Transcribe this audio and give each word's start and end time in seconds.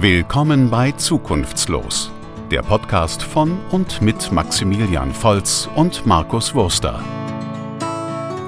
Willkommen 0.00 0.68
bei 0.68 0.92
Zukunftslos, 0.92 2.12
der 2.50 2.60
Podcast 2.60 3.22
von 3.22 3.58
und 3.70 4.02
mit 4.02 4.30
Maximilian 4.30 5.10
Volz 5.10 5.70
und 5.74 6.04
Markus 6.04 6.54
Wurster. 6.54 7.02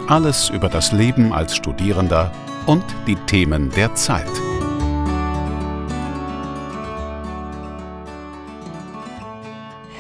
Alles 0.09 0.51
über 0.51 0.69
das 0.69 0.93
Leben 0.93 1.33
als 1.33 1.57
Studierender 1.57 2.31
und 2.67 2.85
die 3.07 3.15
Themen 3.15 3.71
der 3.71 3.95
Zeit. 3.95 4.29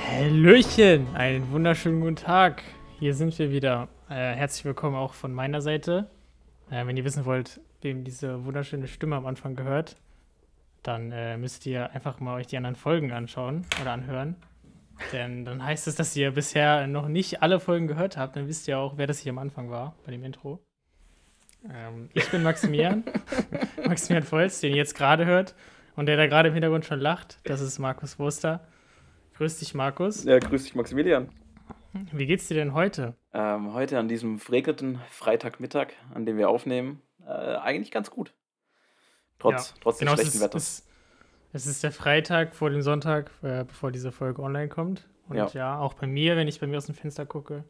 Hallöchen, 0.06 1.06
einen 1.14 1.50
wunderschönen 1.50 2.02
guten 2.02 2.16
Tag. 2.16 2.62
Hier 2.98 3.14
sind 3.14 3.38
wir 3.38 3.50
wieder. 3.50 3.88
Äh, 4.10 4.34
herzlich 4.34 4.66
willkommen 4.66 4.96
auch 4.96 5.14
von 5.14 5.32
meiner 5.32 5.62
Seite. 5.62 6.10
Äh, 6.70 6.86
wenn 6.86 6.98
ihr 6.98 7.04
wissen 7.04 7.24
wollt, 7.24 7.58
wem 7.80 8.04
diese 8.04 8.44
wunderschöne 8.44 8.86
Stimme 8.86 9.16
am 9.16 9.24
Anfang 9.24 9.56
gehört, 9.56 9.96
dann 10.82 11.12
äh, 11.12 11.36
müsst 11.36 11.66
ihr 11.66 11.90
einfach 11.92 12.20
mal 12.20 12.36
euch 12.36 12.46
die 12.46 12.56
anderen 12.56 12.76
Folgen 12.76 13.12
anschauen 13.12 13.66
oder 13.80 13.92
anhören. 13.92 14.36
Denn 15.12 15.44
dann 15.44 15.64
heißt 15.64 15.86
es, 15.86 15.94
dass 15.94 16.16
ihr 16.16 16.32
bisher 16.32 16.86
noch 16.86 17.08
nicht 17.08 17.42
alle 17.42 17.60
Folgen 17.60 17.86
gehört 17.86 18.16
habt. 18.16 18.36
Dann 18.36 18.48
wisst 18.48 18.68
ihr 18.68 18.78
auch, 18.78 18.96
wer 18.96 19.06
das 19.06 19.18
hier 19.18 19.30
am 19.30 19.38
Anfang 19.38 19.70
war 19.70 19.94
bei 20.04 20.10
dem 20.10 20.24
Intro. 20.24 20.60
Ähm, 21.72 22.08
ich 22.14 22.28
bin 22.30 22.42
Maximilian, 22.42 23.04
Maximilian 23.86 24.26
Volz, 24.26 24.60
den 24.60 24.72
ihr 24.72 24.78
jetzt 24.78 24.94
gerade 24.94 25.26
hört 25.26 25.54
und 25.96 26.06
der 26.06 26.16
da 26.16 26.26
gerade 26.26 26.48
im 26.48 26.54
Hintergrund 26.54 26.84
schon 26.84 27.00
lacht. 27.00 27.38
Das 27.44 27.60
ist 27.60 27.78
Markus 27.78 28.18
Wurster. 28.18 28.66
Grüß 29.36 29.58
dich, 29.58 29.74
Markus. 29.74 30.24
Ja, 30.24 30.38
grüß 30.38 30.64
dich, 30.64 30.74
Maximilian. 30.74 31.28
Wie 32.12 32.26
geht's 32.26 32.48
dir 32.48 32.54
denn 32.54 32.74
heute? 32.74 33.14
Ähm, 33.32 33.72
heute 33.72 33.98
an 33.98 34.08
diesem 34.08 34.38
verregneten 34.38 35.00
Freitagmittag, 35.10 35.88
an 36.14 36.26
dem 36.26 36.36
wir 36.36 36.48
aufnehmen, 36.48 37.02
äh, 37.26 37.30
eigentlich 37.30 37.90
ganz 37.90 38.10
gut. 38.10 38.34
Trotz, 39.38 39.70
Ja, 39.70 39.76
trotz 39.80 39.98
Genau, 39.98 40.12
des 40.12 40.20
es 40.20 40.26
schlechten 40.32 40.38
ist, 40.38 40.44
Wetters. 40.44 40.86
es, 41.52 41.66
ist 41.66 41.82
der 41.82 41.92
Freitag 41.92 42.54
vor 42.54 42.70
dem 42.70 42.82
Sonntag, 42.82 43.30
äh, 43.42 43.64
bevor 43.64 43.92
diese 43.92 44.12
Folge 44.12 44.42
online 44.42 44.68
kommt. 44.68 45.06
Und 45.28 45.36
ja. 45.36 45.46
Ja. 45.52 45.78
auch 45.78 45.94
bei 45.94 46.06
mir, 46.06 46.36
wenn 46.36 46.48
ich 46.48 46.58
bei 46.60 46.66
mir 46.66 46.78
aus 46.78 46.86
dem 46.86 46.94
Fenster 46.94 47.26
gucke, 47.26 47.64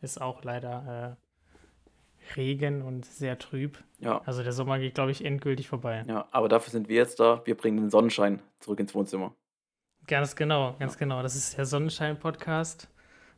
ist 0.00 0.20
auch 0.20 0.42
leider 0.44 1.16
äh, 1.18 2.34
Regen 2.36 2.82
und 2.82 3.04
sehr 3.04 3.38
trüb. 3.38 3.82
Ja, 4.00 4.22
Also 4.24 4.42
der 4.42 4.52
Sommer 4.52 4.78
geht, 4.78 4.94
glaube 4.94 5.10
ich, 5.10 5.24
endgültig 5.24 5.68
vorbei. 5.68 6.02
ja, 6.08 6.26
aber 6.30 6.48
dafür 6.48 6.70
sind 6.70 6.88
wir 6.88 6.96
jetzt 6.96 7.20
da. 7.20 7.42
Wir 7.44 7.56
bringen 7.56 7.76
den 7.78 7.90
Sonnenschein 7.90 8.40
zurück 8.60 8.80
ins 8.80 8.94
Wohnzimmer. 8.94 9.34
Ganz 10.06 10.34
genau, 10.36 10.74
ganz 10.78 10.96
genau. 10.98 11.22
Das 11.22 11.34
ist 11.36 11.56
der 11.56 11.64
Sonnenschein-Podcast. 11.66 12.88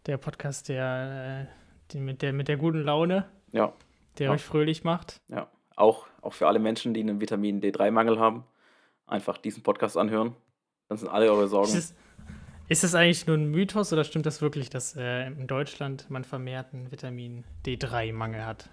Der 0.06 0.16
Podcast, 0.18 0.68
der, 0.68 1.48
äh, 1.48 1.52
die 1.92 1.98
mit, 2.00 2.22
der 2.22 2.32
mit 2.32 2.46
der 2.48 2.56
guten 2.56 2.82
Laune, 2.82 3.28
Ja, 3.52 3.72
der 4.18 4.26
Ja. 4.26 4.32
euch 4.32 4.42
fröhlich 4.44 4.84
macht. 4.84 5.20
ja. 5.28 5.48
Auch, 5.76 6.06
auch 6.22 6.32
für 6.32 6.48
alle 6.48 6.58
Menschen, 6.58 6.94
die 6.94 7.00
einen 7.00 7.20
Vitamin 7.20 7.60
D3-Mangel 7.60 8.18
haben, 8.18 8.44
einfach 9.06 9.38
diesen 9.38 9.62
Podcast 9.62 9.96
anhören. 9.96 10.34
Dann 10.88 10.98
sind 10.98 11.08
alle 11.08 11.30
eure 11.30 11.48
Sorgen. 11.48 11.72
Ist 11.72 11.94
ist 12.68 12.82
es 12.82 12.96
eigentlich 12.96 13.26
nur 13.28 13.36
ein 13.36 13.50
Mythos 13.50 13.92
oder 13.92 14.02
stimmt 14.02 14.26
das 14.26 14.42
wirklich, 14.42 14.70
dass 14.70 14.96
äh, 14.96 15.28
in 15.28 15.46
Deutschland 15.46 16.10
man 16.10 16.24
vermehrten 16.24 16.90
Vitamin 16.90 17.44
D3-Mangel 17.64 18.44
hat? 18.44 18.70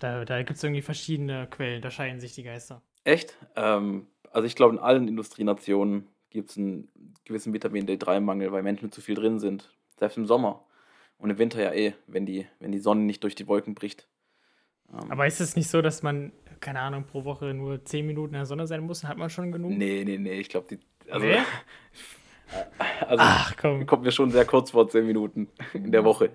Da, 0.00 0.24
da 0.24 0.42
gibt 0.42 0.56
es 0.56 0.64
irgendwie 0.64 0.82
verschiedene 0.82 1.46
Quellen, 1.46 1.82
da 1.82 1.90
scheiden 1.92 2.18
sich 2.18 2.34
die 2.34 2.42
Geister. 2.42 2.82
Echt? 3.04 3.36
Ähm, 3.54 4.08
also 4.32 4.46
ich 4.46 4.56
glaube, 4.56 4.74
in 4.74 4.80
allen 4.80 5.06
Industrienationen 5.06 6.08
gibt 6.30 6.50
es 6.50 6.58
einen 6.58 6.88
gewissen 7.24 7.52
Vitamin 7.52 7.86
D3-Mangel, 7.86 8.50
weil 8.50 8.64
Menschen 8.64 8.90
zu 8.90 9.00
viel 9.00 9.14
drin 9.14 9.38
sind. 9.38 9.72
Selbst 9.98 10.16
im 10.16 10.26
Sommer. 10.26 10.64
Und 11.16 11.30
im 11.30 11.38
Winter 11.38 11.62
ja 11.62 11.72
eh, 11.72 11.94
wenn 12.08 12.26
die, 12.26 12.48
wenn 12.58 12.72
die 12.72 12.80
Sonne 12.80 13.02
nicht 13.02 13.22
durch 13.22 13.36
die 13.36 13.46
Wolken 13.46 13.76
bricht. 13.76 14.08
Ähm, 14.92 15.10
Aber 15.10 15.26
ist 15.26 15.40
es 15.40 15.56
nicht 15.56 15.68
so, 15.68 15.82
dass 15.82 16.02
man, 16.02 16.32
keine 16.60 16.80
Ahnung, 16.80 17.04
pro 17.04 17.24
Woche 17.24 17.54
nur 17.54 17.84
10 17.84 18.06
Minuten 18.06 18.34
in 18.34 18.40
der 18.40 18.46
Sonne 18.46 18.66
sein 18.66 18.82
muss? 18.82 19.00
Dann 19.00 19.10
hat 19.10 19.18
man 19.18 19.30
schon 19.30 19.52
genug? 19.52 19.72
Nee, 19.72 20.04
nee, 20.04 20.18
nee, 20.18 20.40
ich 20.40 20.48
glaube, 20.48 20.66
die. 20.68 21.10
Also, 21.10 21.26
Nee? 21.26 21.38
also 23.00 23.16
Ach 23.18 23.56
komm. 23.56 23.86
kommt 23.86 24.04
mir 24.04 24.12
schon 24.12 24.30
sehr 24.30 24.44
kurz 24.44 24.70
vor 24.70 24.88
10 24.88 25.06
Minuten 25.06 25.48
in 25.72 25.90
der 25.92 26.04
Woche. 26.04 26.30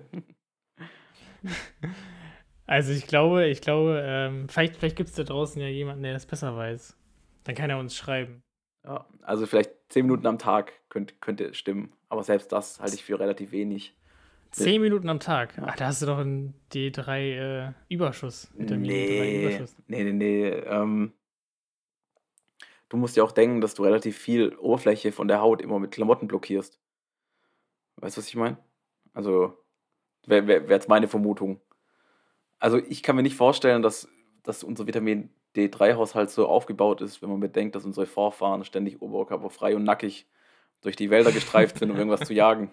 Also 2.66 2.92
ich 2.92 3.06
glaube, 3.06 3.46
ich 3.46 3.60
glaube, 3.60 4.02
ähm, 4.04 4.48
vielleicht, 4.48 4.76
vielleicht 4.76 4.96
gibt 4.96 5.08
es 5.08 5.14
da 5.14 5.22
draußen 5.22 5.60
ja 5.60 5.68
jemanden, 5.68 6.02
der 6.02 6.12
das 6.12 6.26
besser 6.26 6.54
weiß. 6.56 6.96
Dann 7.44 7.54
kann 7.54 7.70
er 7.70 7.78
uns 7.78 7.96
schreiben. 7.96 8.42
Ja, 8.84 9.06
also 9.22 9.46
vielleicht 9.46 9.70
10 9.88 10.04
Minuten 10.04 10.26
am 10.26 10.38
Tag 10.38 10.72
könnte, 10.88 11.14
könnte 11.20 11.54
stimmen. 11.54 11.92
Aber 12.08 12.22
selbst 12.24 12.52
das 12.52 12.80
halte 12.80 12.94
ich 12.94 13.04
für 13.04 13.18
relativ 13.18 13.52
wenig. 13.52 13.94
10 14.50 14.80
Minuten 14.80 15.08
am 15.08 15.20
Tag. 15.20 15.54
Ach, 15.60 15.76
da 15.76 15.86
hast 15.86 16.02
du 16.02 16.06
doch 16.06 16.18
einen 16.18 16.54
D3-Überschuss. 16.72 18.48
Vitamin 18.56 18.82
Nee, 18.82 19.44
D3-Überschuss. 19.46 19.76
nee, 19.86 20.04
nee, 20.04 20.12
nee. 20.12 20.48
Ähm, 20.48 21.12
du 22.88 22.96
musst 22.96 23.16
ja 23.16 23.22
auch 23.24 23.32
denken, 23.32 23.60
dass 23.60 23.74
du 23.74 23.84
relativ 23.84 24.16
viel 24.16 24.54
Oberfläche 24.56 25.12
von 25.12 25.28
der 25.28 25.40
Haut 25.40 25.60
immer 25.60 25.78
mit 25.78 25.90
Klamotten 25.90 26.28
blockierst. 26.28 26.78
Weißt 27.96 28.16
du, 28.16 28.20
was 28.20 28.28
ich 28.28 28.36
meine? 28.36 28.56
Also, 29.12 29.56
wäre 30.26 30.46
wär, 30.46 30.68
wär 30.68 30.76
jetzt 30.76 30.88
meine 30.88 31.08
Vermutung. 31.08 31.60
Also, 32.58 32.78
ich 32.78 33.02
kann 33.02 33.16
mir 33.16 33.22
nicht 33.22 33.36
vorstellen, 33.36 33.82
dass, 33.82 34.08
dass 34.42 34.64
unser 34.64 34.86
Vitamin 34.86 35.30
D3-Haushalt 35.56 36.30
so 36.30 36.46
aufgebaut 36.46 37.00
ist, 37.00 37.22
wenn 37.22 37.30
man 37.30 37.40
bedenkt, 37.40 37.74
dass 37.74 37.84
unsere 37.84 38.06
Vorfahren 38.06 38.64
ständig 38.64 39.02
oberkörperfrei 39.02 39.74
und 39.76 39.84
nackig 39.84 40.26
durch 40.80 40.94
die 40.94 41.10
Wälder 41.10 41.32
gestreift 41.32 41.78
sind, 41.78 41.90
um 41.90 41.96
irgendwas 41.96 42.26
zu 42.26 42.32
jagen. 42.34 42.70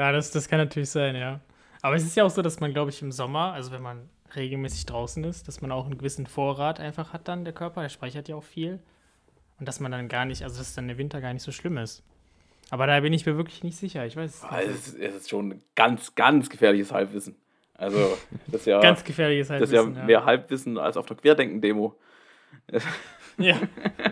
Ja, 0.00 0.12
das, 0.12 0.30
das 0.30 0.48
kann 0.48 0.58
natürlich 0.58 0.88
sein, 0.88 1.14
ja. 1.14 1.40
Aber 1.82 1.94
es 1.94 2.04
ist 2.04 2.16
ja 2.16 2.24
auch 2.24 2.30
so, 2.30 2.40
dass 2.40 2.58
man, 2.58 2.72
glaube 2.72 2.88
ich, 2.88 3.02
im 3.02 3.12
Sommer, 3.12 3.52
also 3.52 3.70
wenn 3.70 3.82
man 3.82 4.08
regelmäßig 4.34 4.86
draußen 4.86 5.22
ist, 5.24 5.46
dass 5.46 5.60
man 5.60 5.70
auch 5.70 5.84
einen 5.84 5.98
gewissen 5.98 6.26
Vorrat 6.26 6.80
einfach 6.80 7.12
hat 7.12 7.28
dann, 7.28 7.44
der 7.44 7.52
Körper, 7.52 7.82
der 7.82 7.90
speichert 7.90 8.26
ja 8.26 8.36
auch 8.36 8.42
viel. 8.42 8.78
Und 9.58 9.68
dass 9.68 9.78
man 9.78 9.92
dann 9.92 10.08
gar 10.08 10.24
nicht, 10.24 10.42
also 10.42 10.58
dass 10.58 10.74
dann 10.74 10.88
der 10.88 10.96
Winter 10.96 11.20
gar 11.20 11.34
nicht 11.34 11.42
so 11.42 11.52
schlimm 11.52 11.76
ist. 11.76 12.02
Aber 12.70 12.86
da 12.86 12.98
bin 13.00 13.12
ich 13.12 13.26
mir 13.26 13.36
wirklich 13.36 13.62
nicht 13.62 13.76
sicher. 13.76 14.06
Ich 14.06 14.16
weiß 14.16 14.36
es 14.36 14.42
nicht. 14.42 14.50
Also, 14.50 14.70
es 14.70 14.88
ist, 14.88 14.98
es 14.98 15.14
ist 15.16 15.28
schon 15.28 15.50
ein 15.50 15.62
ganz, 15.74 16.14
ganz 16.14 16.48
gefährliches 16.48 16.92
Halbwissen. 16.92 17.36
Also, 17.74 18.16
das 18.46 18.62
ist 18.62 18.66
ja, 18.68 18.80
Ganz 18.80 19.04
gefährliches 19.04 19.48
das 19.48 19.60
ist 19.60 19.72
ja 19.72 19.80
Halbwissen. 19.80 20.06
mehr 20.06 20.24
Halbwissen 20.24 20.78
als 20.78 20.96
auf 20.96 21.10
einer 21.10 21.20
Querdenken-Demo. 21.20 21.94
Ja. 23.38 23.58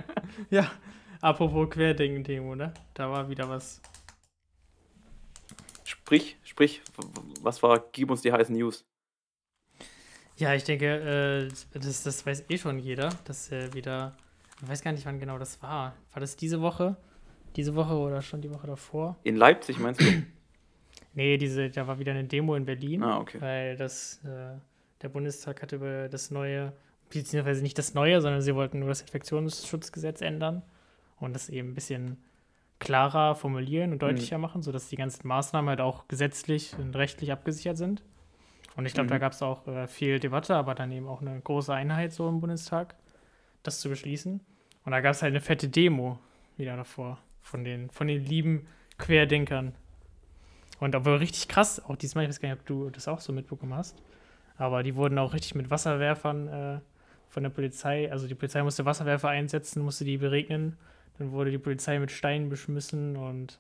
ja. 0.50 0.70
Apropos 1.20 1.68
Querdenken-Demo, 1.70 2.54
ne? 2.54 2.72
Da 2.94 3.10
war 3.10 3.28
wieder 3.28 3.48
was. 3.48 3.82
Sprich, 6.08 6.38
sprich, 6.42 6.80
was 7.42 7.62
war, 7.62 7.84
gib 7.92 8.10
uns 8.10 8.22
die 8.22 8.32
heißen 8.32 8.56
News. 8.56 8.86
Ja, 10.38 10.54
ich 10.54 10.64
denke, 10.64 10.86
äh, 10.86 11.78
das, 11.78 12.02
das 12.02 12.24
weiß 12.24 12.44
eh 12.48 12.56
schon 12.56 12.78
jeder, 12.78 13.10
dass 13.26 13.52
äh, 13.52 13.74
wieder, 13.74 14.16
ich 14.62 14.68
weiß 14.70 14.80
gar 14.80 14.92
nicht, 14.92 15.04
wann 15.04 15.20
genau 15.20 15.36
das 15.36 15.62
war. 15.62 15.94
War 16.14 16.20
das 16.20 16.34
diese 16.34 16.62
Woche? 16.62 16.96
Diese 17.56 17.74
Woche 17.74 17.92
oder 17.92 18.22
schon 18.22 18.40
die 18.40 18.50
Woche 18.50 18.66
davor? 18.66 19.18
In 19.22 19.36
Leipzig 19.36 19.78
meinst 19.78 20.00
du? 20.00 20.06
Nee, 21.12 21.36
diese, 21.36 21.68
da 21.68 21.86
war 21.86 21.98
wieder 21.98 22.12
eine 22.12 22.24
Demo 22.24 22.54
in 22.54 22.64
Berlin, 22.64 23.02
ah, 23.02 23.18
okay. 23.18 23.38
weil 23.42 23.76
das, 23.76 24.24
äh, 24.24 24.56
der 25.02 25.08
Bundestag 25.10 25.60
hatte 25.60 25.76
über 25.76 26.08
das 26.08 26.30
neue, 26.30 26.72
beziehungsweise 27.10 27.60
nicht 27.60 27.76
das 27.76 27.92
neue, 27.92 28.22
sondern 28.22 28.40
sie 28.40 28.54
wollten 28.54 28.78
nur 28.78 28.88
das 28.88 29.02
Infektionsschutzgesetz 29.02 30.22
ändern 30.22 30.62
und 31.18 31.34
das 31.34 31.50
eben 31.50 31.72
ein 31.72 31.74
bisschen 31.74 32.16
klarer 32.78 33.34
formulieren 33.34 33.92
und 33.92 34.02
deutlicher 34.02 34.38
machen, 34.38 34.62
sodass 34.62 34.88
die 34.88 34.96
ganzen 34.96 35.26
Maßnahmen 35.26 35.68
halt 35.68 35.80
auch 35.80 36.06
gesetzlich 36.08 36.76
und 36.78 36.94
rechtlich 36.96 37.32
abgesichert 37.32 37.76
sind. 37.76 38.02
Und 38.76 38.86
ich 38.86 38.94
glaube, 38.94 39.08
da 39.08 39.16
Mhm. 39.16 39.20
gab 39.20 39.32
es 39.32 39.42
auch 39.42 39.66
äh, 39.66 39.86
viel 39.88 40.20
Debatte, 40.20 40.54
aber 40.54 40.74
dann 40.74 40.92
eben 40.92 41.08
auch 41.08 41.20
eine 41.20 41.40
große 41.40 41.74
Einheit 41.74 42.12
so 42.12 42.28
im 42.28 42.40
Bundestag, 42.40 42.94
das 43.64 43.80
zu 43.80 43.88
beschließen. 43.88 44.40
Und 44.84 44.92
da 44.92 45.00
gab 45.00 45.12
es 45.12 45.22
halt 45.22 45.32
eine 45.32 45.40
fette 45.40 45.68
Demo 45.68 46.18
wieder 46.56 46.76
davor 46.76 47.18
von 47.40 47.64
den, 47.64 47.90
von 47.90 48.06
den 48.06 48.24
lieben 48.24 48.66
Querdenkern. 48.98 49.74
Und 50.78 50.94
aber 50.94 51.18
richtig 51.18 51.48
krass, 51.48 51.84
auch 51.84 51.96
diesmal, 51.96 52.24
ich 52.24 52.28
weiß 52.30 52.40
gar 52.40 52.48
nicht, 52.50 52.60
ob 52.60 52.66
du 52.66 52.90
das 52.90 53.08
auch 53.08 53.20
so 53.20 53.32
mitbekommen 53.32 53.74
hast, 53.74 54.00
aber 54.56 54.84
die 54.84 54.94
wurden 54.94 55.18
auch 55.18 55.34
richtig 55.34 55.56
mit 55.56 55.70
Wasserwerfern 55.70 56.48
äh, 56.48 56.80
von 57.28 57.42
der 57.42 57.50
Polizei, 57.50 58.10
also 58.12 58.28
die 58.28 58.34
Polizei 58.36 58.62
musste 58.62 58.84
Wasserwerfer 58.84 59.28
einsetzen, 59.28 59.82
musste 59.82 60.04
die 60.04 60.18
beregnen, 60.18 60.76
dann 61.18 61.32
wurde 61.32 61.50
die 61.50 61.58
Polizei 61.58 61.98
mit 61.98 62.10
Steinen 62.10 62.48
beschmissen 62.48 63.16
und 63.16 63.58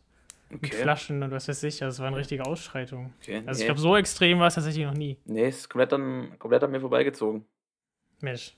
mit 0.50 0.64
Okay. 0.64 0.76
Flaschen 0.82 1.22
und 1.22 1.30
was 1.30 1.46
weiß 1.48 1.62
ich, 1.64 1.82
also 1.82 1.96
es 1.96 2.00
war 2.00 2.06
eine 2.06 2.16
richtige 2.16 2.46
Ausschreitung. 2.46 3.12
okay. 3.20 3.42
Also 3.46 3.58
nee. 3.58 3.62
ich 3.62 3.64
glaube, 3.66 3.80
so 3.80 3.96
extrem 3.96 4.38
war 4.38 4.46
es 4.46 4.54
tatsächlich 4.54 4.86
noch 4.86 4.94
nie. 4.94 5.18
nee, 5.26 5.48
ist 5.48 5.68
komplett 5.68 5.92
an, 5.92 6.38
komplett 6.38 6.62
an 6.64 6.70
mir 6.70 6.80
vorbeigezogen. 6.80 7.44
Mensch. 8.20 8.56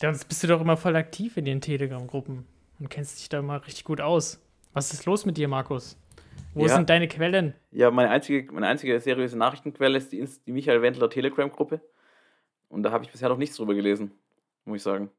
Sonst 0.00 0.24
bist 0.26 0.42
du 0.42 0.46
doch 0.48 0.60
immer 0.60 0.76
voll 0.76 0.96
aktiv 0.96 1.36
in 1.36 1.44
den 1.44 1.60
Telegram-Gruppen 1.60 2.46
und 2.78 2.88
kennst 2.90 3.18
dich 3.20 3.28
da 3.28 3.38
immer 3.40 3.64
richtig 3.66 3.84
gut 3.84 4.00
aus. 4.00 4.40
Was 4.72 4.92
ist 4.92 5.06
los 5.06 5.26
mit 5.26 5.36
dir, 5.36 5.48
Markus? 5.48 5.96
Wo 6.54 6.66
Ja. 6.66 6.74
sind 6.74 6.88
deine 6.90 7.08
Quellen? 7.08 7.54
Ja, 7.72 7.90
meine 7.90 8.10
einzige, 8.10 8.52
meine 8.52 8.68
einzige 8.68 8.98
seriöse 9.00 9.36
Nachrichtenquelle 9.36 9.98
ist 9.98 10.12
die, 10.12 10.24
die 10.46 10.52
Michael 10.52 10.82
Wendler 10.82 11.10
Telegram-Gruppe. 11.10 11.80
Und 12.68 12.82
da 12.82 12.90
habe 12.92 13.04
ich 13.04 13.10
bisher 13.10 13.28
noch 13.28 13.38
nichts 13.38 13.56
drüber 13.56 13.74
gelesen, 13.74 14.12
muss 14.64 14.76
ich 14.78 14.82
sagen. 14.82 15.10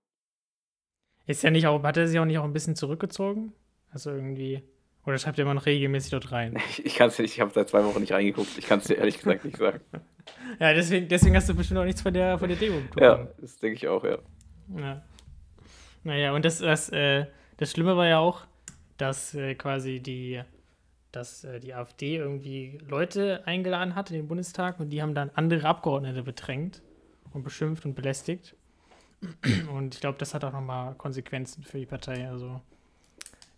Ist 1.29 1.43
ja 1.43 1.51
nicht 1.51 1.67
auch, 1.67 1.83
hat 1.83 1.95
er 1.97 2.07
sich 2.07 2.17
auch 2.19 2.25
nicht 2.25 2.39
auch 2.39 2.43
ein 2.43 2.53
bisschen 2.53 2.75
zurückgezogen? 2.75 3.53
Also 3.91 4.09
irgendwie. 4.11 4.63
Oder 5.05 5.17
schreibt 5.19 5.37
er 5.39 5.43
immer 5.43 5.53
noch 5.53 5.65
regelmäßig 5.67 6.11
dort 6.11 6.31
rein? 6.31 6.57
Ich, 6.71 6.85
ich 6.85 6.95
kann 6.95 7.09
es 7.09 7.19
nicht, 7.19 7.33
ich 7.35 7.39
habe 7.39 7.51
seit 7.53 7.69
zwei 7.69 7.83
Wochen 7.85 7.99
nicht 7.99 8.11
reingeguckt. 8.11 8.57
Ich 8.57 8.65
kann 8.67 8.79
es 8.79 8.85
dir 8.85 8.95
ehrlich 8.95 9.17
gesagt 9.19 9.45
nicht 9.45 9.57
sagen. 9.57 9.79
Ja, 10.59 10.73
deswegen, 10.73 11.07
deswegen 11.07 11.35
hast 11.35 11.49
du 11.49 11.55
bestimmt 11.55 11.79
auch 11.79 11.85
nichts 11.85 12.01
von 12.03 12.13
der, 12.13 12.37
von 12.37 12.47
der 12.49 12.57
Demo 12.57 12.77
Ja, 12.99 13.15
bekommen. 13.15 13.27
das 13.41 13.57
denke 13.57 13.77
ich 13.77 13.87
auch, 13.87 14.03
ja. 14.03 14.17
Ja. 14.77 15.01
Naja, 16.03 16.33
und 16.33 16.45
das, 16.45 16.59
das, 16.59 16.89
äh, 16.89 17.25
das 17.57 17.71
Schlimme 17.71 17.97
war 17.97 18.07
ja 18.07 18.19
auch, 18.19 18.45
dass 18.97 19.33
äh, 19.33 19.55
quasi 19.55 19.99
die, 19.99 20.41
dass 21.11 21.43
äh, 21.45 21.59
die 21.59 21.73
AfD 21.73 22.17
irgendwie 22.17 22.77
Leute 22.87 23.41
eingeladen 23.47 23.95
hat 23.95 24.11
in 24.11 24.17
den 24.17 24.27
Bundestag 24.27 24.79
und 24.79 24.89
die 24.91 25.01
haben 25.01 25.15
dann 25.15 25.31
andere 25.33 25.67
Abgeordnete 25.67 26.21
bedrängt 26.21 26.81
und 27.33 27.41
beschimpft 27.43 27.85
und 27.85 27.95
belästigt. 27.95 28.55
Und 29.71 29.95
ich 29.95 30.01
glaube, 30.01 30.17
das 30.17 30.33
hat 30.33 30.43
auch 30.43 30.53
nochmal 30.53 30.95
Konsequenzen 30.95 31.63
für 31.63 31.77
die 31.77 31.85
Partei. 31.85 32.29
Also, 32.29 32.61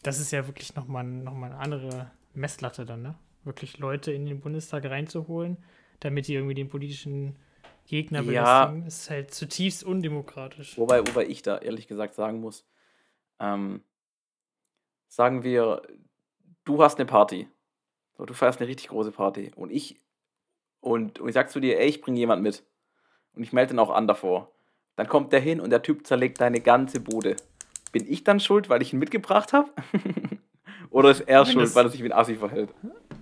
das 0.04 0.20
ist 0.20 0.32
ja 0.32 0.48
wirklich 0.48 0.76
nochmal 0.76 1.04
noch 1.04 1.34
mal 1.34 1.52
eine 1.52 1.60
andere 1.60 2.12
Messlatte 2.34 2.86
dann, 2.86 3.02
ne? 3.02 3.16
Wirklich 3.44 3.78
Leute 3.78 4.12
in 4.12 4.26
den 4.26 4.40
Bundestag 4.40 4.86
reinzuholen, 4.86 5.58
damit 6.00 6.28
die 6.28 6.34
irgendwie 6.34 6.56
den 6.56 6.70
politischen 6.70 7.36
Gegner 7.88 8.22
Ja. 8.22 8.66
belästigen, 8.66 8.88
ist 8.88 9.10
halt 9.10 9.34
zutiefst 9.34 9.84
undemokratisch. 9.84 10.78
Wobei, 10.78 11.00
wobei 11.08 11.26
ich 11.26 11.42
da 11.42 11.58
ehrlich 11.58 11.88
gesagt 11.88 12.14
sagen 12.14 12.40
muss, 12.40 12.66
ähm, 13.40 13.84
sagen 15.08 15.44
wir, 15.44 15.82
du 16.64 16.82
hast 16.82 17.00
eine 17.00 17.06
Party. 17.06 17.48
So, 18.18 18.26
du 18.26 18.34
feierst 18.34 18.60
eine 18.60 18.68
richtig 18.70 18.90
große 18.90 19.12
Party. 19.12 19.52
Und 19.56 19.72
ich, 19.72 20.00
und, 20.80 21.20
und 21.20 21.28
ich 21.28 21.34
sag 21.34 21.50
zu 21.50 21.60
dir, 21.60 21.80
ey, 21.80 21.88
ich 21.88 22.02
bringe 22.02 22.20
jemand 22.20 22.44
mit. 22.44 22.64
Und 23.34 23.44
ich 23.44 23.54
melde 23.54 23.74
den 23.74 23.80
auch 23.80 23.90
an 23.90 24.08
davor. 24.08 24.52
Dann 24.98 25.08
kommt 25.08 25.32
der 25.34 25.40
hin 25.40 25.60
und 25.60 25.70
der 25.70 25.82
Typ 25.82 26.06
zerlegt 26.06 26.42
deine 26.42 26.62
ganze 26.62 27.00
Bude. 27.00 27.36
Bin 27.92 28.06
ich 28.12 28.24
dann 28.24 28.40
schuld, 28.40 28.70
weil 28.70 28.82
ich 28.82 28.94
ihn 28.94 29.00
mitgebracht 29.00 29.54
habe? 29.54 29.72
Oder 30.90 31.12
ist 31.12 31.22
er 31.22 31.46
Wenn 31.46 31.54
schuld, 31.54 31.66
das- 31.68 31.76
weil 31.76 31.86
er 31.86 31.90
sich 31.90 32.02
wie 32.04 32.12
ein 32.12 32.14
Assi 32.18 32.36
verhält? 32.36 32.70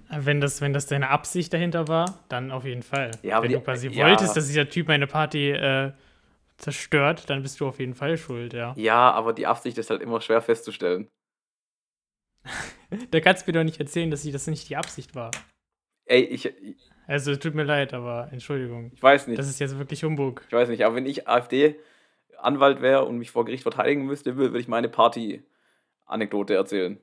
Wenn 0.09 0.41
das, 0.41 0.59
wenn 0.61 0.73
das 0.73 0.87
deine 0.87 1.09
Absicht 1.09 1.53
dahinter 1.53 1.87
war, 1.87 2.19
dann 2.29 2.51
auf 2.51 2.65
jeden 2.65 2.81
Fall. 2.81 3.11
Ja, 3.21 3.41
wenn 3.41 3.49
die- 3.49 3.55
du 3.55 3.61
quasi 3.61 3.89
ja. 3.89 4.05
wolltest, 4.07 4.35
dass 4.35 4.47
dieser 4.47 4.67
Typ 4.67 4.87
meine 4.87 5.05
Party 5.05 5.51
äh, 5.51 5.91
zerstört, 6.57 7.29
dann 7.29 7.43
bist 7.43 7.59
du 7.59 7.67
auf 7.67 7.79
jeden 7.79 7.93
Fall 7.93 8.17
schuld, 8.17 8.53
ja. 8.53 8.73
Ja, 8.75 9.11
aber 9.11 9.33
die 9.33 9.45
Absicht 9.45 9.77
ist 9.77 9.89
halt 9.91 10.01
immer 10.01 10.19
schwer 10.21 10.41
festzustellen. 10.41 11.07
Da 13.11 13.19
kannst 13.19 13.45
du 13.47 13.51
mir 13.51 13.59
doch 13.59 13.63
nicht 13.63 13.79
erzählen, 13.79 14.09
dass 14.09 14.23
sie- 14.23 14.31
das 14.31 14.47
nicht 14.47 14.67
die 14.69 14.75
Absicht 14.75 15.13
war. 15.13 15.29
Ey, 16.05 16.21
ich 16.23 16.51
Also, 17.09 17.35
tut 17.35 17.55
mir 17.55 17.63
leid, 17.63 17.93
aber 17.93 18.29
Entschuldigung. 18.31 18.91
weiß 19.01 19.27
nicht. 19.27 19.39
Das 19.39 19.49
ist 19.49 19.59
jetzt 19.59 19.77
wirklich 19.79 20.03
Humbug. 20.03 20.43
Ich 20.47 20.53
weiß 20.53 20.69
nicht, 20.69 20.85
aber 20.85 20.95
wenn 20.95 21.05
ich 21.07 21.27
AfD-Anwalt 21.27 22.81
wäre 22.81 23.05
und 23.05 23.17
mich 23.17 23.31
vor 23.31 23.45
Gericht 23.45 23.63
verteidigen 23.63 24.05
müsste, 24.05 24.33
wür- 24.33 24.37
würde 24.51 24.59
ich 24.59 24.67
meine 24.67 24.89
Party-Anekdote 24.89 26.53
erzählen. 26.53 26.99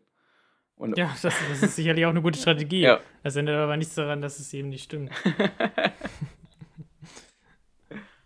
Und 0.77 0.97
Ja, 0.99 1.07
das, 1.23 1.35
das 1.49 1.63
ist 1.63 1.77
sicherlich 1.77 2.05
auch 2.07 2.11
eine 2.11 2.23
gute 2.23 2.39
Strategie. 2.39 2.81
Ja. 2.83 3.01
Das 3.23 3.35
ändert 3.35 3.57
aber 3.57 3.77
nichts 3.77 3.95
daran, 3.95 4.21
dass 4.21 4.39
es 4.39 4.53
eben 4.55 4.69
nicht 4.69 4.85
stimmt. 4.85 5.11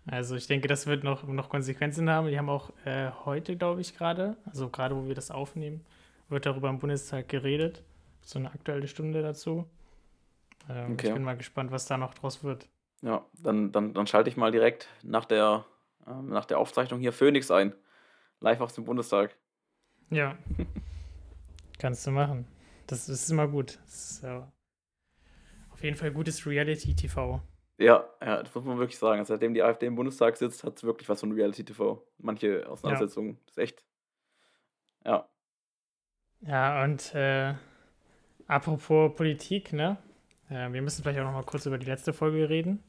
Also 0.07 0.35
ich 0.35 0.47
denke, 0.49 0.67
das 0.67 0.87
wird 0.89 1.05
noch, 1.05 1.25
noch 1.29 1.49
Konsequenzen 1.51 2.11
haben. 2.11 2.27
Die 2.29 2.37
haben 2.39 2.49
auch 2.49 2.71
äh, 2.85 3.11
heute, 3.25 3.57
glaube 3.57 3.81
ich, 3.81 3.97
gerade, 3.97 4.37
also 4.45 4.69
gerade 4.69 4.97
wo 4.97 5.07
wir 5.07 5.15
das 5.15 5.31
aufnehmen, 5.31 5.85
wird 6.29 6.47
darüber 6.47 6.69
im 6.69 6.81
Bundestag 6.81 7.29
geredet. 7.29 7.85
So 8.23 8.39
eine 8.41 8.51
aktuelle 8.51 8.89
Stunde 8.89 9.23
dazu. 9.23 9.67
Ähm, 10.71 10.93
Okay. 10.93 11.09
Ich 11.09 11.15
bin 11.15 11.25
mal 11.25 11.37
gespannt, 11.37 11.71
was 11.73 11.87
da 11.87 11.97
noch 11.97 12.15
draus 12.15 12.45
wird. 12.45 12.69
ja, 13.03 13.25
dann, 13.43 13.73
dann, 13.73 13.95
dann 13.95 14.07
schalte 14.07 14.31
ich 14.31 14.37
mal 14.37 14.53
direkt 14.53 14.89
nach 15.03 15.25
der, 15.25 15.65
ähm, 16.07 16.29
nach 16.29 16.45
der 16.45 16.59
Aufzeichnung 16.59 17.01
hier 17.01 17.13
Phoenix 17.13 17.51
ein. 17.51 17.75
Live 18.41 18.61
aus 18.61 18.75
dem 18.75 18.85
Bundestag. 18.85 19.37
Ja. 20.11 20.39
Kannst 21.79 22.07
du 22.07 22.11
machen. 22.11 22.47
Das, 22.87 23.09
ist 23.09 23.31
immer 23.31 23.49
gut. 23.49 23.79
Das 23.85 24.11
ist 24.11 24.25
äh, 24.25 24.41
auf 25.73 25.83
jeden 25.83 25.97
Fall 25.97 26.11
gutes 26.11 26.47
Reality-TV. 26.47 27.41
Ja, 27.79 28.05
ja, 28.21 28.43
das 28.43 28.55
muss 28.55 28.65
man 28.65 28.79
wirklich 28.79 28.99
sagen. 28.99 29.25
Seitdem 29.25 29.55
die 29.55 29.63
AfD 29.63 29.87
im 29.87 29.95
Bundestag 29.95 30.37
sitzt, 30.37 30.65
hat 30.65 30.77
es 30.77 30.85
wirklich 30.85 31.09
was 31.09 31.21
von 31.21 31.33
Reality-TV. 31.33 32.07
Manche 32.19 32.69
Auseinandersetzungen. 32.69 33.39
Das 33.47 33.57
ist 33.57 33.63
echt. 33.63 33.85
Ja. 35.05 35.29
Ja, 36.43 36.85
und 36.85 37.15
äh, 37.15 37.55
apropos 38.47 39.15
Politik, 39.15 39.73
ne? 39.73 39.97
Äh, 40.51 40.73
wir 40.73 40.83
müssen 40.83 41.03
vielleicht 41.03 41.19
auch 41.21 41.25
noch 41.25 41.33
mal 41.33 41.45
kurz 41.45 41.67
über 41.67 41.79
die 41.79 41.87
letzte 41.87 42.13
Folge 42.13 42.49
reden. 42.49 42.83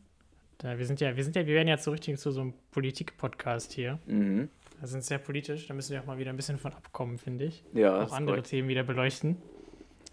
Da, 0.57 0.77
wir 0.77 0.85
sind 0.85 0.99
ja, 0.99 1.15
wir 1.15 1.23
sind 1.23 1.35
ja, 1.35 1.45
wir 1.45 1.55
werden 1.55 1.67
ja 1.67 1.77
so 1.77 1.91
richtig 1.91 2.19
zu 2.19 2.31
so 2.31 2.41
einem 2.41 2.53
Politik-Podcast 2.71 3.71
hier. 3.71 3.99
Mhm. 4.05 4.49
Wir 4.79 4.87
sind 4.87 5.03
sehr 5.03 5.19
politisch, 5.19 5.67
da 5.67 5.73
müssen 5.73 5.93
wir 5.93 6.01
auch 6.01 6.05
mal 6.05 6.17
wieder 6.17 6.31
ein 6.31 6.35
bisschen 6.35 6.57
von 6.57 6.73
abkommen, 6.73 7.17
finde 7.17 7.45
ich. 7.45 7.63
Ja, 7.73 8.03
auch 8.03 8.11
andere 8.11 8.37
korrekt. 8.37 8.49
Themen 8.49 8.67
wieder 8.67 8.83
beleuchten. 8.83 9.37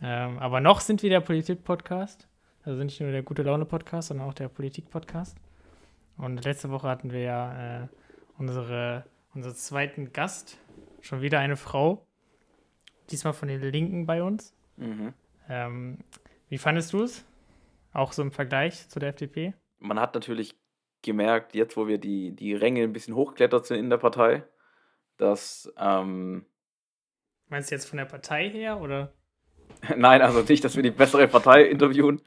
Ähm, 0.03 0.39
aber 0.39 0.61
noch 0.61 0.81
sind 0.81 1.03
wir 1.03 1.11
der 1.11 1.21
Politik-Podcast. 1.21 2.29
Also 2.65 2.85
nicht 2.85 3.01
nur 3.01 3.11
der 3.11 3.23
gute 3.23 3.43
Laune-Podcast, 3.43 4.09
sondern 4.09 4.29
auch 4.29 4.35
der 4.35 4.49
Politik-Podcast. 4.49 5.37
Und 6.19 6.45
letzte 6.45 6.71
Woche 6.71 6.89
hatten 6.89 7.13
wir 7.13 7.21
ja 7.21 7.83
äh, 7.83 7.89
unsere, 8.37 9.05
unseren 9.35 9.55
zweiten 9.55 10.13
Gast, 10.13 10.59
schon 11.01 11.23
wieder 11.23 11.39
eine 11.39 11.57
Frau. 11.57 12.07
Diesmal 13.11 13.33
von 13.33 13.49
den 13.49 13.61
Linken 13.61 14.05
bei 14.05 14.23
uns. 14.23 14.55
Mhm. 14.77 15.15
Ähm, 15.49 15.99
wie 16.49 16.59
fandest 16.59 16.93
du 16.93 17.03
es? 17.05 17.25
Auch 17.93 18.13
so 18.13 18.23
im 18.23 18.33
Vergleich 18.33 18.89
zu 18.89 18.99
der 18.99 19.11
FDP? 19.11 19.55
Man 19.79 19.99
hat 19.99 20.15
natürlich 20.15 20.59
gemerkt, 21.03 21.55
jetzt 21.55 21.77
wo 21.77 21.87
wir 21.87 21.99
die, 21.99 22.35
die 22.35 22.55
Ränge 22.55 22.83
ein 22.83 22.93
bisschen 22.93 23.15
hochgeklettert 23.15 23.67
sind 23.67 23.79
in 23.79 23.91
der 23.91 23.99
Partei, 23.99 24.45
dass, 25.17 25.73
ähm, 25.79 26.47
Meinst 27.49 27.71
du 27.71 27.75
jetzt 27.75 27.87
von 27.87 27.97
der 27.97 28.05
Partei 28.05 28.51
her 28.51 28.81
oder? 28.81 29.13
nein, 29.97 30.23
also 30.23 30.43
nicht, 30.43 30.65
dass 30.65 30.77
wir 30.77 30.83
die 30.83 30.91
bessere 30.91 31.29
Partei 31.29 31.63
interviewen. 31.65 32.21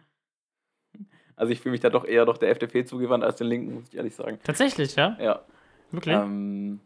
Also 1.35 1.53
ich 1.53 1.59
fühle 1.59 1.71
mich 1.71 1.81
da 1.81 1.89
doch 1.89 2.05
eher 2.05 2.25
doch 2.25 2.37
der 2.37 2.49
FDP 2.49 2.85
zugewandt 2.85 3.23
als 3.23 3.37
den 3.37 3.47
Linken, 3.47 3.73
muss 3.73 3.87
ich 3.89 3.95
ehrlich 3.95 4.15
sagen. 4.15 4.39
Tatsächlich, 4.43 4.95
ja? 4.95 5.17
Ja. 5.19 5.45
Wirklich? 5.91 6.15
Ähm, 6.15 6.81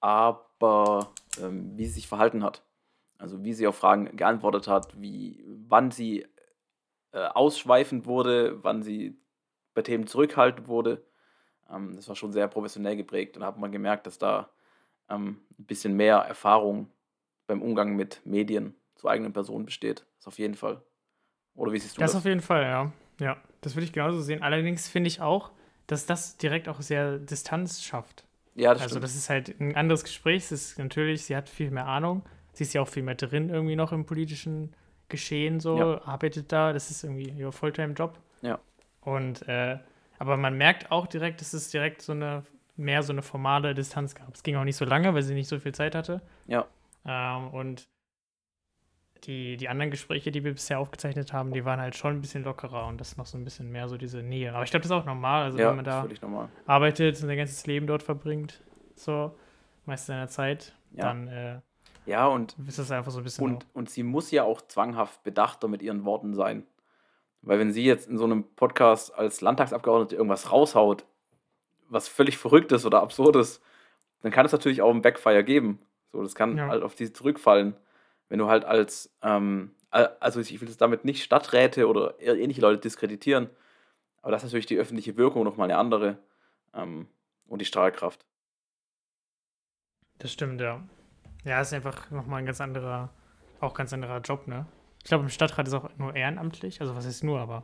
aber 0.00 1.12
ähm, 1.40 1.76
wie 1.76 1.84
sie 1.86 1.92
sich 1.92 2.08
verhalten 2.08 2.42
hat. 2.42 2.62
Also 3.18 3.44
wie 3.44 3.52
sie 3.52 3.66
auf 3.66 3.76
Fragen 3.76 4.16
geantwortet 4.16 4.68
hat, 4.68 5.00
wie, 5.00 5.44
wann 5.68 5.90
sie 5.90 6.26
äh, 7.14 7.18
ausschweifend 7.28 8.06
wurde, 8.06 8.62
wann 8.62 8.82
sie 8.82 9.16
bei 9.72 9.82
Themen 9.82 10.06
zurückhaltend 10.06 10.68
wurde. 10.68 11.02
Ähm, 11.70 11.94
das 11.96 12.08
war 12.08 12.16
schon 12.16 12.32
sehr 12.32 12.48
professionell 12.48 12.96
geprägt 12.96 13.36
und 13.36 13.40
da 13.42 13.46
hat 13.46 13.58
man 13.58 13.72
gemerkt, 13.72 14.06
dass 14.06 14.18
da 14.18 14.50
ähm, 15.08 15.40
ein 15.58 15.64
bisschen 15.64 15.94
mehr 15.96 16.16
Erfahrung 16.18 16.90
beim 17.46 17.62
Umgang 17.62 17.94
mit 17.96 18.20
Medien 18.24 18.74
zur 18.96 19.10
eigenen 19.10 19.32
Person 19.32 19.64
besteht. 19.64 20.04
Das 20.18 20.26
auf 20.28 20.38
jeden 20.38 20.54
Fall. 20.54 20.82
Oder 21.54 21.72
wie 21.72 21.78
siehst 21.78 21.96
du 21.96 22.00
Das 22.00 22.12
das? 22.12 22.18
auf 22.20 22.24
jeden 22.26 22.40
Fall, 22.40 22.62
ja. 22.62 22.92
Ja, 23.20 23.36
das 23.60 23.76
würde 23.76 23.84
ich 23.84 23.92
genauso 23.92 24.20
sehen. 24.20 24.42
Allerdings 24.42 24.88
finde 24.88 25.08
ich 25.08 25.20
auch, 25.20 25.52
dass 25.86 26.06
das 26.06 26.36
direkt 26.36 26.68
auch 26.68 26.80
sehr 26.80 27.18
Distanz 27.18 27.82
schafft. 27.82 28.24
ja, 28.54 28.72
das 28.72 28.82
also 28.82 28.94
stimmt. 28.94 29.04
das 29.04 29.14
ist 29.14 29.30
halt 29.30 29.60
ein 29.60 29.76
anderes 29.76 30.02
Gespräch. 30.02 30.44
Es 30.44 30.52
ist 30.52 30.78
natürlich, 30.78 31.24
sie 31.26 31.36
hat 31.36 31.48
viel 31.48 31.70
mehr 31.70 31.86
Ahnung. 31.86 32.22
Sie 32.54 32.64
ist 32.64 32.72
ja 32.72 32.80
auch 32.82 32.88
viel 32.88 33.02
mehr 33.04 33.14
drin 33.14 33.50
irgendwie 33.50 33.76
noch 33.76 33.92
im 33.92 34.04
politischen 34.06 34.74
Geschehen 35.08 35.60
so, 35.60 35.78
Ja. 35.78 36.02
arbeitet 36.06 36.50
da. 36.52 36.72
Das 36.72 36.90
ist 36.90 37.04
irgendwie 37.04 37.28
ihr 37.30 37.52
Fulltime-Job. 37.52 38.18
Ja. 38.42 38.58
Und, 39.02 39.46
äh, 39.48 39.78
aber 40.18 40.36
man 40.36 40.56
merkt 40.56 40.90
auch 40.90 41.06
direkt, 41.06 41.40
dass 41.40 41.52
es 41.52 41.70
direkt 41.70 42.02
so 42.02 42.12
eine, 42.12 42.44
mehr 42.76 43.02
so 43.02 43.12
eine 43.12 43.22
formale 43.22 43.74
Distanz 43.74 44.14
gab. 44.14 44.34
Es 44.34 44.42
ging 44.42 44.56
auch 44.56 44.64
nicht 44.64 44.76
so 44.76 44.84
lange, 44.84 45.12
weil 45.14 45.22
sie 45.22 45.34
nicht 45.34 45.48
so 45.48 45.58
viel 45.58 45.72
Zeit 45.74 45.94
hatte. 45.94 46.20
Ja. 46.46 46.66
Ähm, 47.06 47.48
und 47.48 47.86
die, 49.24 49.56
die 49.56 49.68
anderen 49.68 49.90
Gespräche, 49.90 50.30
die 50.30 50.44
wir 50.44 50.52
bisher 50.52 50.78
aufgezeichnet 50.78 51.32
haben, 51.32 51.52
die 51.52 51.64
waren 51.64 51.80
halt 51.80 51.96
schon 51.96 52.14
ein 52.16 52.20
bisschen 52.20 52.44
lockerer 52.44 52.86
und 52.86 53.00
das 53.00 53.12
ist 53.12 53.16
noch 53.18 53.24
so 53.26 53.38
ein 53.38 53.44
bisschen 53.44 53.70
mehr 53.72 53.88
so 53.88 53.96
diese 53.96 54.22
Nähe. 54.22 54.52
Aber 54.54 54.64
ich 54.64 54.70
glaube, 54.70 54.82
das 54.82 54.90
ist 54.90 54.96
auch 54.96 55.06
normal. 55.06 55.44
Also 55.44 55.58
ja, 55.58 55.68
wenn 55.70 55.76
man 55.76 55.84
da 55.84 56.06
arbeitet 56.66 57.14
und 57.22 57.26
sein 57.28 57.36
ganzes 57.36 57.66
Leben 57.66 57.86
dort 57.86 58.02
verbringt, 58.02 58.62
so, 58.94 59.34
meist 59.86 60.06
seiner 60.06 60.28
Zeit, 60.28 60.74
Ja. 60.92 61.04
dann 61.06 61.28
äh, 61.28 61.60
Ja, 62.06 62.26
und 62.26 62.54
ist 62.66 62.78
das 62.78 62.90
einfach 62.90 63.10
so 63.12 63.18
ein 63.18 63.24
bisschen. 63.24 63.44
Und, 63.44 63.66
und 63.72 63.88
sie 63.90 64.02
muss 64.02 64.30
ja 64.30 64.42
auch 64.42 64.60
zwanghaft 64.62 65.22
bedachter 65.22 65.68
mit 65.68 65.82
ihren 65.82 66.04
Worten 66.04 66.34
sein. 66.34 66.66
Weil 67.42 67.58
wenn 67.58 67.72
sie 67.72 67.84
jetzt 67.84 68.08
in 68.08 68.18
so 68.18 68.24
einem 68.24 68.44
Podcast 68.56 69.14
als 69.14 69.40
Landtagsabgeordnete 69.40 70.16
irgendwas 70.16 70.50
raushaut, 70.52 71.04
was 71.88 72.08
völlig 72.08 72.38
Verrücktes 72.38 72.84
oder 72.86 73.02
Absurdes, 73.02 73.60
dann 74.22 74.32
kann 74.32 74.46
es 74.46 74.52
natürlich 74.52 74.80
auch 74.82 74.90
einen 74.90 75.02
Backfire 75.02 75.44
geben. 75.44 75.78
So, 76.12 76.22
das 76.22 76.34
kann 76.34 76.56
Ja. 76.56 76.68
halt 76.68 76.82
auf 76.82 76.94
sie 76.94 77.12
zurückfallen. 77.12 77.76
Wenn 78.28 78.38
du 78.38 78.48
halt 78.48 78.64
als, 78.64 79.10
ähm, 79.22 79.74
al- 79.90 80.16
also 80.20 80.40
ich 80.40 80.58
will 80.60 80.68
jetzt 80.68 80.80
damit 80.80 81.04
nicht 81.04 81.22
Stadträte 81.22 81.86
oder 81.88 82.18
eher 82.18 82.36
ähnliche 82.36 82.62
Leute 82.62 82.80
diskreditieren, 82.80 83.50
aber 84.22 84.32
das 84.32 84.42
ist 84.42 84.48
natürlich 84.50 84.66
die 84.66 84.78
öffentliche 84.78 85.16
Wirkung 85.18 85.44
nochmal 85.44 85.70
eine 85.70 85.78
andere 85.78 86.18
ähm, 86.72 87.06
und 87.46 87.60
die 87.60 87.66
Strahlkraft. 87.66 88.24
Das 90.18 90.32
stimmt, 90.32 90.60
ja. 90.62 90.82
Ja, 91.44 91.60
ist 91.60 91.72
einfach 91.72 92.10
nochmal 92.10 92.40
ein 92.40 92.46
ganz 92.46 92.60
anderer, 92.60 93.10
auch 93.60 93.74
ganz 93.74 93.92
anderer 93.92 94.20
Job, 94.20 94.46
ne? 94.46 94.66
Ich 95.02 95.08
glaube, 95.08 95.24
im 95.24 95.30
Stadtrat 95.30 95.68
ist 95.68 95.74
auch 95.74 95.90
nur 95.98 96.16
ehrenamtlich, 96.16 96.80
also 96.80 96.96
was 96.96 97.06
heißt 97.06 97.24
nur, 97.24 97.38
aber 97.38 97.62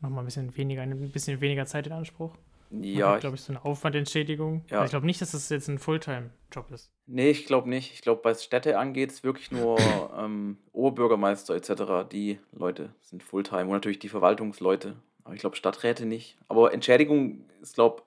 nochmal 0.00 0.22
ein 0.22 0.26
bisschen 0.26 0.54
weniger, 0.56 0.82
ein 0.82 1.10
bisschen 1.10 1.40
weniger 1.40 1.64
Zeit 1.66 1.86
in 1.86 1.92
Anspruch. 1.92 2.34
Ja, 2.70 3.16
glaube 3.16 3.36
ich, 3.36 3.42
so 3.42 3.52
eine 3.52 3.64
Aufwandentschädigung. 3.64 4.62
Ja. 4.68 4.78
Also 4.78 4.84
Ich 4.84 4.90
glaube 4.90 5.06
nicht, 5.06 5.22
dass 5.22 5.30
das 5.30 5.48
jetzt 5.48 5.68
ein 5.68 5.78
Fulltime-Job 5.78 6.70
ist. 6.70 6.92
Nee, 7.06 7.30
ich 7.30 7.46
glaube 7.46 7.68
nicht. 7.68 7.94
Ich 7.94 8.02
glaube, 8.02 8.20
was 8.24 8.44
Städte 8.44 8.78
angeht, 8.78 9.10
ist 9.10 9.24
wirklich 9.24 9.50
nur 9.50 9.78
ähm, 10.18 10.58
Oberbürgermeister 10.72 11.54
etc. 11.54 12.10
Die 12.12 12.38
Leute 12.52 12.90
sind 13.00 13.22
Fulltime 13.22 13.62
und 13.64 13.70
natürlich 13.70 13.98
die 13.98 14.10
Verwaltungsleute. 14.10 14.96
Aber 15.24 15.34
ich 15.34 15.40
glaube, 15.40 15.56
Stadträte 15.56 16.04
nicht. 16.04 16.36
Aber 16.48 16.74
Entschädigung 16.74 17.44
ist, 17.62 17.74
glaube 17.74 18.02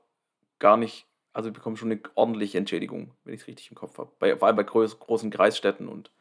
gar 0.60 0.77
nicht 0.77 1.08
Also 1.34 1.50
die 1.50 1.54
bekommen 1.54 1.78
schon 1.78 1.92
eine 1.92 2.02
ordentliche 2.16 2.58
Entschädigung, 2.58 3.14
wenn 3.24 3.34
ich 3.34 3.42
es 3.42 3.48
richtig 3.48 3.70
im 3.72 3.76
Kopf 3.76 3.98
habe. 3.98 4.12
Bei, 4.20 4.36
vor 4.36 4.48
allem 4.48 4.58
bei 4.58 4.64
groß, 4.64 5.00
großen 5.00 5.32
Kreisstädten 5.32 5.88
und 5.88 6.12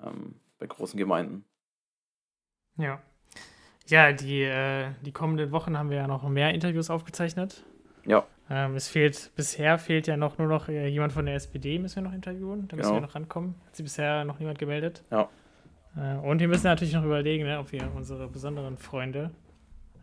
ähm, 0.00 0.36
bei 0.58 0.66
großen 0.66 0.96
Gemeinden. 0.96 1.44
Ja. 2.76 3.02
Ja, 3.86 4.12
die, 4.12 4.42
äh, 4.42 4.90
die 5.02 5.12
kommenden 5.12 5.50
Wochen 5.50 5.76
haben 5.78 5.90
wir 5.90 5.96
ja 5.96 6.06
noch 6.06 6.28
mehr 6.28 6.52
Interviews 6.54 6.90
aufgezeichnet. 6.90 7.64
Ja. 8.06 8.26
Ähm, 8.50 8.76
es 8.76 8.88
fehlt, 8.88 9.32
bisher 9.34 9.78
fehlt 9.78 10.06
ja 10.06 10.16
noch 10.16 10.38
nur 10.38 10.46
noch 10.46 10.68
äh, 10.68 10.86
jemand 10.86 11.12
von 11.12 11.26
der 11.26 11.34
SPD, 11.34 11.78
müssen 11.78 11.96
wir 11.96 12.02
noch 12.02 12.14
interviewen. 12.14 12.68
Da 12.68 12.76
müssen 12.76 12.88
Genau. 12.88 13.00
wir 13.00 13.06
noch 13.06 13.14
rankommen. 13.14 13.54
Hat 13.66 13.76
sich 13.76 13.84
bisher 13.84 14.24
noch 14.24 14.38
niemand 14.38 14.58
gemeldet. 14.58 15.02
Ja. 15.10 15.28
Äh, 15.96 16.16
und 16.18 16.38
wir 16.38 16.48
müssen 16.48 16.64
natürlich 16.64 16.94
noch 16.94 17.04
überlegen, 17.04 17.44
ne, 17.44 17.58
ob 17.58 17.72
wir 17.72 17.90
unsere 17.94 18.28
besonderen 18.28 18.76
Freunde, 18.78 19.30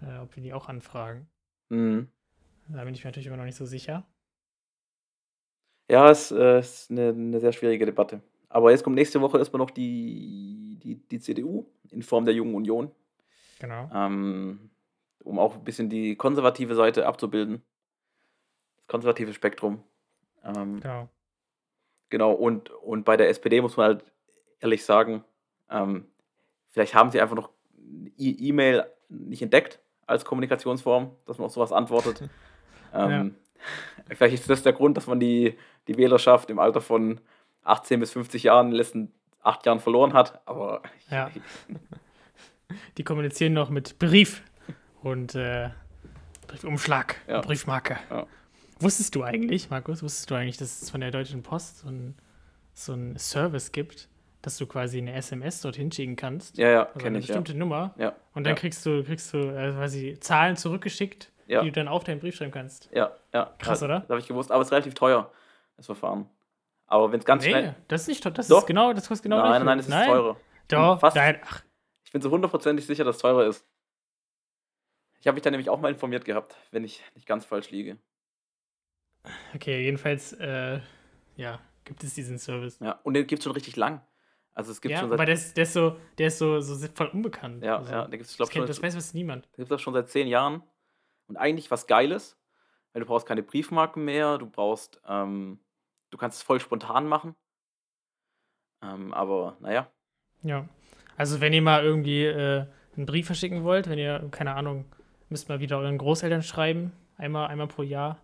äh, 0.02 0.20
ob 0.20 0.36
wir 0.36 0.44
die 0.44 0.54
auch 0.54 0.68
anfragen. 0.68 1.28
Mhm. 1.70 2.10
Da 2.68 2.84
bin 2.84 2.94
ich 2.96 3.04
mir 3.04 3.10
natürlich 3.10 3.28
immer 3.28 3.38
noch 3.38 3.46
nicht 3.46 3.56
so 3.58 3.66
sicher. 3.66 4.06
Ja, 5.90 6.10
es 6.10 6.32
äh, 6.32 6.60
ist 6.60 6.90
eine, 6.90 7.10
eine 7.10 7.40
sehr 7.40 7.52
schwierige 7.52 7.86
Debatte. 7.86 8.22
Aber 8.50 8.72
jetzt 8.72 8.84
kommt 8.84 8.96
nächste 8.96 9.22
Woche 9.22 9.38
erstmal 9.38 9.60
noch 9.60 9.70
die, 9.72 10.80
die, 10.82 10.96
die 10.96 11.20
CDU 11.20 11.66
in 11.92 12.02
Form 12.02 12.26
der 12.26 12.34
Jungen 12.34 12.56
Union, 12.56 12.92
Genau. 13.60 13.90
ähm, 13.94 14.70
um 15.24 15.40
auch 15.40 15.56
ein 15.56 15.64
bisschen 15.64 15.90
die 15.90 16.16
konservative 16.16 16.76
Seite 16.76 17.06
abzubilden. 17.06 17.62
Das 18.78 18.88
konservative 18.88 19.34
Spektrum. 19.34 19.84
Ähm, 20.44 20.80
Genau. 20.80 21.10
Genau, 22.10 22.32
und, 22.34 22.70
und 22.70 23.04
bei 23.04 23.18
der 23.18 23.30
SPD 23.30 23.62
muss 23.62 23.78
man 23.78 23.88
halt 23.88 24.06
ehrlich 24.60 24.86
sagen, 24.86 25.24
ähm, 25.70 26.06
vielleicht 26.68 26.94
haben 26.94 27.10
sie 27.12 27.20
einfach 27.20 27.36
noch 27.36 27.50
E-Mail 28.18 28.86
nicht 29.10 29.42
entdeckt 29.42 29.80
als 30.06 30.24
Kommunikationsform, 30.24 31.12
dass 31.26 31.40
man 31.40 31.48
auf 31.48 31.52
sowas 31.54 31.72
antwortet. 31.72 32.22
ähm, 32.94 33.36
Vielleicht 34.10 34.36
ist 34.36 34.50
das 34.50 34.62
der 34.62 34.74
Grund, 34.74 34.96
dass 34.98 35.08
man 35.08 35.20
die, 35.20 35.58
die 35.88 35.98
Wählerschaft 35.98 36.50
im 36.50 36.60
Alter 36.60 36.82
von 36.82 37.20
18 37.64 38.00
bis 38.00 38.12
50 38.12 38.44
Jahren 38.44 38.68
in 38.68 38.72
den 38.72 38.78
letzten 38.78 39.12
acht 39.42 39.66
Jahren 39.66 39.80
verloren 39.80 40.14
hat. 40.14 40.42
Aber 40.48 40.82
Ja. 41.10 41.30
Die 42.98 43.04
kommunizieren 43.04 43.54
noch 43.54 43.70
mit 43.70 44.00
Brief 44.00 44.42
und 45.04 45.36
äh, 45.36 45.70
Briefumschlag, 46.48 47.16
Ja. 47.28 47.42
Briefmarke. 47.42 47.98
Ja. 48.10 48.26
Wusstest 48.80 49.16
du 49.16 49.24
eigentlich, 49.24 49.70
Markus, 49.70 50.02
wusstest 50.04 50.30
du 50.32 50.36
eigentlich, 50.36 50.58
dass 50.58 50.82
es 50.82 50.90
von 50.90 51.02
der 51.02 51.12
Deutschen 51.12 51.44
Post 51.44 51.80
so 51.80 51.88
ein, 51.90 52.16
so 52.74 52.94
ein 52.94 53.18
Service 53.18 53.72
gibt, 53.72 54.10
dass 54.42 54.58
du 54.58 54.66
quasi 54.66 54.98
eine 54.98 55.14
SMS 55.14 55.62
dorthin 55.62 55.92
schicken 55.92 56.16
kannst? 56.16 56.58
ja, 56.58 56.70
ja, 56.70 56.84
Also 56.88 56.94
kenne 57.00 57.08
eine 57.10 57.20
ich. 57.20 57.28
Ja. 57.28 57.36
bestimmte 57.38 57.58
Nummer. 57.58 57.94
Ja, 57.98 58.16
Und 58.34 58.46
dann 58.46 58.56
ja. 58.56 58.60
kriegst 58.60 58.86
du, 58.86 59.04
kriegst 59.04 59.32
du 59.34 59.38
äh, 59.38 59.72
quasi 59.72 60.18
Zahlen 60.20 60.58
zurückgeschickt, 60.58 61.32
Ja. 61.48 61.62
die 61.62 61.68
du 61.68 61.74
dann 61.74 61.88
auf 61.88 62.04
deinen 62.04 62.20
Brief 62.20 62.36
schreiben 62.36 62.52
kannst. 62.52 62.90
ja, 62.92 63.12
ja. 63.34 63.54
Krass, 63.60 63.82
ja, 63.82 63.86
oder? 63.86 64.00
Das 64.02 64.10
habe 64.10 64.20
ich 64.20 64.28
gewusst, 64.28 64.52
aber 64.52 64.62
es 64.62 64.68
ist 64.70 64.72
relativ 64.72 64.96
teuer, 64.96 65.32
das 65.78 65.86
Verfahren. 65.86 66.30
Aber 66.88 67.12
wenn 67.12 67.20
es 67.20 67.26
ganz 67.26 67.44
nee, 67.44 67.50
schnell. 67.50 67.76
das 67.88 68.02
ist 68.02 68.08
nicht. 68.08 68.26
Das 68.38 68.48
Doch. 68.48 68.60
ist 68.60 68.68
genau, 68.68 68.94
das 68.94 69.08
kostet 69.08 69.24
genau 69.24 69.38
nein, 69.40 69.52
nein, 69.52 69.66
nein, 69.66 69.80
es 69.80 69.88
ist 69.88 69.94
teurer. 70.06 70.38
Doch, 70.68 71.00
Fast. 71.00 71.16
nein, 71.16 71.40
ach, 71.44 71.64
Ich 72.04 72.12
bin 72.12 72.22
so 72.22 72.30
hundertprozentig 72.30 72.86
sicher, 72.86 73.04
dass 73.04 73.16
es 73.18 73.22
teurer 73.22 73.46
ist. 73.46 73.68
Ich 75.20 75.28
habe 75.28 75.36
mich 75.36 75.42
da 75.44 75.50
nämlich 75.50 75.70
auch 75.70 75.80
mal 75.80 75.90
informiert 75.92 76.26
gehabt, 76.26 76.56
wenn 76.72 76.84
ich 76.84 77.04
nicht 77.16 77.26
ganz 77.28 77.46
falsch 77.46 77.72
liege. 77.72 77.98
okay, 79.56 79.82
jedenfalls, 79.84 80.34
äh, 80.34 80.80
ja, 81.36 81.60
gibt 81.84 82.04
es 82.04 82.14
diesen 82.14 82.38
Service. 82.38 82.78
Ja, 82.80 83.00
und 83.04 83.16
den 83.16 83.26
gibt 83.26 83.40
es 83.40 83.44
schon 83.44 83.54
richtig 83.54 83.76
lang. 83.76 84.02
Also 84.54 84.72
es 84.72 84.82
gibt 84.82 84.94
ja, 84.94 85.00
schon 85.00 85.10
aber 85.10 85.18
seit. 85.18 85.28
der 85.28 85.34
ist, 85.36 85.58
der 85.58 85.64
ist 85.64 85.74
so, 85.74 85.98
der 86.18 86.28
ist 86.28 86.38
so, 86.38 86.62
so 86.62 86.88
voll 86.94 87.08
unbekannt. 87.08 87.64
Ja, 87.64 87.78
Also, 87.78 87.92
ja, 87.92 88.04
den 88.04 88.12
gibt 88.12 88.24
es, 88.24 88.30
das, 88.30 88.38
glaube 88.38 88.52
kennt, 88.52 88.64
ich, 88.66 88.68
das 88.76 88.82
weiß 88.82 88.94
fast 88.96 89.14
niemand. 89.14 89.46
den 89.46 89.58
gibt's 89.58 89.72
auch 89.72 89.80
schon 89.80 89.94
seit 89.94 90.08
zehn 90.10 90.28
Jahren. 90.28 90.64
Und 91.28 91.38
eigentlich 91.38 91.72
was 91.72 91.88
Geiles, 91.88 92.40
weil 92.94 93.02
du 93.02 93.08
brauchst 93.08 93.28
keine 93.28 93.44
Briefmarken 93.44 94.06
mehr, 94.06 94.38
du 94.38 94.48
brauchst, 94.50 95.02
ähm, 95.08 95.60
du 96.16 96.20
kannst 96.20 96.38
es 96.38 96.44
voll 96.44 96.62
spontan 96.62 97.08
machen. 97.08 97.36
Ähm, 98.82 99.14
aber 99.14 99.58
naja, 99.60 99.92
Ja. 100.44 100.68
Also 101.18 101.42
wenn 101.42 101.52
ihr 101.54 101.62
mal 101.62 101.84
irgendwie 101.84 102.24
äh, 102.26 102.66
einen 102.96 103.06
Brief 103.06 103.26
verschicken 103.26 103.64
wollt, 103.64 103.90
wenn 103.90 104.00
ihr, 104.00 104.28
keine 104.32 104.56
Ahnung, 104.56 104.86
müsst 105.30 105.50
mal 105.50 105.60
wieder 105.60 105.78
euren 105.78 105.98
Großeltern 105.98 106.42
schreiben, 106.42 106.94
einmal, 107.18 107.48
einmal 107.48 107.68
pro 107.68 107.84
Jahr 107.84 108.18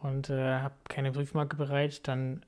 und 0.00 0.30
äh, 0.30 0.60
habt 0.60 0.88
keine 0.88 1.12
Briefmarke 1.12 1.56
bereit, 1.56 2.06
dann 2.08 2.44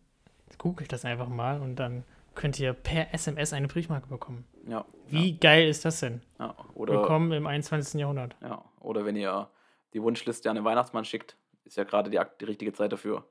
googelt 0.58 0.92
das 0.92 1.04
einfach 1.04 1.28
mal 1.28 1.60
und 1.60 1.76
dann 1.76 2.04
könnt 2.34 2.58
ihr 2.58 2.72
per 2.72 3.12
SMS 3.12 3.52
eine 3.52 3.68
Briefmarke 3.68 4.08
bekommen. 4.08 4.46
ja. 4.66 4.84
Wie 5.08 5.36
geil 5.38 5.68
ist 5.68 5.84
das 5.84 6.00
denn? 6.00 6.22
Ja, 6.38 6.46
ja. 6.46 6.54
Oder, 6.74 6.94
Willkommen 6.94 7.32
im 7.32 7.46
21. 7.46 8.00
Jahrhundert. 8.00 8.36
ja, 8.42 8.64
oder 8.80 9.04
wenn 9.04 9.16
ihr 9.16 9.48
die 9.92 10.02
Wunschliste 10.02 10.48
an 10.50 10.56
den 10.56 10.64
Weihnachtsmann 10.64 11.04
schickt, 11.04 11.36
ist 11.64 11.76
ja 11.76 11.84
gerade 11.84 12.10
die, 12.10 12.20
die 12.40 12.44
richtige 12.44 12.72
Zeit 12.72 12.92
dafür. 12.92 13.24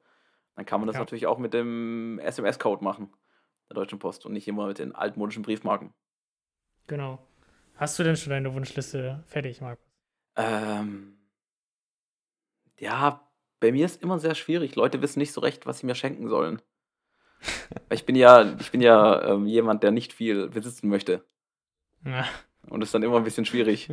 Dann 0.56 0.66
kann 0.66 0.80
man 0.80 0.88
das 0.88 0.96
Ja. 0.96 1.00
natürlich 1.02 1.28
auch 1.28 1.38
mit 1.38 1.54
dem 1.54 2.20
SMS-Code 2.20 2.84
machen, 2.84 3.14
der 3.70 3.76
Deutschen 3.76 4.00
Post, 4.00 4.26
und 4.26 4.34
nicht 4.34 4.48
immer 4.48 4.68
mit 4.68 4.80
den 4.80 4.96
altmodischen 4.96 5.44
Briefmarken. 5.44 5.94
Genau. 6.88 7.20
Hast 7.76 8.00
du 8.00 8.04
denn 8.04 8.16
schon 8.16 8.30
deine 8.32 8.54
Wunschliste 8.54 9.24
fertig, 9.28 9.60
Markus? 9.62 9.86
Ähm, 10.38 11.18
ja, 12.78 13.28
bei 13.60 13.72
mir 13.72 13.86
ist 13.86 14.02
immer 14.02 14.20
sehr 14.20 14.36
schwierig. 14.36 14.76
Leute 14.76 15.02
wissen 15.02 15.20
nicht 15.20 15.34
so 15.34 15.42
recht, 15.42 15.66
was 15.66 15.80
sie 15.80 15.86
mir 15.86 15.96
schenken 15.96 16.28
sollen. 16.30 16.62
Ich 17.92 18.06
bin 18.06 18.16
ja, 18.16 18.56
ich 18.60 18.72
bin 18.72 18.82
ja 18.82 19.34
ähm, 19.34 19.46
jemand, 19.46 19.84
der 19.84 19.92
nicht 19.92 20.14
viel 20.14 20.50
besitzen 20.50 20.88
möchte. 20.90 21.26
Ja. 22.04 22.26
Und 22.70 22.82
ist 22.82 22.94
dann 22.94 23.04
immer 23.04 23.18
ein 23.18 23.24
bisschen 23.24 23.46
schwierig. 23.46 23.90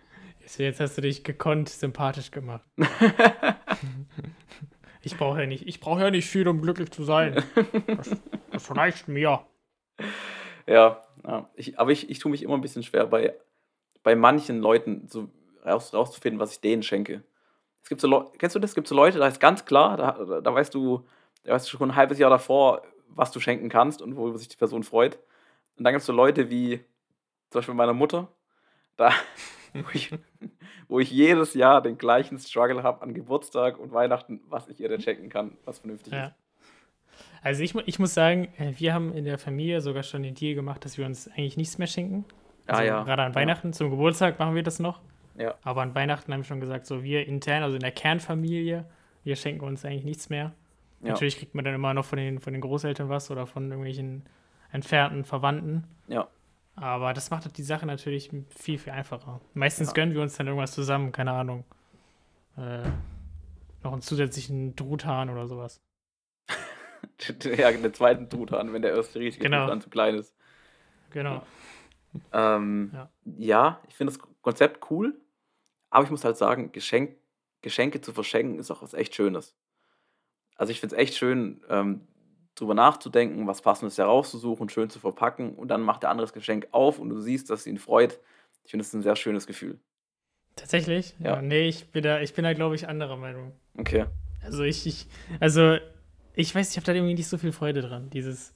Jetzt 0.58 0.80
hast 0.80 0.96
du 0.96 1.02
dich 1.02 1.24
gekonnt 1.24 1.68
sympathisch 1.68 2.30
gemacht. 2.30 2.64
Ich 5.06 5.16
brauche 5.16 5.40
ja 5.40 5.46
nicht, 5.46 5.64
ja 5.84 6.10
nicht 6.10 6.28
viel, 6.28 6.48
um 6.48 6.60
glücklich 6.60 6.90
zu 6.90 7.04
sein. 7.04 7.40
Das, 7.86 8.10
das 8.50 8.76
reicht 8.76 9.06
mir. 9.06 9.46
ja, 10.66 11.00
ja. 11.24 11.48
Ich, 11.54 11.78
aber 11.78 11.92
ich, 11.92 12.10
ich 12.10 12.18
tue 12.18 12.32
mich 12.32 12.42
immer 12.42 12.54
ein 12.54 12.60
bisschen 12.60 12.82
schwer, 12.82 13.06
bei, 13.06 13.32
bei 14.02 14.16
manchen 14.16 14.60
Leuten 14.60 15.06
so 15.06 15.28
raus, 15.64 15.94
rauszufinden, 15.94 16.40
was 16.40 16.50
ich 16.54 16.60
denen 16.60 16.82
schenke. 16.82 17.22
Es 17.84 17.88
gibt 17.88 18.00
so 18.00 18.08
Leu- 18.08 18.24
kennst 18.36 18.56
du 18.56 18.58
das? 18.58 18.72
Es 18.72 18.74
gibt 18.74 18.88
so 18.88 18.96
Leute, 18.96 19.20
da 19.20 19.28
ist 19.28 19.38
ganz 19.38 19.64
klar, 19.64 19.96
da, 19.96 20.24
da, 20.24 20.40
da 20.40 20.52
weißt 20.52 20.74
du, 20.74 21.06
da 21.44 21.52
weißt 21.52 21.72
du 21.72 21.78
schon 21.78 21.92
ein 21.92 21.96
halbes 21.96 22.18
Jahr 22.18 22.30
davor, 22.30 22.82
was 23.06 23.30
du 23.30 23.38
schenken 23.38 23.68
kannst 23.68 24.02
und 24.02 24.16
worüber 24.16 24.38
sich 24.38 24.48
die 24.48 24.56
Person 24.56 24.82
freut. 24.82 25.20
Und 25.76 25.84
dann 25.84 25.92
gibt 25.92 26.00
es 26.00 26.06
so 26.06 26.12
Leute 26.12 26.50
wie 26.50 26.78
zum 27.50 27.60
Beispiel 27.60 27.74
meine 27.74 27.92
Mutter, 27.94 28.26
da, 28.96 29.12
wo, 29.84 29.90
ich, 29.94 30.10
wo 30.88 31.00
ich 31.00 31.10
jedes 31.10 31.54
Jahr 31.54 31.82
den 31.82 31.98
gleichen 31.98 32.38
Struggle 32.38 32.82
habe 32.82 33.02
an 33.02 33.14
Geburtstag 33.14 33.78
und 33.78 33.92
Weihnachten, 33.92 34.40
was 34.48 34.68
ich 34.68 34.80
ihr 34.80 34.88
denn 34.88 35.00
schenken 35.00 35.28
kann, 35.28 35.52
was 35.64 35.78
vernünftig 35.78 36.12
Ja. 36.12 36.26
ist. 36.26 36.34
Also 37.42 37.62
ich, 37.62 37.74
ich 37.86 37.98
muss 37.98 38.12
sagen, 38.14 38.48
äh, 38.58 38.72
wir 38.76 38.92
haben 38.92 39.12
in 39.12 39.24
der 39.24 39.38
Familie 39.38 39.80
sogar 39.80 40.02
schon 40.02 40.22
den 40.22 40.34
Deal 40.34 40.54
gemacht, 40.54 40.84
dass 40.84 40.98
wir 40.98 41.06
uns 41.06 41.28
eigentlich 41.28 41.56
nichts 41.56 41.78
mehr 41.78 41.86
schenken. 41.86 42.24
Also 42.66 42.82
Ah, 42.82 42.84
ja. 42.84 43.02
Gerade 43.04 43.22
an 43.22 43.34
Weihnachten, 43.34 43.72
zum 43.72 43.90
Geburtstag 43.90 44.38
machen 44.38 44.54
wir 44.54 44.62
das 44.62 44.80
noch. 44.80 45.00
Ja. 45.38 45.54
Aber 45.62 45.82
an 45.82 45.94
Weihnachten 45.94 46.32
haben 46.32 46.40
wir 46.40 46.44
schon 46.44 46.60
gesagt, 46.60 46.86
so 46.86 47.02
wir 47.04 47.26
intern, 47.26 47.62
also 47.62 47.76
in 47.76 47.80
der 47.82 47.92
Kernfamilie, 47.92 48.84
wir 49.22 49.36
schenken 49.36 49.64
uns 49.64 49.84
eigentlich 49.84 50.04
nichts 50.04 50.28
mehr. 50.28 50.52
Ja. 51.02 51.10
Natürlich 51.10 51.38
kriegt 51.38 51.54
man 51.54 51.64
dann 51.64 51.74
immer 51.74 51.94
noch 51.94 52.04
von 52.04 52.18
den, 52.18 52.40
von 52.40 52.52
den 52.52 52.62
Großeltern 52.62 53.08
was 53.08 53.30
oder 53.30 53.46
von 53.46 53.64
irgendwelchen 53.70 54.24
entfernten 54.72 55.24
Verwandten. 55.24 55.84
Ja. 56.08 56.26
Aber 56.76 57.14
das 57.14 57.30
macht 57.30 57.44
halt 57.44 57.56
die 57.56 57.62
Sache 57.62 57.86
natürlich 57.86 58.30
viel, 58.54 58.78
viel 58.78 58.92
einfacher. 58.92 59.40
Meistens 59.54 59.88
Ja. 59.88 59.94
gönnen 59.94 60.14
wir 60.14 60.20
uns 60.22 60.36
dann 60.36 60.46
irgendwas 60.46 60.72
zusammen, 60.72 61.10
keine 61.10 61.32
Ahnung. 61.32 61.64
Äh, 62.56 62.82
noch 63.82 63.92
einen 63.92 64.02
zusätzlichen 64.02 64.76
Truthahn 64.76 65.30
oder 65.30 65.46
sowas. 65.46 65.80
ja, 67.56 67.72
den 67.72 67.94
zweiten 67.94 68.28
Truthahn, 68.28 68.72
wenn 68.72 68.82
der 68.82 68.94
erste 68.94 69.18
riesige 69.20 69.44
Genau. 69.44 69.62
Truthahn 69.64 69.80
zu 69.80 69.90
klein 69.90 70.16
ist. 70.16 70.34
Genau. 71.10 71.42
Ähm, 72.32 72.90
Ja. 72.94 73.10
ja. 73.38 73.80
ich 73.88 73.94
finde 73.94 74.12
das 74.12 74.20
Konzept 74.42 74.90
cool, 74.90 75.18
aber 75.90 76.04
ich 76.04 76.10
muss 76.10 76.24
halt 76.24 76.36
sagen, 76.36 76.72
Geschenk, 76.72 77.16
Geschenke 77.62 78.00
zu 78.00 78.12
verschenken 78.12 78.58
ist 78.58 78.70
auch 78.70 78.82
was 78.82 78.94
echt 78.94 79.14
Schönes. 79.14 79.56
Also 80.56 80.70
ich 80.72 80.80
finde 80.80 80.96
es 80.96 81.00
echt 81.02 81.14
schön, 81.14 81.62
ähm, 81.68 82.06
drüber 82.56 82.74
nachzudenken, 82.74 83.46
was 83.46 83.62
Passendes 83.62 83.98
herauszusuchen, 83.98 84.68
schön 84.68 84.90
zu 84.90 84.98
verpacken 84.98 85.54
und 85.54 85.68
dann 85.68 85.82
macht 85.82 86.02
der 86.02 86.10
andere 86.10 86.26
das 86.26 86.32
Geschenk 86.32 86.68
auf 86.72 86.98
und 86.98 87.10
du 87.10 87.20
siehst, 87.20 87.50
dass 87.50 87.60
es 87.60 87.66
ihn 87.66 87.78
freut. 87.78 88.18
Ich 88.64 88.70
finde 88.72 88.84
das 88.84 88.92
ein 88.94 89.02
sehr 89.02 89.14
schönes 89.16 89.46
Gefühl. 89.46 89.78
Tatsächlich? 90.56 91.14
Ja. 91.20 91.40
nee, 91.42 91.68
ich 91.68 91.88
bin 91.92 92.02
da, 92.02 92.20
ich 92.20 92.34
bin 92.34 92.44
da, 92.44 92.54
glaube 92.54 92.74
ich, 92.74 92.88
anderer 92.88 93.16
Meinung. 93.16 93.52
Okay. 93.78 94.06
Also 94.42 94.62
ich, 94.64 94.86
ich 94.86 95.06
also 95.38 95.76
ich 96.34 96.54
weiß, 96.54 96.70
ich 96.70 96.76
habe 96.76 96.86
da 96.86 96.92
irgendwie 96.92 97.14
nicht 97.14 97.28
so 97.28 97.38
viel 97.38 97.52
Freude 97.52 97.82
dran. 97.82 98.10
Dieses, 98.10 98.52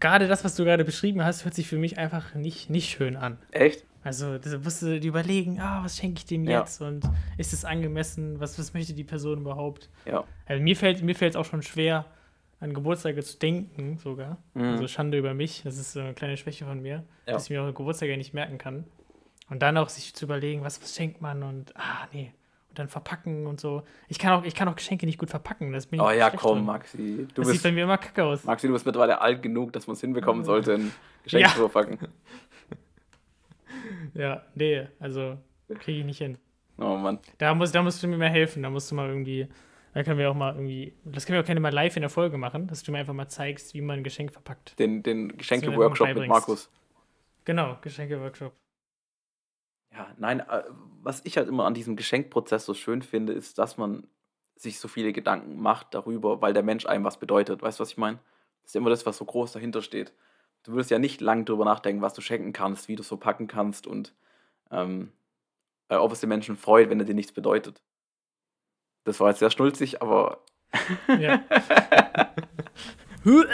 gerade 0.00 0.28
das, 0.28 0.44
was 0.44 0.56
du 0.56 0.64
gerade 0.64 0.84
beschrieben 0.84 1.24
hast, 1.24 1.44
hört 1.44 1.54
sich 1.54 1.68
für 1.68 1.78
mich 1.78 1.98
einfach 1.98 2.34
nicht, 2.34 2.70
nicht 2.70 2.90
schön 2.90 3.16
an. 3.16 3.38
Echt? 3.52 3.84
Also 4.02 4.38
da 4.38 4.58
musst 4.58 4.80
du 4.82 4.98
dir 4.98 5.08
überlegen, 5.08 5.60
ah, 5.60 5.84
was 5.84 5.98
schenke 5.98 6.18
ich 6.18 6.26
dem 6.26 6.44
Ja. 6.44 6.60
jetzt 6.60 6.80
und 6.80 7.04
ist 7.36 7.52
es 7.52 7.64
angemessen, 7.64 8.40
was, 8.40 8.58
was 8.58 8.72
möchte 8.72 8.94
die 8.94 9.04
Person 9.04 9.40
überhaupt? 9.40 9.90
Ja. 10.06 10.24
Also 10.46 10.62
mir 10.62 10.74
fällt 10.74 11.02
mir 11.02 11.14
fällt 11.14 11.34
es 11.34 11.36
auch 11.36 11.44
schon 11.44 11.62
schwer, 11.62 12.06
an 12.60 12.74
Geburtstage 12.74 13.22
zu 13.22 13.38
denken 13.38 13.96
sogar. 13.98 14.36
Mhm. 14.54 14.62
Also 14.64 14.86
Schande 14.88 15.18
über 15.18 15.34
mich, 15.34 15.62
das 15.64 15.78
ist 15.78 15.92
so 15.92 16.00
eine 16.00 16.14
kleine 16.14 16.36
Schwäche 16.36 16.64
von 16.66 16.80
mir, 16.80 17.04
Ja. 17.26 17.32
dass 17.32 17.44
ich 17.44 17.50
mir 17.50 17.62
auch 17.62 17.74
Geburtstage 17.74 18.16
nicht 18.16 18.34
merken 18.34 18.58
kann. 18.58 18.84
Und 19.48 19.60
dann 19.62 19.76
auch 19.78 19.88
sich 19.88 20.14
zu 20.14 20.26
überlegen, 20.26 20.62
was, 20.62 20.80
was 20.82 20.94
schenkt 20.94 21.20
man 21.20 21.42
und, 21.42 21.76
ah, 21.76 22.06
nee. 22.12 22.32
und 22.68 22.78
dann 22.78 22.88
verpacken 22.88 23.46
und 23.48 23.58
so. 23.60 23.82
Ich 24.08 24.18
kann 24.20 24.32
auch, 24.32 24.44
ich 24.44 24.54
kann 24.54 24.68
auch 24.68 24.76
Geschenke 24.76 25.04
nicht 25.06 25.18
gut 25.18 25.30
verpacken. 25.30 25.72
Das 25.72 25.86
bin 25.86 25.98
ich 25.98 26.06
Oh 26.06 26.10
ja, 26.10 26.30
komm, 26.30 26.58
drin. 26.58 26.66
Maxi. 26.66 27.26
Du 27.34 27.42
Das 27.42 27.46
sieht 27.46 27.54
bist, 27.54 27.62
bei 27.64 27.72
mir 27.72 27.82
immer 27.84 27.98
kacke 27.98 28.22
aus. 28.24 28.44
Maxi, 28.44 28.68
du 28.68 28.72
bist 28.74 28.86
mittlerweile 28.86 29.20
alt 29.20 29.42
genug, 29.42 29.72
dass 29.72 29.86
man 29.88 29.94
es 29.94 30.00
hinbekommen 30.02 30.44
sollte, 30.44 30.74
ein 30.74 30.92
Geschenk 31.24 31.42
Ja. 31.42 31.48
zu 31.48 31.68
verpacken. 31.68 31.98
Ja, 34.14 34.42
nee, 34.54 34.86
also 34.98 35.38
kriege 35.80 36.00
ich 36.00 36.04
nicht 36.04 36.18
hin. 36.18 36.38
Oh 36.78 36.96
Mann. 36.96 37.18
Da, 37.38 37.54
muss, 37.54 37.72
da 37.72 37.82
musst 37.82 38.02
du 38.02 38.08
mir 38.08 38.16
mal 38.18 38.28
helfen. 38.30 38.62
Da 38.62 38.70
musst 38.70 38.90
du 38.90 38.94
mal 38.94 39.08
irgendwie, 39.08 39.46
da 39.92 40.02
können 40.04 40.18
wir 40.18 40.30
auch 40.30 40.34
mal 40.34 40.54
irgendwie, 40.54 40.94
das 41.04 41.26
können 41.26 41.36
wir 41.36 41.42
auch 41.42 41.46
gerne 41.46 41.60
mal 41.60 41.72
live 41.72 41.96
in 41.96 42.02
der 42.02 42.10
Folge 42.10 42.38
machen, 42.38 42.66
dass 42.68 42.82
du 42.82 42.92
mir 42.92 42.98
einfach 42.98 43.14
mal 43.14 43.28
zeigst, 43.28 43.74
wie 43.74 43.80
man 43.80 43.98
ein 43.98 44.04
Geschenk 44.04 44.32
verpackt. 44.32 44.78
Den, 44.78 45.02
den 45.02 45.36
Geschenke-Workshop 45.36 46.14
mit. 46.14 46.28
Markus. 46.28 46.70
Genau, 47.44 47.76
Geschenke-Workshop. 47.82 48.52
Ja, 49.92 50.14
nein, 50.18 50.40
äh, 50.40 50.62
was 51.02 51.24
ich 51.24 51.36
halt 51.36 51.48
immer 51.48 51.64
an 51.64 51.74
diesem 51.74 51.96
Geschenkprozess 51.96 52.64
so 52.64 52.74
schön 52.74 53.02
finde, 53.02 53.32
ist, 53.32 53.58
dass 53.58 53.76
man 53.76 54.06
sich 54.54 54.78
so 54.78 54.88
viele 54.88 55.12
Gedanken 55.12 55.60
macht 55.60 55.94
darüber, 55.94 56.40
weil 56.42 56.52
der 56.52 56.62
Mensch 56.62 56.86
einem 56.86 57.04
was 57.04 57.18
bedeutet. 57.18 57.62
Weißt 57.62 57.80
du, 57.80 57.82
was 57.82 57.92
ich 57.92 57.96
meine? 57.96 58.18
Das 58.62 58.72
ist 58.72 58.76
immer 58.76 58.90
das, 58.90 59.06
was 59.06 59.16
so 59.16 59.24
groß 59.24 59.52
dahinter 59.52 59.82
steht. 59.82 60.12
Du 60.62 60.72
würdest 60.72 60.90
ja 60.90 60.98
nicht 60.98 61.20
lang 61.20 61.46
drüber 61.46 61.64
nachdenken, 61.64 62.02
was 62.02 62.12
du 62.12 62.20
schenken 62.20 62.52
kannst, 62.52 62.88
wie 62.88 62.94
du 62.94 63.00
es 63.00 63.08
so 63.08 63.16
packen 63.16 63.48
kannst 63.48 63.86
und 63.86 64.14
ähm, 64.70 65.12
äh, 65.88 65.96
ob 65.96 66.12
es 66.12 66.20
den 66.20 66.28
Menschen 66.28 66.56
freut, 66.56 66.90
wenn 66.90 67.00
er 67.00 67.06
dir 67.06 67.14
nichts 67.14 67.32
bedeutet. 67.32 67.82
Das 69.04 69.18
war 69.20 69.28
jetzt 69.30 69.38
sehr 69.38 69.50
schnulzig, 69.50 70.02
aber 70.02 70.40
Ja. 71.18 71.42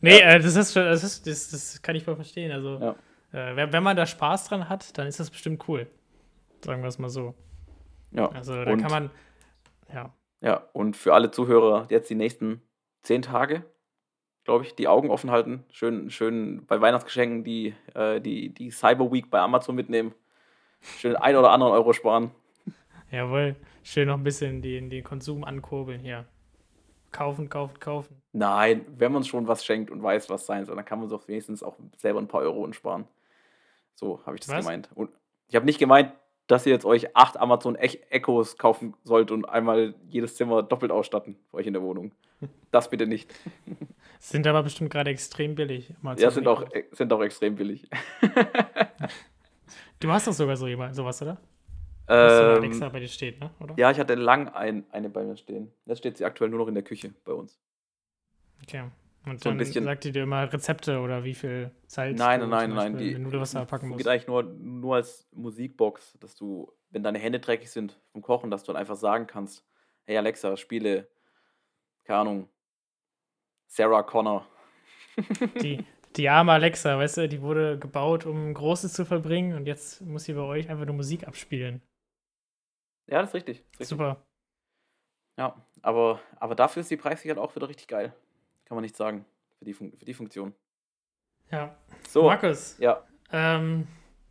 nee, 0.00 0.18
äh, 0.20 0.38
das, 0.40 0.56
ist, 0.56 0.76
das, 0.76 1.02
ist, 1.04 1.26
das, 1.26 1.50
das 1.50 1.82
kann 1.82 1.96
ich 1.96 2.04
voll 2.04 2.16
verstehen. 2.16 2.52
Also, 2.52 2.78
Ja. 3.32 3.50
äh, 3.52 3.70
wenn, 3.72 3.82
man 3.82 3.96
da 3.96 4.06
Spaß 4.06 4.48
dran 4.48 4.68
hat, 4.68 4.96
dann 4.98 5.06
ist 5.06 5.20
das 5.20 5.30
bestimmt 5.30 5.66
cool. 5.68 5.86
Sagen 6.64 6.82
wir 6.82 6.88
es 6.88 6.98
mal 6.98 7.08
so. 7.10 7.34
ja. 8.12 8.28
Also, 8.30 8.64
da 8.64 8.70
Und- 8.70 8.80
kann 8.82 8.90
man, 8.90 9.10
ja. 9.92 10.12
Ja, 10.40 10.68
und 10.74 10.94
für 10.96 11.14
alle 11.14 11.30
Zuhörer 11.30 11.86
jetzt 11.88 12.10
die 12.10 12.14
nächsten 12.14 12.60
zehn 13.02 13.22
Tage, 13.22 13.64
glaube 14.44 14.64
ich, 14.64 14.74
die 14.74 14.88
Augen 14.88 15.08
offen 15.10 15.30
halten. 15.30 15.64
Schön, 15.70 16.10
schön 16.10 16.66
bei 16.66 16.82
Weihnachtsgeschenken 16.82 17.44
die, 17.44 17.74
äh, 17.94 18.20
die, 18.20 18.50
die 18.52 18.70
Cyber 18.70 19.10
Week 19.10 19.30
bei 19.30 19.40
Amazon 19.40 19.74
mitnehmen. 19.74 20.14
Schön 20.98 21.16
ein 21.16 21.34
oder 21.36 21.50
anderen 21.50 21.72
Euro 21.72 21.94
sparen. 21.94 22.30
Jawohl. 23.10 23.56
Schön 23.82 24.08
noch 24.08 24.16
ein 24.16 24.24
bisschen 24.24 24.62
den, 24.62 24.90
den 24.90 25.04
Konsum 25.04 25.44
ankurbeln 25.44 26.00
hier. 26.00 26.24
Kaufen, 27.12 27.48
kaufen, 27.48 27.78
kaufen. 27.78 28.22
Nein, 28.32 28.84
wenn 28.96 29.12
man 29.12 29.22
schon 29.24 29.46
was 29.46 29.64
schenkt 29.64 29.90
und 29.90 30.02
weiß, 30.02 30.30
was 30.30 30.46
sein 30.46 30.64
soll, 30.64 30.74
dann 30.74 30.84
kann 30.84 30.98
man 30.98 31.08
sich 31.08 31.28
wenigstens 31.28 31.62
auch 31.62 31.76
selber 31.96 32.20
ein 32.20 32.26
paar 32.28 32.40
Euro 32.40 32.70
sparen. 32.72 33.06
So 33.94 34.20
habe 34.26 34.36
ich 34.36 34.40
das 34.40 34.50
Was? 34.50 34.64
gemeint. 34.64 34.88
Und 34.96 35.10
ich 35.48 35.54
habe 35.54 35.64
nicht 35.64 35.78
gemeint, 35.78 36.12
dass 36.48 36.66
ihr 36.66 36.72
jetzt 36.72 36.84
euch 36.84 37.14
acht 37.16 37.38
Amazon 37.38 37.76
Ech- 37.76 38.00
Echos 38.10 38.58
kaufen 38.58 38.94
sollt 39.04 39.30
und 39.30 39.48
einmal 39.48 39.94
jedes 40.08 40.34
Zimmer 40.34 40.62
doppelt 40.64 40.90
ausstatten 40.90 41.36
bei 41.52 41.58
euch 41.58 41.66
in 41.68 41.72
der 41.72 41.82
Wohnung. 41.82 42.12
Das 42.72 42.90
bitte 42.90 43.06
nicht. 43.06 43.32
Sind 44.18 44.46
aber 44.46 44.62
bestimmt 44.64 44.90
gerade 44.90 45.10
extrem 45.10 45.54
billig. 45.54 45.92
Mal 46.02 46.18
Ja, 46.18 46.30
sind 46.30 46.48
auch, 46.48 46.62
äh, 46.72 46.84
sind 46.90 47.12
auch 47.12 47.22
extrem 47.22 47.54
billig. 47.54 47.88
Du 50.00 50.10
hast 50.10 50.26
doch 50.26 50.32
sogar 50.32 50.56
so 50.56 50.66
jemand, 50.66 50.94
sowas, 50.94 51.22
oder? 51.22 51.38
Dass 52.06 52.32
so 52.36 52.42
eine 52.44 52.52
Ähm, 52.56 52.62
Alexa 52.64 52.88
bei 52.90 53.00
dir 53.00 53.08
steht, 53.08 53.40
ne? 53.40 53.50
Oder? 53.60 53.74
Ja, 53.78 53.90
ich 53.90 53.98
hatte 53.98 54.14
lang 54.14 54.48
ein, 54.48 54.84
eine 54.90 55.08
bei 55.08 55.24
mir 55.24 55.36
stehen. 55.36 55.72
Jetzt 55.86 55.98
steht 55.98 56.16
sie 56.18 56.24
aktuell 56.24 56.50
nur 56.50 56.58
noch 56.60 56.68
in 56.68 56.74
der 56.74 56.82
Küche 56.82 57.14
bei 57.24 57.32
uns. 57.32 57.58
Okay. 58.62 58.84
Und 59.26 59.42
So 59.42 59.48
ein 59.48 59.52
dann 59.52 59.58
bisschen- 59.58 59.84
sagt 59.84 60.04
die 60.04 60.12
dir 60.12 60.24
immer 60.24 60.52
Rezepte 60.52 60.98
oder 61.00 61.24
wie 61.24 61.32
viel 61.32 61.70
Salz 61.86 62.18
Nein, 62.18 62.40
du 62.40 62.46
nein, 62.46 62.68
nein, 62.74 62.92
Beispiel 62.92 63.08
die- 63.08 63.12
in 63.14 63.22
Nudelwasser 63.22 63.64
packen 63.64 63.86
Geht 63.88 63.96
musst. 63.96 64.08
eigentlich 64.08 64.26
nur, 64.26 64.42
nur 64.42 64.96
als 64.96 65.26
Musikbox, 65.32 66.18
dass 66.20 66.34
du, 66.34 66.70
wenn 66.90 67.02
deine 67.02 67.18
Hände 67.18 67.40
dreckig 67.40 67.70
sind 67.70 67.98
vom 68.12 68.20
Kochen, 68.20 68.50
dass 68.50 68.64
du 68.64 68.72
dann 68.72 68.80
einfach 68.80 68.96
sagen 68.96 69.26
kannst, 69.26 69.64
hey 70.04 70.18
Alexa, 70.18 70.58
spiele, 70.58 71.08
keine 72.04 72.18
Ahnung, 72.20 72.48
Sarah 73.66 74.02
Connor. 74.02 74.46
Die, 75.62 75.84
die 76.16 76.28
arme 76.28 76.52
Alexa, 76.52 76.98
weißt 76.98 77.16
du, 77.18 77.28
die 77.28 77.40
wurde 77.40 77.78
gebaut, 77.78 78.26
um 78.26 78.52
Großes 78.52 78.92
zu 78.92 79.04
verbringen 79.06 79.56
und 79.56 79.66
jetzt 79.66 80.02
muss 80.02 80.24
sie 80.24 80.34
bei 80.34 80.42
euch 80.42 80.68
einfach 80.68 80.84
nur 80.86 80.96
Musik 80.96 81.26
abspielen. 81.26 81.80
Ja, 83.06 83.20
das 83.20 83.30
ist 83.30 83.34
richtig. 83.34 83.58
Das 83.58 83.72
ist 83.72 83.80
richtig. 83.80 83.88
Super. 83.88 84.24
Ja, 85.36 85.56
aber, 85.82 86.20
aber 86.36 86.54
dafür 86.54 86.80
ist 86.80 86.90
die 86.90 86.96
Preissicherheit 86.96 87.38
auch 87.38 87.54
wieder 87.56 87.68
richtig 87.68 87.88
geil. 87.88 88.12
Kann 88.66 88.76
man 88.76 88.82
nicht 88.82 88.96
sagen. 88.96 89.24
Für 89.58 89.64
die, 89.64 89.74
Fun 89.74 89.92
für 89.98 90.04
die 90.04 90.14
Funktion. 90.14 90.54
Ja. 91.50 91.76
So, 92.08 92.24
Markus, 92.24 92.78
ja, 92.78 93.02
ähm, 93.32 93.86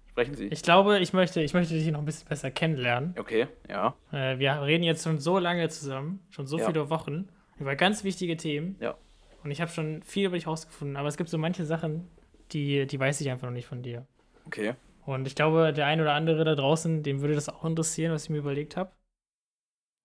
sprechen 0.09 0.36
Sie. 0.36 0.47
ich 0.47 0.63
glaube, 0.63 0.99
ich 0.99 1.13
möchte, 1.13 1.41
ich 1.41 1.53
möchte 1.53 1.73
dich 1.73 1.88
noch 1.91 1.99
ein 1.99 2.05
bisschen 2.05 2.27
besser 2.27 2.51
kennenlernen. 2.51 3.15
okay, 3.17 3.47
ja, 3.69 3.95
Äh, 4.12 4.39
wir 4.39 4.62
reden 4.62 4.83
jetzt 4.83 5.03
schon 5.03 5.19
so 5.19 5.38
lange 5.39 5.67
zusammen, 5.69 6.25
schon 6.29 6.47
so 6.47 6.57
Ja. 6.57 6.65
viele 6.65 6.89
Wochen, 6.89 7.29
über 7.59 7.75
ganz 7.75 8.03
wichtige 8.03 8.36
Themen. 8.38 8.75
Ja. 8.79 8.95
Und 9.43 9.51
ich 9.51 9.62
habe 9.62 9.71
schon 9.71 10.01
viel 10.03 10.25
über 10.27 10.36
dich 10.36 10.47
rausgefunden, 10.47 10.97
aber 10.97 11.07
es 11.07 11.17
gibt 11.17 11.29
so 11.29 11.38
manche 11.38 11.65
Sachen, 11.65 12.07
die, 12.51 12.86
die 12.88 12.99
weiß 12.99 13.21
ich 13.21 13.29
einfach 13.29 13.47
noch 13.47 13.53
nicht 13.53 13.67
von 13.67 13.81
dir. 13.83 14.05
okay. 14.45 14.73
Und 15.06 15.28
ich 15.28 15.36
glaube, 15.36 15.74
der 15.74 15.86
ein 15.88 16.02
oder 16.02 16.13
andere 16.13 16.44
da 16.46 16.56
draußen, 16.56 17.04
dem 17.04 17.22
würde 17.22 17.36
das 17.36 17.50
auch 17.50 17.66
interessieren, 17.66 18.12
was 18.13 18.24
ich 18.26 18.30
mir 18.30 18.38
überlegt 18.39 18.78
habe. 18.78 18.92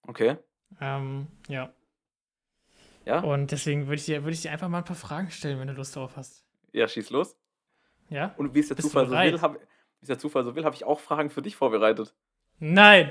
Okay, 0.08 0.38
Ähm, 0.80 1.28
ja. 1.48 1.72
ja, 3.04 3.28
Und 3.28 3.52
deswegen 3.52 3.86
würde 3.86 3.94
ich, 3.96 4.06
dir, 4.06 4.22
würde 4.24 4.32
ich 4.34 4.42
dir 4.42 4.50
einfach 4.52 4.68
mal 4.68 4.78
ein 4.78 4.84
paar 4.84 4.96
Fragen 4.96 5.30
stellen, 5.30 5.58
wenn 5.60 5.68
du 5.68 5.74
Lust 5.74 5.94
darauf 5.96 6.16
hast. 6.16 6.44
ja, 6.72 6.88
schieß 6.88 7.10
los. 7.10 7.36
Ja? 8.10 8.34
Und 8.36 8.54
wie 8.54 8.60
es 8.60 8.68
der 8.68 8.76
Bist 8.76 8.78
Zufall 8.78 9.08
so 9.08 9.22
will, 9.22 9.40
habe 9.42 9.60
wie 9.60 10.04
es 10.04 10.08
der 10.08 10.18
Zufall 10.18 10.44
so 10.44 10.54
will, 10.56 10.64
habe 10.64 10.76
ich 10.76 10.84
auch 10.84 11.00
Fragen 11.00 11.30
für 11.30 11.42
dich 11.42 11.56
vorbereitet. 11.56 12.14
Nein! 12.60 13.10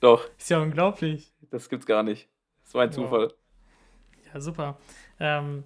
Doch, 0.00 0.28
Ist 0.38 0.50
ja 0.50 0.58
unglaublich. 0.60 1.32
das 1.50 1.68
gibt's 1.68 1.86
gar 1.86 2.02
nicht. 2.02 2.28
So 2.64 2.78
ein 2.78 2.90
Wow. 2.90 2.92
Zufall. 2.92 3.34
Ja, 4.32 4.40
super. 4.40 4.78
Ähm, 5.20 5.64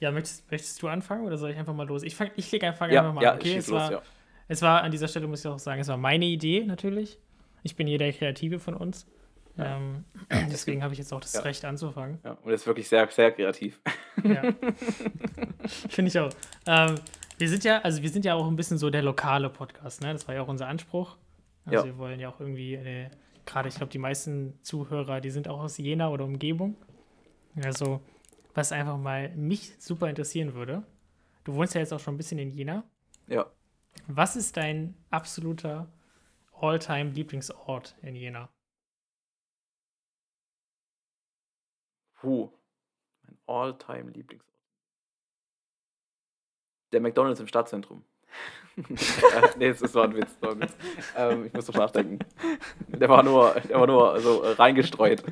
ja, 0.00 0.10
möchtest, 0.10 0.50
möchtest 0.50 0.82
du 0.82 0.88
anfangen 0.88 1.26
oder 1.26 1.38
soll 1.38 1.50
ich 1.50 1.56
einfach 1.56 1.74
mal 1.74 1.86
los? 1.86 2.02
Ich, 2.02 2.16
fang, 2.16 2.30
ich 2.36 2.50
leg 2.52 2.64
einfach, 2.64 2.88
Ja, 2.88 3.00
einfach 3.00 3.12
mal 3.12 3.22
ja, 3.22 3.30
an. 3.30 3.36
Okay, 3.36 3.44
schieß 3.44 3.68
los, 3.68 3.72
war, 3.72 3.90
ja. 3.90 4.02
Es 4.52 4.60
war 4.60 4.82
an 4.82 4.90
dieser 4.90 5.08
Stelle, 5.08 5.26
muss 5.26 5.40
ich 5.40 5.46
auch 5.46 5.58
sagen, 5.58 5.80
es 5.80 5.88
war 5.88 5.96
meine 5.96 6.26
Idee 6.26 6.64
natürlich. 6.64 7.18
Ich 7.62 7.74
bin 7.74 7.86
hier 7.86 7.96
der 7.96 8.12
Kreative 8.12 8.58
von 8.58 8.74
uns. 8.74 9.06
Ja. 9.56 9.76
Ähm, 9.76 10.04
deswegen 10.50 10.82
habe 10.82 10.92
ich 10.92 10.98
jetzt 10.98 11.12
auch 11.12 11.20
das 11.20 11.32
Ja. 11.32 11.40
Recht 11.40 11.64
anzufangen. 11.64 12.18
ja. 12.22 12.32
Und 12.32 12.50
das 12.50 12.62
ist 12.62 12.66
wirklich 12.66 12.86
sehr, 12.86 13.08
sehr 13.08 13.32
kreativ. 13.32 13.80
Ja. 14.22 14.42
Finde 15.88 16.08
ich 16.10 16.18
auch. 16.18 16.30
Ähm, 16.66 16.96
wir 17.38 17.48
sind 17.48 17.64
ja, 17.64 17.78
also 17.80 18.02
wir 18.02 18.10
sind 18.10 18.26
ja 18.26 18.34
auch 18.34 18.46
ein 18.46 18.56
bisschen 18.56 18.76
so 18.76 18.90
der 18.90 19.02
lokale 19.02 19.48
Podcast, 19.48 20.02
ne? 20.02 20.12
Das 20.12 20.28
war 20.28 20.34
ja 20.34 20.42
auch 20.42 20.48
unser 20.48 20.68
Anspruch. 20.68 21.16
Also 21.64 21.86
wir 21.86 21.96
wollen 21.96 22.20
ja 22.20 22.28
auch 22.28 22.38
irgendwie, 22.40 22.74
äh, 22.74 23.08
gerade 23.46 23.68
ich 23.68 23.76
glaube, 23.76 23.90
die 23.90 23.98
meisten 23.98 24.58
Zuhörer, 24.62 25.20
die 25.22 25.30
sind 25.30 25.48
auch 25.48 25.60
aus 25.60 25.78
Jena 25.78 26.10
oder 26.10 26.24
Umgebung. 26.24 26.76
Also, 27.64 28.00
was 28.52 28.70
einfach 28.72 28.98
mal 28.98 29.30
mich 29.34 29.72
super 29.78 30.08
interessieren 30.08 30.52
würde. 30.54 30.82
Du 31.44 31.54
wohnst 31.54 31.74
ja 31.74 31.80
jetzt 31.80 31.92
auch 31.92 32.00
schon 32.00 32.14
ein 32.14 32.18
bisschen 32.18 32.38
in 32.38 32.50
Jena. 32.50 32.84
Ja. 33.28 33.46
Was 34.06 34.36
ist 34.36 34.56
dein 34.56 34.94
absoluter 35.10 35.88
All-Time-Lieblingsort 36.60 37.96
in 38.02 38.14
Jena? 38.14 38.48
Puh. 42.14 42.50
Mein 43.22 43.38
All-Time-Lieblingsort. 43.46 44.52
Der 46.92 47.00
McDonalds 47.00 47.40
im 47.40 47.48
Stadtzentrum. 47.48 48.04
Nee, 49.58 49.68
das 49.68 49.82
ist 49.82 49.94
war 49.94 50.04
ein 50.04 50.14
Witz. 50.14 50.30
War 50.40 50.52
ein 50.52 50.62
Witz. 50.62 50.74
Ähm, 51.14 51.46
ich 51.46 51.52
muss 51.52 51.66
doch 51.66 51.74
nachdenken. 51.74 52.20
Der 52.88 53.08
war 53.08 53.22
nur, 53.22 53.52
der 53.60 53.78
war 53.78 53.86
nur 53.86 54.18
so 54.20 54.42
äh, 54.42 54.52
reingestreut. 54.52 55.22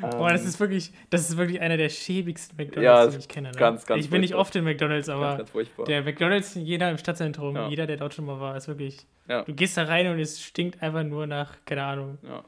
Boah, 0.00 0.30
das 0.30 0.42
Ähm, 0.42 0.48
ist 0.48 0.60
wirklich, 0.60 0.92
das 1.10 1.28
ist 1.28 1.36
wirklich 1.36 1.60
einer 1.60 1.76
der 1.76 1.88
schäbigsten 1.88 2.56
McDonalds, 2.56 2.84
Ja, 2.84 3.06
die 3.10 3.16
ich 3.18 3.28
kenne. 3.28 3.50
Ne? 3.50 3.56
ganz, 3.56 3.84
ganz 3.86 4.04
ich 4.04 4.10
bin 4.10 4.20
nicht 4.20 4.34
oft 4.34 4.54
in 4.56 4.64
McDonalds, 4.64 5.08
aber 5.08 5.38
ganz, 5.38 5.52
ganz 5.52 5.68
der 5.86 6.02
McDonalds 6.02 6.54
Jena 6.54 6.90
im 6.90 6.98
Stadtzentrum, 6.98 7.56
Ja. 7.56 7.68
jeder, 7.68 7.86
der 7.86 7.96
dort 7.96 8.14
schon 8.14 8.24
mal 8.26 8.38
war, 8.40 8.56
ist 8.56 8.68
wirklich. 8.68 9.06
Ja. 9.28 9.42
Du 9.42 9.54
gehst 9.54 9.76
da 9.76 9.84
rein 9.84 10.06
und 10.08 10.18
es 10.20 10.40
stinkt 10.42 10.82
einfach 10.82 11.02
nur 11.02 11.26
nach, 11.26 11.56
keine 11.64 11.82
Ahnung, 11.84 12.18
ja. 12.22 12.44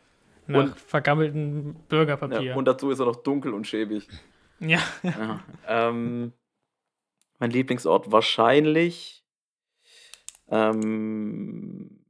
nach 0.47 0.61
Und- 0.61 0.79
vergammeltem 0.81 1.75
Bürgerpapier. 1.89 2.43
Ja, 2.43 2.55
und 2.55 2.65
dazu 2.67 2.91
ist 2.91 3.01
er 3.01 3.07
noch 3.07 3.17
dunkel 3.17 3.53
und 3.53 3.67
schäbig. 3.67 4.07
Ja, 4.61 4.81
Ja. 5.03 5.41
ähm, 5.67 6.33
mein 7.39 7.51
Lieblingsort 7.51 8.11
wahrscheinlich 8.13 9.25
ähm, 10.51 12.05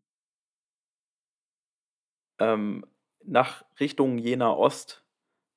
ähm, 2.38 2.85
nach 3.29 3.64
Richtung 3.79 4.19
Jena 4.19 4.51
Ost, 4.53 5.05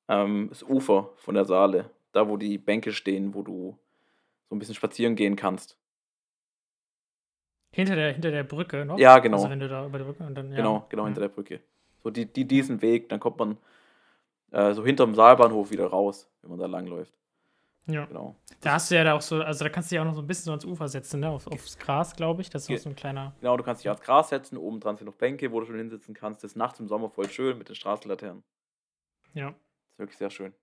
ähm, 0.08 0.48
das 0.50 0.64
Ufer 0.64 1.10
von 1.18 1.36
der 1.36 1.46
Saale, 1.46 1.90
da 2.12 2.28
wo 2.28 2.38
die 2.38 2.58
Bänke 2.58 2.92
stehen, 2.92 3.34
wo 3.34 3.42
du 3.44 3.78
so 4.50 4.56
ein 4.56 4.60
bisschen 4.60 4.76
spazieren 4.76 5.16
gehen 5.16 5.36
kannst. 5.36 5.78
hinter 7.74 7.96
der, 7.96 8.12
hinter 8.12 8.32
der 8.32 8.44
Brücke 8.44 8.84
noch. 8.86 9.00
Ja, 9.00 9.20
genau. 9.20 9.38
Also 9.38 9.50
wenn 9.50 9.60
du 9.62 9.70
da 9.70 9.86
über 9.86 9.98
die 9.98 10.04
Brücke 10.04 10.24
und 10.24 10.36
dann, 10.36 10.50
ja. 10.52 10.58
Genau, 10.58 10.86
genau 10.90 11.04
Ja. 11.04 11.08
hinter 11.08 11.22
der 11.22 11.30
Brücke. 11.30 11.62
So 12.04 12.10
die, 12.10 12.26
die, 12.26 12.46
diesen 12.46 12.82
Weg, 12.82 13.08
dann 13.10 13.20
kommt 13.22 13.40
man 13.40 13.58
äh, 14.52 14.74
so 14.74 14.84
hinterm 14.86 15.16
Saalbahnhof 15.16 15.72
wieder 15.72 15.88
raus, 15.88 16.30
wenn 16.42 16.50
man 16.50 16.60
da 16.60 16.66
langläuft. 16.66 17.14
Ja. 17.88 18.06
Genau. 18.06 18.36
Da 18.62 18.74
hast 18.74 18.92
du 18.92 18.96
ja 18.96 19.04
da 19.04 19.14
auch 19.16 19.22
so, 19.22 19.42
also 19.42 19.64
da 19.66 19.70
kannst 19.70 19.90
du 19.92 19.96
dich 19.96 20.00
auch 20.00 20.06
noch 20.06 20.14
so 20.14 20.22
ein 20.22 20.28
bisschen 20.28 20.46
so 20.46 20.52
ans 20.52 20.66
Ufer 20.66 20.88
setzen, 20.88 21.20
ne? 21.20 21.30
Auf, 21.30 21.48
aufs 21.48 21.78
Gras, 21.80 22.16
glaube 22.16 22.42
ich. 22.42 22.50
Das 22.50 22.64
ist 22.64 22.68
Ge- 22.68 22.76
noch 22.78 22.84
so 22.84 22.90
ein 22.90 22.96
kleiner. 22.96 23.34
Genau, 23.42 23.58
du 23.58 23.64
kannst 23.64 23.82
dich 23.84 23.90
ans 23.90 24.02
Gras 24.02 24.30
setzen, 24.30 24.58
oben 24.58 24.80
dran 24.80 24.98
sind 24.98 25.08
noch 25.08 25.16
Bänke, 25.16 25.52
wo 25.52 25.60
du 25.60 25.66
schon 25.66 25.76
hinsitzen 25.78 26.14
kannst. 26.14 26.44
Das 26.44 26.52
ist 26.52 26.56
nachts 26.58 26.80
im 26.80 26.88
Sommer 26.88 27.10
voll 27.10 27.30
schön 27.30 27.58
mit 27.58 27.70
den 27.70 27.76
Straßenlaternen. 27.76 28.44
Ja. 29.34 29.48
Das 29.48 29.56
ist 29.94 30.00
wirklich 30.00 30.18
sehr 30.18 30.30
schön. 30.30 30.54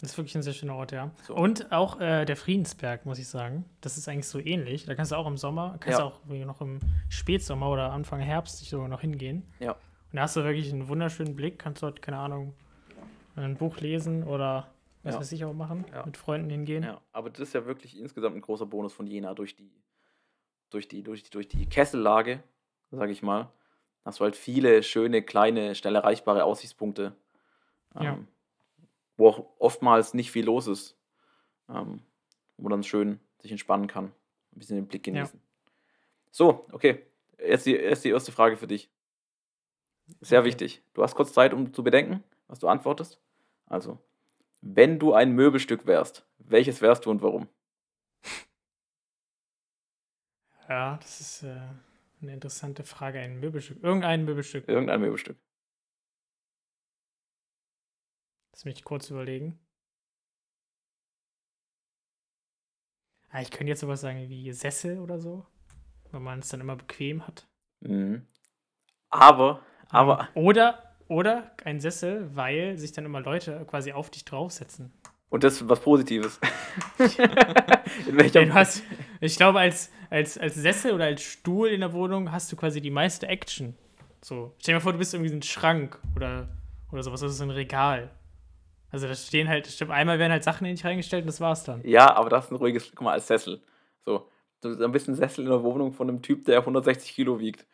Das 0.00 0.12
ist 0.12 0.18
wirklich 0.18 0.34
ein 0.34 0.42
sehr 0.42 0.52
schöner 0.54 0.76
Ort, 0.76 0.92
ja. 0.92 1.10
So. 1.26 1.34
Und 1.34 1.72
auch 1.72 2.00
äh, 2.00 2.24
der 2.24 2.36
Friedensberg, 2.36 3.04
muss 3.04 3.18
ich 3.18 3.28
sagen. 3.28 3.64
Das 3.82 3.98
ist 3.98 4.08
eigentlich 4.08 4.28
so 4.28 4.38
ähnlich. 4.38 4.86
Da 4.86 4.94
kannst 4.94 5.12
du 5.12 5.16
auch 5.16 5.26
im 5.26 5.36
Sommer, 5.36 5.76
kannst 5.80 5.98
Ja. 5.98 6.06
du 6.06 6.12
auch 6.14 6.46
noch 6.46 6.60
im 6.62 6.80
Spätsommer 7.10 7.68
oder 7.70 7.92
Anfang 7.92 8.20
Herbst 8.20 8.60
dich 8.60 8.70
sogar 8.70 8.88
noch 8.88 9.00
hingehen. 9.02 9.42
Ja. 9.58 9.72
Und 9.72 10.16
da 10.16 10.22
hast 10.22 10.36
du 10.36 10.44
wirklich 10.44 10.72
einen 10.72 10.88
wunderschönen 10.88 11.36
Blick, 11.36 11.58
kannst 11.58 11.82
dort, 11.82 12.00
keine 12.02 12.18
Ahnung, 12.18 12.54
ein 13.36 13.56
Buch 13.56 13.78
lesen 13.78 14.24
oder 14.24 14.68
was 15.02 15.14
Ja. 15.14 15.20
weiß 15.20 15.32
ich 15.32 15.44
auch 15.44 15.52
machen, 15.54 15.84
Ja. 15.92 16.04
mit 16.04 16.16
Freunden 16.16 16.50
hingehen. 16.50 16.82
Ja, 16.82 17.00
aber 17.12 17.30
das 17.30 17.40
ist 17.40 17.52
ja 17.54 17.66
wirklich 17.66 17.98
insgesamt 17.98 18.36
ein 18.36 18.40
großer 18.42 18.66
Bonus 18.66 18.92
von 18.92 19.06
Jena 19.06 19.34
durch 19.34 19.56
die, 19.56 19.70
durch 20.70 20.88
die, 20.88 21.02
durch 21.02 21.22
die, 21.22 21.30
durch 21.30 21.48
die 21.48 21.66
Kessellage, 21.66 22.42
sage 22.90 23.12
ich 23.12 23.22
mal. 23.22 23.50
Hast 24.04 24.20
du 24.20 24.24
halt 24.24 24.36
viele 24.36 24.82
schöne, 24.82 25.22
kleine, 25.22 25.74
schnell 25.74 25.94
erreichbare 25.94 26.44
Aussichtspunkte, 26.44 27.14
ähm, 27.96 28.02
Ja. 28.02 28.18
wo 29.16 29.28
auch 29.28 29.46
oftmals 29.58 30.14
nicht 30.14 30.30
viel 30.30 30.44
los 30.44 30.66
ist, 30.66 30.96
ähm, 31.68 32.02
wo 32.56 32.62
man 32.64 32.70
dann 32.70 32.82
schön 32.82 33.20
sich 33.40 33.50
entspannen 33.52 33.86
kann, 33.88 34.06
ein 34.52 34.58
bisschen 34.58 34.76
den 34.76 34.86
Blick 34.86 35.02
genießen. 35.02 35.40
So, 36.30 36.66
okay. 36.72 37.04
Jetzt 37.38 37.64
die, 37.66 37.72
jetzt 37.72 38.04
die 38.04 38.10
erste 38.10 38.32
Frage 38.32 38.56
für 38.56 38.66
dich. 38.66 38.90
Sehr 40.20 40.40
Okay. 40.40 40.48
wichtig. 40.48 40.82
Du 40.94 41.02
hast 41.02 41.14
kurz 41.14 41.32
Zeit, 41.32 41.54
um 41.54 41.72
zu 41.72 41.82
bedenken, 41.82 42.22
was 42.48 42.58
du 42.58 42.68
antwortest. 42.68 43.18
Also, 43.66 43.98
wenn 44.60 44.98
du 44.98 45.14
ein 45.14 45.32
Möbelstück 45.32 45.86
wärst, 45.86 46.26
welches 46.38 46.80
wärst 46.80 47.06
du 47.06 47.10
und 47.10 47.22
warum? 47.22 47.48
Ja, 50.68 50.96
das 50.98 51.20
ist 51.20 51.42
äh, 51.42 51.60
eine 52.22 52.32
interessante 52.32 52.84
Frage. 52.84 53.18
Ein 53.18 53.40
Möbelstück. 53.40 53.82
Irgendein 53.82 54.24
Möbelstück. 54.24 54.68
Irgendein 54.68 55.00
Möbelstück. 55.00 55.36
Lass 58.52 58.64
mich 58.64 58.84
kurz 58.84 59.10
überlegen. 59.10 59.58
Ah, 63.30 63.40
ich 63.40 63.50
könnte 63.50 63.70
jetzt 63.70 63.80
sowas 63.80 64.00
sagen 64.00 64.28
wie 64.28 64.52
Sessel 64.52 64.98
oder 64.98 65.18
so, 65.18 65.46
weil 66.10 66.20
man 66.20 66.40
es 66.40 66.48
dann 66.48 66.60
immer 66.60 66.76
bequem 66.76 67.26
hat. 67.26 67.48
Mhm. 67.80 68.26
Aber, 69.08 69.64
aber, 69.88 70.28
Oder, 70.34 70.89
oder 71.10 71.50
ein 71.64 71.80
Sessel, 71.80 72.30
weil 72.34 72.78
sich 72.78 72.92
dann 72.92 73.04
immer 73.04 73.20
Leute 73.20 73.66
quasi 73.68 73.92
auf 73.92 74.10
dich 74.10 74.24
draufsetzen. 74.24 74.92
und 75.28 75.42
das 75.44 75.54
ist 75.54 75.68
was 75.68 75.80
Positives. 75.80 76.38
in 76.98 77.08
Ja, 77.18 78.16
welcher 78.16 78.44
du 78.44 78.54
hast, 78.54 78.82
ich 79.20 79.36
glaube, 79.36 79.58
als, 79.58 79.90
als, 80.08 80.38
als 80.38 80.54
Sessel 80.54 80.92
oder 80.92 81.06
als 81.06 81.22
Stuhl 81.22 81.68
in 81.68 81.80
der 81.80 81.92
Wohnung 81.92 82.30
hast 82.30 82.50
du 82.52 82.56
quasi 82.56 82.80
die 82.80 82.90
meiste 82.90 83.26
Action. 83.26 83.74
So. 84.22 84.54
Stell 84.58 84.72
dir 84.74 84.76
mal 84.76 84.82
vor, 84.82 84.92
du 84.92 84.98
bist 84.98 85.12
irgendwie 85.12 85.30
so 85.30 85.36
ein 85.36 85.42
Schrank 85.42 85.98
oder, 86.14 86.48
oder 86.92 87.02
sowas, 87.02 87.20
das 87.20 87.32
ist 87.32 87.38
so 87.38 87.44
ein 87.44 87.50
Regal. 87.50 88.10
Also 88.92 89.08
da 89.08 89.14
stehen 89.14 89.48
halt, 89.48 89.66
stimmt, 89.66 89.90
einmal 89.90 90.18
werden 90.18 90.32
halt 90.32 90.44
Sachen 90.44 90.66
in 90.66 90.74
dich 90.76 90.84
reingestellt 90.84 91.22
und 91.22 91.28
das 91.28 91.40
war's 91.40 91.64
dann. 91.64 91.80
Ja, 91.84 92.14
aber 92.14 92.30
das 92.30 92.46
ist 92.46 92.50
ein 92.52 92.56
ruhiges, 92.56 92.90
guck 92.90 93.02
mal, 93.02 93.12
als 93.12 93.26
Sessel. 93.26 93.60
So, 94.04 94.28
du 94.60 94.88
bist 94.90 95.08
ein 95.08 95.14
Sessel 95.16 95.44
in 95.44 95.50
der 95.50 95.62
Wohnung 95.62 95.92
von 95.92 96.08
einem 96.08 96.22
Typ, 96.22 96.44
der 96.44 96.58
160 96.60 97.14
Kilo 97.14 97.40
wiegt. 97.40 97.66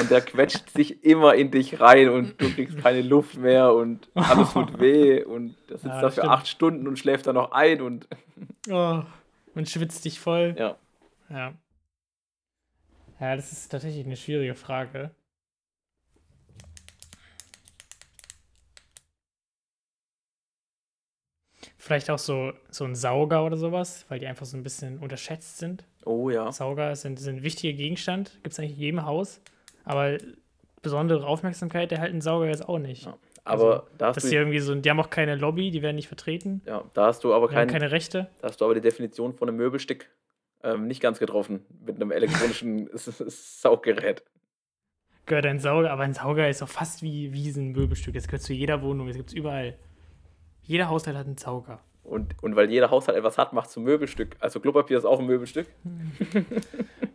Und 0.00 0.10
der 0.10 0.20
quetscht 0.20 0.70
sich 0.74 1.04
immer 1.04 1.34
in 1.34 1.50
dich 1.50 1.80
rein 1.80 2.08
und 2.08 2.40
du 2.40 2.50
kriegst 2.52 2.78
keine 2.78 3.02
Luft 3.02 3.36
mehr 3.36 3.72
und 3.72 4.08
alles 4.14 4.52
tut 4.52 4.78
weh 4.80 5.22
und 5.22 5.54
der 5.68 5.78
sitzt 5.78 5.86
Ja, 5.86 6.00
da 6.00 6.10
für 6.10 6.24
acht 6.24 6.48
Stunden 6.48 6.88
und 6.88 6.98
schläft 6.98 7.26
dann 7.26 7.36
noch 7.36 7.52
ein 7.52 7.80
und 7.80 8.08
Oh, 8.68 9.02
und 9.54 9.68
schwitzt 9.70 10.04
dich 10.04 10.18
voll. 10.20 10.54
ja. 10.58 10.76
Ja. 11.30 11.54
Ja, 13.18 13.34
das 13.34 13.50
ist 13.50 13.68
tatsächlich 13.70 14.04
eine 14.04 14.16
schwierige 14.16 14.54
Frage. 14.54 15.10
Vielleicht 21.78 22.10
auch 22.10 22.18
so, 22.18 22.52
so 22.70 22.84
ein 22.84 22.94
Sauger 22.94 23.44
oder 23.44 23.56
sowas, 23.56 24.04
weil 24.08 24.18
die 24.18 24.26
einfach 24.26 24.46
so 24.46 24.56
ein 24.56 24.62
bisschen 24.62 24.98
unterschätzt 24.98 25.58
sind. 25.58 25.84
Oh 26.04 26.30
ja. 26.30 26.50
Sauger 26.52 26.94
sind, 26.96 27.18
sind 27.18 27.36
ein 27.38 27.42
wichtiger 27.42 27.76
Gegenstand, 27.76 28.32
gibt 28.42 28.52
es 28.52 28.58
eigentlich 28.58 28.72
in 28.72 28.78
jedem 28.80 29.04
Haus. 29.04 29.40
Aber 29.86 30.18
besondere 30.82 31.26
Aufmerksamkeit 31.26 31.90
erhalten 31.90 32.20
Sauger 32.20 32.46
jetzt 32.48 32.68
auch 32.68 32.78
nicht. 32.78 33.06
Ja. 33.06 33.16
Aber 33.44 33.62
Also, 33.76 33.86
da, 33.96 34.06
hast 34.08 34.16
Das 34.16 34.24
du, 34.24 34.28
ist 34.28 34.32
irgendwie 34.34 34.58
so, 34.58 34.74
die 34.74 34.90
haben 34.90 35.00
auch 35.00 35.08
keine 35.10 35.36
Lobby, 35.36 35.70
die 35.70 35.80
werden 35.80 35.96
nicht 35.96 36.08
vertreten. 36.08 36.60
ja, 36.66 36.84
da 36.94 37.06
hast 37.06 37.24
du 37.24 37.32
aber 37.32 37.48
kein, 37.48 37.68
keine 37.68 37.90
Rechte. 37.92 38.28
da 38.42 38.48
hast 38.48 38.60
du 38.60 38.64
aber 38.66 38.74
die 38.74 38.80
Definition 38.80 39.32
von 39.32 39.48
einem 39.48 39.56
Möbelstück 39.56 40.08
ähm, 40.64 40.86
nicht 40.88 41.00
ganz 41.00 41.18
getroffen 41.18 41.64
mit 41.84 41.96
einem 41.96 42.10
elektronischen 42.10 42.90
Sauggerät. 42.94 44.24
gehört 45.26 45.46
ein 45.46 45.60
Sauger, 45.60 45.92
aber 45.92 46.02
ein 46.02 46.14
Sauger 46.14 46.48
ist 46.48 46.60
doch 46.62 46.68
fast 46.68 47.02
wie, 47.02 47.32
wie 47.32 47.48
ein 47.50 47.70
Möbelstück. 47.72 48.14
Das 48.14 48.26
gehört 48.26 48.42
zu 48.42 48.52
jeder 48.52 48.82
Wohnung, 48.82 49.06
das 49.06 49.16
gibt 49.16 49.30
es 49.30 49.34
überall. 49.34 49.78
Jeder 50.62 50.88
Haushalt 50.88 51.16
hat 51.16 51.26
einen 51.26 51.36
Sauger. 51.38 51.80
Und, 52.06 52.40
und 52.42 52.54
weil 52.54 52.70
jeder 52.70 52.90
Haushalt 52.90 53.18
etwas 53.18 53.36
hat, 53.36 53.52
macht 53.52 53.66
es 53.66 53.72
zum 53.72 53.82
Möbelstück. 53.82 54.36
Also 54.38 54.60
Klopapier 54.60 54.96
ist 54.96 55.04
auch 55.04 55.18
ein 55.18 55.26
Möbelstück. 55.26 55.66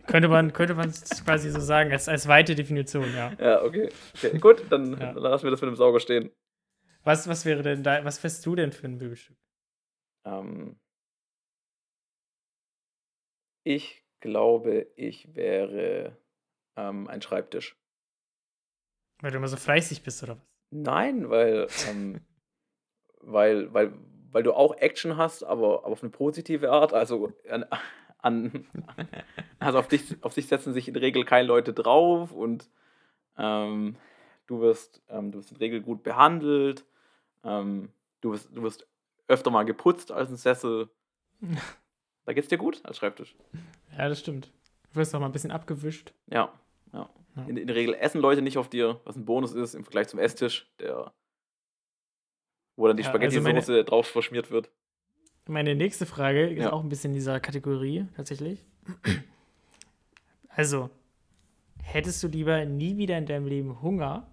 Könnte 0.06 0.28
man, 0.28 0.52
könnte 0.52 0.74
man 0.76 0.92
quasi 1.26 1.50
so 1.50 1.62
sagen, 1.62 1.92
als, 1.94 2.10
als 2.10 2.28
weite 2.28 2.56
Definition, 2.56 3.06
ja. 3.16 3.32
Ja, 3.40 3.64
okay. 3.64 3.90
okay 4.16 4.38
gut, 4.38 4.66
dann, 4.70 4.92
Ja. 4.92 5.14
dann 5.14 5.24
lassen 5.24 5.46
wir 5.46 5.52
das 5.52 5.62
mit 5.62 5.70
dem 5.70 5.78
Sauger 5.78 6.02
stehen. 6.02 6.30
Was, 7.04 7.28
was 7.30 7.46
wäre 7.46 7.62
denn 7.64 7.84
da, 7.84 8.04
was 8.04 8.22
wärst 8.22 8.46
du 8.46 8.54
denn 8.56 8.74
für 8.74 8.88
ein 8.88 8.98
Möbelstück? 8.98 9.38
Ähm, 10.26 10.78
ich 13.64 14.04
glaube, 14.20 14.88
ich 14.98 15.34
wäre 15.36 16.18
ähm, 16.76 17.08
ein 17.08 17.22
Schreibtisch. 17.22 17.78
Weil 19.22 19.32
du 19.32 19.38
immer 19.38 19.48
so 19.48 19.58
fleißig 19.58 20.04
bist 20.04 20.22
oder 20.24 20.36
was? 20.38 20.44
Nein, 20.72 21.30
weil, 21.30 21.68
ähm, 21.90 22.20
weil, 23.22 23.74
weil, 23.74 23.94
weil 24.32 24.44
du 24.44 24.54
auch 24.54 24.78
Action 24.78 25.18
hast, 25.18 25.44
aber, 25.44 25.84
aber 25.84 25.94
auf 25.94 26.04
eine 26.04 26.12
positive 26.12 26.72
Art. 26.72 26.94
Also, 26.94 27.34
an, 27.50 27.66
an, 28.20 28.66
also 29.60 29.80
auf, 29.80 29.88
dich, 29.88 30.16
auf 30.22 30.34
dich 30.34 30.48
setzen 30.48 30.74
sich 30.74 30.88
in 30.88 30.94
der 30.94 31.04
Regel 31.04 31.26
keine 31.26 31.48
Leute 31.48 31.74
drauf 31.74 32.32
und 32.32 32.70
ähm, 33.38 33.96
du, 34.48 34.62
wirst, 34.62 35.02
ähm, 35.10 35.32
du 35.32 35.40
wirst 35.40 35.52
in 35.52 35.58
der 35.58 35.66
Regel 35.66 35.82
gut 35.82 36.04
behandelt. 36.04 36.86
Ähm, 37.44 37.90
du, 38.22 38.32
wirst, 38.32 38.50
du 38.56 38.64
wirst 38.64 38.88
öfter 39.28 39.52
mal 39.52 39.64
geputzt 39.64 40.12
als 40.12 40.30
ein 40.30 40.38
Sessel. 40.38 40.90
Da 42.24 42.34
geht's 42.34 42.50
dir 42.50 42.60
gut 42.60 42.82
als 42.84 42.98
Schreibtisch. 42.98 43.36
Ja, 43.98 44.08
das 44.08 44.20
stimmt. 44.20 44.52
Du 44.94 45.00
wirst 45.00 45.14
auch 45.16 45.20
mal 45.20 45.26
ein 45.26 45.32
bisschen 45.32 45.50
abgewischt. 45.50 46.14
Ja, 46.28 46.54
ja. 46.94 47.10
Ja. 47.36 47.46
In, 47.46 47.58
in 47.58 47.68
der 47.68 47.76
Regel 47.76 47.94
essen 47.96 48.22
Leute 48.22 48.42
nicht 48.42 48.58
auf 48.58 48.70
dir, 48.70 49.00
was 49.06 49.16
ein 49.16 49.26
Bonus 49.26 49.54
ist 49.54 49.74
im 49.74 49.84
Vergleich 49.84 50.08
zum 50.08 50.20
Esstisch, 50.20 50.70
der, 50.80 51.14
wo 52.82 52.88
dann 52.88 52.98
die 52.98 53.04
Ja, 53.04 53.12
also 53.14 53.20
Spaghetti-Soße 53.20 53.84
drauf 53.86 54.08
verschmiert 54.08 54.52
wird. 54.52 54.72
Meine 55.48 55.76
nächste 55.76 56.06
Frage 56.06 56.48
ist 56.48 56.64
Ja. 56.64 56.74
auch 56.74 56.82
ein 56.84 56.90
bisschen 56.90 57.12
in 57.12 57.16
dieser 57.16 57.40
Kategorie, 57.40 58.06
tatsächlich. 58.16 58.64
Also, 60.50 60.90
hättest 61.82 62.22
du 62.24 62.28
lieber 62.28 62.66
nie 62.66 62.98
wieder 62.98 63.18
in 63.18 63.26
deinem 63.26 63.46
Leben 63.48 63.82
Hunger, 63.82 64.28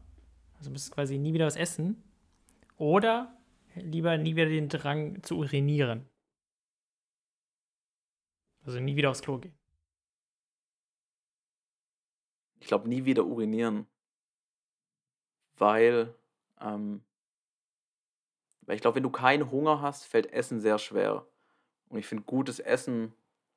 also 0.59 0.71
müsstest 0.71 0.95
quasi 0.95 1.19
nie 1.19 1.33
wieder 1.35 1.47
was 1.47 1.57
essen, 1.57 2.03
oder 2.77 3.37
lieber 3.75 4.17
nie 4.17 4.35
wieder 4.35 4.47
den 4.47 4.69
Drang 4.69 5.23
zu 5.23 5.37
urinieren? 5.39 6.09
Also 8.65 8.81
nie 8.81 8.97
wieder 8.97 9.11
aufs 9.11 9.23
Klo 9.23 9.39
gehen. 9.39 9.55
Ich 12.61 12.67
glaube, 12.67 12.89
nie 12.89 13.05
wieder 13.05 13.25
urinieren. 13.25 13.87
Weil, 15.57 16.15
ähm, 16.61 17.03
weil 18.69 18.77
ich 18.77 18.83
glaube, 18.83 18.97
wenn 18.97 19.03
du 19.03 19.11
keinen 19.11 19.51
Hunger 19.51 19.81
hast, 19.81 20.05
fällt 20.05 20.31
Essen 20.31 20.61
sehr 20.61 20.79
schwer. 20.79 21.27
Und 21.89 21.99
ich 21.99 22.07
finde, 22.07 22.25
gutes 22.25 22.61
Essen 22.61 23.15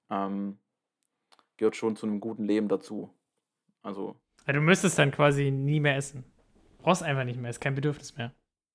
ähm, 0.10 0.58
gehört 1.58 1.76
schon 1.76 1.98
zu 1.98 2.06
einem 2.06 2.22
guten 2.22 2.46
Leben 2.46 2.70
dazu. 2.70 3.14
Also, 3.82 4.16
Weil 4.46 4.56
du 4.56 4.62
müsstest 4.62 4.98
dann 4.98 5.12
quasi 5.12 5.52
nie 5.52 5.82
mehr 5.82 5.98
essen. 5.98 6.24
Brauchst 6.78 7.04
einfach 7.04 7.26
nicht 7.26 7.38
mehr, 7.38 7.50
ist 7.50 7.60
kein 7.60 7.76
Bedürfnis 7.76 8.16
mehr. 8.16 8.34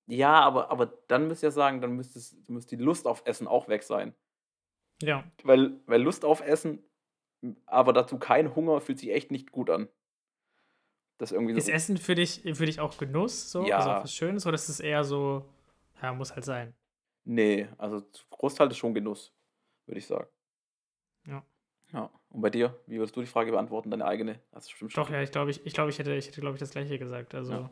ja, 0.08 0.38
aber, 0.40 0.70
aber 0.70 0.92
dann 1.08 1.26
müsst 1.26 1.42
ihr 1.42 1.50
sagen, 1.50 1.80
dann 1.80 1.96
müsste, 1.96 2.18
es, 2.18 2.36
müsste 2.48 2.76
die 2.76 2.84
Lust 2.84 3.06
auf 3.06 3.22
Essen 3.24 3.48
auch 3.48 3.68
weg 3.68 3.82
sein. 3.82 4.14
Ja. 5.00 5.24
Weil, 5.42 5.80
weil 5.86 6.02
Lust 6.02 6.26
auf 6.26 6.42
Essen, 6.42 6.82
aber 7.64 7.94
dazu 7.94 8.18
kein 8.18 8.54
Hunger, 8.54 8.82
fühlt 8.82 8.98
sich 8.98 9.10
echt 9.10 9.30
nicht 9.30 9.52
gut 9.52 9.70
an. 9.70 9.88
Das 11.16 11.30
ist 11.30 11.34
irgendwie 11.34 11.54
so. 11.54 11.58
Ist 11.58 11.70
Essen 11.70 11.96
für 11.96 12.14
dich, 12.14 12.42
für 12.52 12.66
dich 12.66 12.78
auch 12.78 12.98
Genuss, 12.98 13.50
so? 13.50 13.66
Ja. 13.66 13.78
Also 13.78 13.90
auch 13.90 14.02
was 14.02 14.12
Schönes, 14.12 14.44
oder 14.44 14.56
ist 14.56 14.68
es 14.68 14.80
eher 14.80 15.02
so, 15.02 15.48
ja, 16.02 16.12
muss 16.14 16.32
halt 16.34 16.44
sein? 16.44 16.74
Nee, 17.24 17.68
also 17.78 18.02
Großteil 18.30 18.68
ist 18.70 18.76
schon 18.78 18.94
Genuss, 18.94 19.34
würde 19.86 19.98
ich 19.98 20.06
sagen. 20.06 20.28
Ja. 21.26 21.44
Ja. 21.92 22.10
Und 22.30 22.40
bei 22.40 22.50
dir, 22.50 22.78
wie 22.86 22.98
würdest 22.98 23.16
du 23.16 23.20
die 23.20 23.26
Frage 23.26 23.50
beantworten, 23.52 23.90
deine 23.90 24.04
eigene? 24.04 24.40
Hast 24.52 24.68
du 24.68 24.72
bestimmt 24.72 24.92
schon- 24.92 25.04
Doch, 25.04 25.10
ja, 25.10 25.22
ich 25.22 25.30
glaube, 25.32 25.50
ich, 25.50 25.64
ich, 25.66 25.72
glaub, 25.74 25.88
ich 25.88 25.98
hätte, 25.98 26.14
ich 26.14 26.26
hätte 26.28 26.40
glaube 26.40 26.54
ich, 26.56 26.60
das 26.60 26.70
Gleiche 26.70 26.98
gesagt. 26.98 27.34
Also, 27.34 27.52
Ja. 27.52 27.70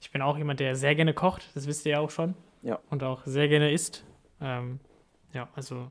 ich 0.00 0.10
bin 0.10 0.22
auch 0.22 0.36
jemand, 0.38 0.60
der 0.60 0.74
sehr 0.76 0.94
gerne 0.94 1.14
kocht, 1.14 1.50
das 1.56 1.66
wisst 1.66 1.86
ihr 1.86 1.92
ja 1.92 2.00
auch 2.00 2.10
schon. 2.10 2.34
Ja. 2.62 2.80
Und 2.90 3.02
auch 3.02 3.24
sehr 3.24 3.48
gerne 3.48 3.72
isst. 3.72 4.04
Ähm, 4.40 4.80
Ja, 5.32 5.48
also. 5.54 5.90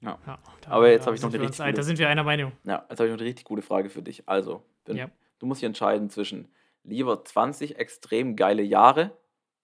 Ja. 0.00 0.18
da- 0.26 0.70
Aber 0.70 0.90
jetzt 0.90 1.06
habe 1.06 1.16
ich 1.16 1.22
noch 1.22 1.32
eine 1.32 1.40
richtig 1.40 1.60
ein- 1.60 1.66
Da 1.66 1.70
gute- 1.72 1.82
sind 1.84 1.98
wir 1.98 2.08
einer 2.08 2.24
Meinung. 2.24 2.52
Ja, 2.64 2.84
jetzt 2.90 2.98
habe 3.00 3.06
ich 3.08 3.12
noch 3.12 3.18
eine 3.20 3.28
richtig 3.28 3.44
gute 3.44 3.62
Frage 3.62 3.88
für 3.90 4.02
dich. 4.02 4.28
Also, 4.28 4.62
wenn, 4.84 4.96
Ja. 4.96 5.10
du 5.38 5.46
musst 5.46 5.62
dich 5.62 5.66
entscheiden 5.66 6.10
zwischen 6.10 6.52
lieber 6.82 7.24
20 7.24 7.76
extrem 7.78 8.36
geile 8.36 8.62
Jahre 8.62 9.16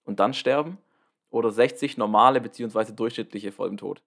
und 0.05 0.21
dann 0.21 0.35
sterben 0.35 0.79
oder 1.31 1.51
60 1.51 1.97
normale 1.97 2.41
bzw. 2.41 2.93
durchschnittliche 2.93 3.53
vor 3.53 3.69
dem 3.69 3.77
Tod. 3.77 4.03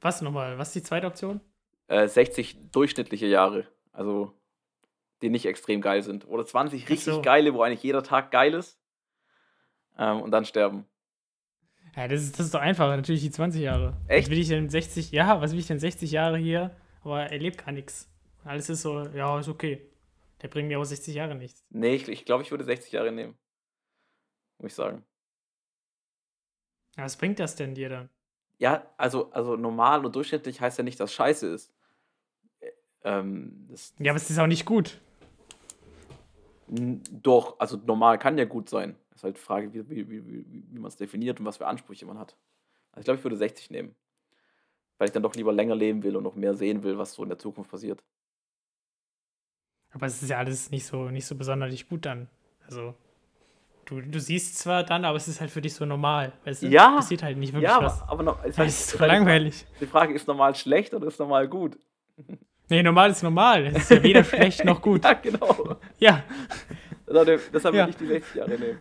Was 0.00 0.20
nochmal? 0.22 0.58
Was 0.58 0.68
ist 0.68 0.74
die 0.76 0.82
zweite 0.82 1.06
Option? 1.06 1.40
Äh, 1.88 2.08
60 2.08 2.70
durchschnittliche 2.70 3.26
Jahre, 3.26 3.66
also 3.92 4.32
die 5.22 5.30
nicht 5.30 5.46
extrem 5.46 5.80
geil 5.80 6.02
sind. 6.02 6.26
Oder 6.28 6.44
20 6.44 6.84
Ach 6.84 6.90
richtig 6.90 7.14
so. 7.14 7.22
geile, 7.22 7.54
wo 7.54 7.62
eigentlich 7.62 7.82
jeder 7.82 8.02
Tag 8.02 8.30
geil 8.30 8.54
ist 8.54 8.78
ähm, 9.98 10.20
und 10.20 10.30
dann 10.30 10.44
sterben. 10.44 10.84
Ja, 11.96 12.06
das 12.08 12.22
ist, 12.22 12.38
das 12.38 12.46
ist 12.46 12.54
doch 12.54 12.60
einfach. 12.60 12.94
Natürlich 12.94 13.22
die 13.22 13.30
20 13.30 13.62
Jahre. 13.62 13.96
Echt? 14.08 14.26
Was 14.26 14.30
will 14.30 14.38
ich 14.38 14.48
denn 14.48 14.68
60, 14.68 15.12
ja, 15.12 15.40
was 15.40 15.52
will 15.52 15.58
ich 15.58 15.66
denn 15.66 15.78
60 15.78 16.10
Jahre 16.10 16.36
hier, 16.36 16.76
aber 17.02 17.22
er 17.30 17.38
lebt 17.38 17.64
gar 17.64 17.72
nichts. 17.72 18.10
Alles 18.44 18.68
ist 18.68 18.82
so, 18.82 19.06
ja, 19.08 19.38
ist 19.38 19.48
okay. 19.48 19.90
Der 20.42 20.48
bringt 20.48 20.68
mir 20.68 20.76
aber 20.76 20.84
60 20.84 21.14
Jahre 21.14 21.34
nichts. 21.34 21.64
Nee, 21.70 21.94
ich, 21.94 22.08
ich 22.08 22.26
glaube, 22.26 22.42
ich 22.42 22.50
würde 22.50 22.64
60 22.64 22.92
Jahre 22.92 23.10
nehmen. 23.10 23.38
Muss 24.58 24.72
ich 24.72 24.74
sagen. 24.74 25.04
Was 26.96 27.16
bringt 27.16 27.38
das 27.38 27.56
denn 27.56 27.74
dir 27.74 27.88
dann? 27.88 28.08
Ja, 28.58 28.86
also, 28.96 29.30
also 29.32 29.56
normal 29.56 30.04
und 30.04 30.16
durchschnittlich 30.16 30.60
heißt 30.60 30.78
ja 30.78 30.84
nicht, 30.84 30.98
dass 30.98 31.12
scheiße 31.12 31.46
ist. 31.46 31.72
Äh, 32.60 32.70
Ähm, 33.04 33.66
das, 33.68 33.94
Ja, 33.98 34.12
aber 34.12 34.16
es 34.16 34.30
ist 34.30 34.38
auch 34.38 34.46
nicht 34.46 34.64
gut. 34.64 35.00
Doch, 36.68 37.60
also 37.60 37.76
normal 37.76 38.18
kann 38.18 38.38
ja 38.38 38.44
gut 38.44 38.68
sein. 38.68 38.96
Das 39.10 39.20
ist 39.20 39.24
halt 39.24 39.36
die 39.36 39.40
Frage, 39.40 39.72
wie, 39.72 39.88
wie, 39.88 40.08
wie, 40.10 40.26
wie, 40.26 40.64
wie 40.70 40.78
man 40.78 40.88
es 40.88 40.96
definiert 40.96 41.38
und 41.38 41.46
was 41.46 41.58
für 41.58 41.66
Ansprüche 41.66 42.06
man 42.06 42.18
hat. 42.18 42.36
Also 42.92 43.00
ich 43.00 43.04
glaube, 43.04 43.18
ich 43.18 43.24
würde 43.24 43.36
60 43.36 43.70
nehmen. 43.70 43.94
Weil 44.98 45.08
ich 45.08 45.12
dann 45.12 45.22
doch 45.22 45.34
lieber 45.34 45.52
länger 45.52 45.74
leben 45.74 46.02
will 46.02 46.16
und 46.16 46.24
noch 46.24 46.34
mehr 46.34 46.54
sehen 46.54 46.82
will, 46.82 46.96
was 46.96 47.12
so 47.12 47.22
in 47.22 47.28
der 47.28 47.38
Zukunft 47.38 47.70
passiert. 47.70 48.02
Aber 49.90 50.06
es 50.06 50.22
ist 50.22 50.28
ja 50.28 50.38
alles 50.38 50.70
nicht 50.70 50.86
so, 50.86 51.10
nicht 51.10 51.26
so 51.26 51.34
besonders 51.36 51.86
gut 51.88 52.04
dann. 52.06 52.28
Also, 52.64 52.94
du, 53.86 54.00
du 54.02 54.20
siehst 54.20 54.58
zwar 54.58 54.84
dann, 54.84 55.04
aber 55.04 55.16
es 55.16 55.26
ist 55.28 55.40
halt 55.40 55.50
für 55.50 55.60
dich 55.62 55.74
so 55.74 55.84
normal. 55.86 56.32
Weißt 56.44 56.62
du? 56.62 56.66
Ja. 56.68 56.96
Passiert 56.96 57.22
halt 57.22 57.38
nicht 57.38 57.52
wirklich 57.52 57.70
Ja, 57.70 57.82
was. 57.82 58.02
aber, 58.02 58.20
aber 58.20 58.38
Das 58.46 58.58
halt, 58.58 58.68
ist 58.68 58.92
Frage- 58.92 59.12
langweilig. 59.12 59.64
Die 59.80 59.86
Frage, 59.86 60.12
ist 60.14 60.26
normal 60.28 60.54
schlecht 60.54 60.92
oder 60.94 61.06
ist 61.06 61.18
normal 61.18 61.48
gut? 61.48 61.78
Nee, 62.68 62.82
normal 62.82 63.10
ist 63.10 63.22
normal. 63.22 63.66
Es 63.66 63.76
ist 63.76 63.90
ja 63.90 64.02
weder 64.02 64.24
schlecht 64.24 64.64
noch 64.64 64.82
gut. 64.82 65.04
Ja, 65.04 65.12
genau. 65.14 65.76
Ja. 65.98 66.22
Deshalb, 67.08 67.40
deshalb 67.52 67.74
Ja. 67.74 67.84
will 67.84 67.90
ich 67.90 67.96
die 67.96 68.06
60 68.06 68.34
Jahre 68.34 68.50
nehmen. 68.58 68.78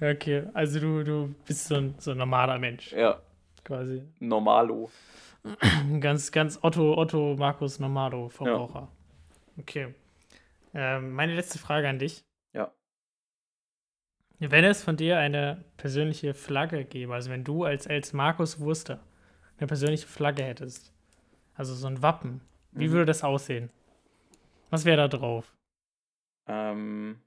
Okay, 0.00 0.44
also 0.54 0.80
du, 0.80 1.04
du 1.04 1.34
bist 1.46 1.68
so 1.68 1.76
ein, 1.76 1.94
so 1.98 2.10
ein 2.10 2.16
normaler 2.18 2.58
Mensch, 2.58 2.92
Ja, 2.92 3.20
quasi. 3.64 4.02
normalo. 4.18 4.90
Ganz, 6.00 6.32
ganz 6.32 6.58
Otto, 6.62 6.94
Otto 6.98 7.36
Markus 7.38 7.78
Normado, 7.78 8.28
Verbraucher. 8.28 8.88
Okay. 9.58 9.94
Ähm, 10.74 11.12
meine 11.12 11.34
letzte 11.34 11.58
Frage 11.58 11.88
an 11.88 11.98
dich. 12.00 12.24
Wenn 14.40 14.64
es 14.64 14.82
von 14.84 14.96
dir 14.96 15.18
eine 15.18 15.64
persönliche 15.76 16.32
Flagge 16.32 16.84
gäbe, 16.84 17.14
also 17.14 17.30
wenn 17.30 17.44
du 17.44 17.64
als, 17.64 17.86
als 17.86 18.12
Markus 18.12 18.60
Wurster 18.60 19.00
eine 19.58 19.66
persönliche 19.66 20.06
Flagge 20.06 20.44
hättest, 20.44 20.92
also 21.54 21.74
so 21.74 21.88
ein 21.88 22.02
Wappen, 22.02 22.40
wie 22.72 22.86
Mhm. 22.86 22.92
würde 22.92 23.06
das 23.06 23.24
aussehen? 23.24 23.70
Was 24.70 24.84
wäre 24.84 24.96
da 24.96 25.08
drauf? 25.08 25.56
Ähm, 26.46 27.20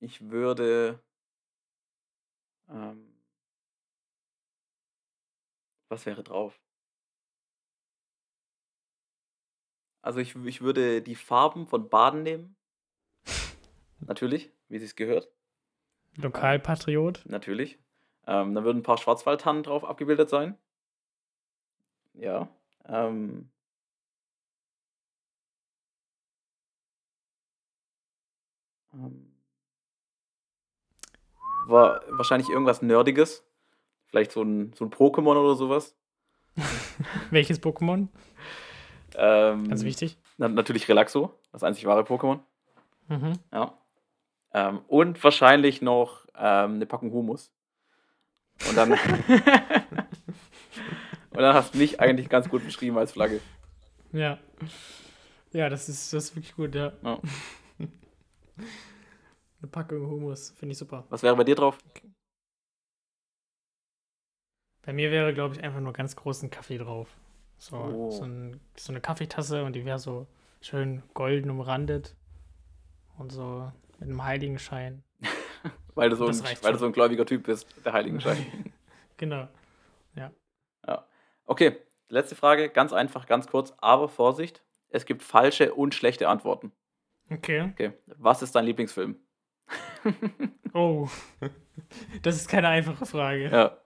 ich 0.00 0.20
würde. 0.30 1.00
Ähm, 2.68 3.14
was 5.90 6.04
wäre 6.06 6.22
drauf? 6.22 6.60
Also 10.08 10.20
ich, 10.20 10.34
ich 10.46 10.62
würde 10.62 11.02
die 11.02 11.14
Farben 11.14 11.66
von 11.66 11.90
Baden 11.90 12.22
nehmen. 12.22 12.56
Natürlich, 14.00 14.50
wie 14.70 14.76
es 14.76 14.96
gehört. 14.96 15.28
Lokalpatriot? 16.16 17.24
Natürlich. 17.26 17.78
Ähm, 18.26 18.54
da 18.54 18.64
würden 18.64 18.78
ein 18.78 18.82
paar 18.82 18.96
Schwarzwaldtannen 18.96 19.62
drauf 19.64 19.84
abgebildet 19.84 20.30
sein. 20.30 20.56
Ja. 22.14 22.48
Ähm, 22.86 23.50
ähm, 28.94 29.30
war 31.66 32.00
wahrscheinlich 32.08 32.48
irgendwas 32.48 32.80
Nerdiges. 32.80 33.44
Vielleicht 34.06 34.32
so 34.32 34.40
ein, 34.40 34.72
so 34.72 34.86
ein 34.86 34.90
Pokémon 34.90 35.36
oder 35.36 35.54
sowas. 35.54 35.98
Welches 37.30 37.60
Pokémon? 37.62 38.08
Ähm, 39.18 39.68
Ganz 39.68 39.82
wichtig. 39.82 40.16
Na, 40.36 40.48
natürlich 40.48 40.88
Relaxo, 40.88 41.34
das 41.52 41.64
einzig 41.64 41.84
wahre 41.86 42.02
Pokémon. 42.02 42.38
Mhm. 43.08 43.32
Ja. 43.52 43.76
Ähm, 44.54 44.80
und 44.86 45.22
wahrscheinlich 45.22 45.82
noch 45.82 46.26
ähm, 46.36 46.74
eine 46.74 46.86
Packung 46.86 47.12
Humus. 47.12 47.52
Und 48.68 48.76
dann. 48.76 48.92
und 48.92 49.00
dann 51.32 51.54
hast 51.54 51.74
du 51.74 51.78
mich 51.78 52.00
eigentlich 52.00 52.28
ganz 52.28 52.48
gut 52.48 52.64
beschrieben 52.64 52.96
als 52.96 53.12
Flagge. 53.12 53.40
Ja. 54.12 54.38
Ja, 55.52 55.68
das 55.68 55.88
ist, 55.88 56.12
das 56.12 56.24
ist 56.24 56.36
wirklich 56.36 56.54
gut, 56.54 56.74
ja. 56.74 56.92
Ja. 57.02 57.18
Eine 59.60 59.70
Packung 59.70 60.06
Humus, 60.06 60.50
finde 60.56 60.72
ich 60.72 60.78
super. 60.78 61.04
Was 61.08 61.22
wäre 61.24 61.34
bei 61.34 61.44
dir 61.44 61.56
drauf? 61.56 61.78
Bei 64.82 64.92
mir 64.92 65.10
wäre, 65.10 65.34
glaube 65.34 65.54
ich, 65.54 65.62
einfach 65.62 65.80
nur 65.80 65.92
ganz 65.92 66.14
großen 66.14 66.48
Kaffee 66.50 66.78
drauf. 66.78 67.08
So, 67.58 67.76
Oh. 67.76 68.10
so, 68.10 68.24
ein, 68.24 68.60
so 68.76 68.92
eine 68.92 69.00
Kaffeetasse 69.00 69.64
und 69.64 69.74
die 69.74 69.84
wäre 69.84 69.98
so 69.98 70.26
schön 70.60 71.02
golden 71.14 71.50
umrandet 71.50 72.16
und 73.18 73.32
so 73.32 73.70
mit 73.98 74.08
einem 74.08 74.22
Heiligenschein. 74.24 75.02
Weil 75.94 76.10
du 76.10 76.16
so, 76.16 76.26
ein, 76.26 76.34
weil 76.62 76.72
du 76.72 76.78
so 76.78 76.86
ein 76.86 76.92
gläubiger 76.92 77.26
Typ 77.26 77.42
bist, 77.44 77.66
der 77.84 77.92
Heiligenschein. 77.92 78.46
Genau. 79.16 79.48
ja. 80.14 80.30
Okay, 81.44 81.76
letzte 82.08 82.36
Frage, 82.36 82.68
ganz 82.68 82.92
einfach, 82.92 83.26
ganz 83.26 83.48
kurz, 83.48 83.74
aber 83.78 84.08
Vorsicht, 84.08 84.62
es 84.90 85.06
gibt 85.06 85.24
falsche 85.24 85.74
und 85.74 85.92
schlechte 85.92 86.28
Antworten. 86.28 86.70
Okay. 87.28 87.62
Okay, 87.72 87.92
was 88.18 88.42
ist 88.42 88.54
dein 88.54 88.64
Lieblingsfilm? 88.66 89.16
Oh. 90.74 91.08
Das 92.22 92.36
ist 92.36 92.48
keine 92.48 92.68
einfache 92.68 93.06
Frage. 93.06 93.48
Ja. 93.48 93.78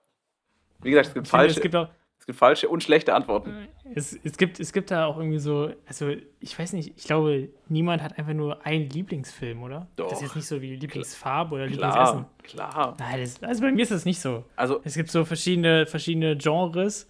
Wie 0.81 0.91
gesagt, 0.91 1.09
es 1.09 1.15
gibt, 1.15 1.27
Ich 1.27 1.31
finde, 1.31 1.31
falsche, 1.31 1.55
es 1.57 1.63
gibt 1.63 1.77
auch, 1.77 1.89
es 2.23 2.27
gibt 2.27 2.39
falsche 2.39 2.69
und 2.69 2.85
schlechte 2.85 3.17
Antworten. 3.17 3.67
es, 3.97 4.17
es, 4.23 4.37
gibt, 4.37 4.61
es 4.61 4.73
gibt 4.73 4.93
da 4.93 5.07
auch 5.07 5.19
irgendwie 5.19 5.41
so, 5.41 5.73
also 5.89 6.13
ich 6.39 6.57
weiß 6.57 6.73
nicht, 6.75 6.93
ich 6.97 7.03
glaube, 7.03 7.49
niemand 7.69 8.01
hat 8.01 8.17
einfach 8.17 8.33
nur 8.33 8.65
einen 8.65 8.89
Lieblingsfilm, 8.89 9.61
oder? 9.61 9.89
Das 9.97 10.07
Doch. 10.07 10.13
ist 10.13 10.23
jetzt 10.23 10.37
nicht 10.37 10.47
so 10.47 10.63
wie 10.63 10.77
Lieblingsfarbe 10.77 11.57
oder 11.57 11.67
Lieblingsessen. 11.67 12.27
Klar, 12.45 12.71
klar. 12.71 12.97
Nein, 13.01 13.21
das, 13.23 13.43
also 13.43 13.63
bei 13.63 13.73
mir 13.73 13.83
ist 13.83 13.91
das 13.91 14.05
nicht 14.05 14.21
so. 14.21 14.45
Also, 14.55 14.81
Es 14.85 14.95
gibt 14.95 15.11
so 15.11 15.25
verschiedene, 15.25 15.85
verschiedene 15.87 16.37
Genres, 16.37 17.09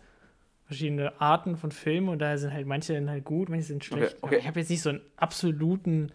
verschiedene 0.64 1.20
Arten 1.20 1.58
von 1.58 1.72
Filmen 1.72 2.08
und 2.08 2.18
da 2.18 2.34
sind 2.38 2.54
halt 2.54 2.66
manche 2.66 2.94
sind 2.94 3.10
halt 3.10 3.26
gut, 3.26 3.50
manche 3.50 3.66
sind 3.66 3.84
schlecht. 3.84 4.16
okay. 4.22 4.26
Aber 4.26 4.38
ich 4.38 4.46
habe 4.46 4.60
jetzt 4.60 4.70
nicht 4.70 4.80
so 4.80 4.88
einen 4.88 5.02
absoluten 5.18 6.10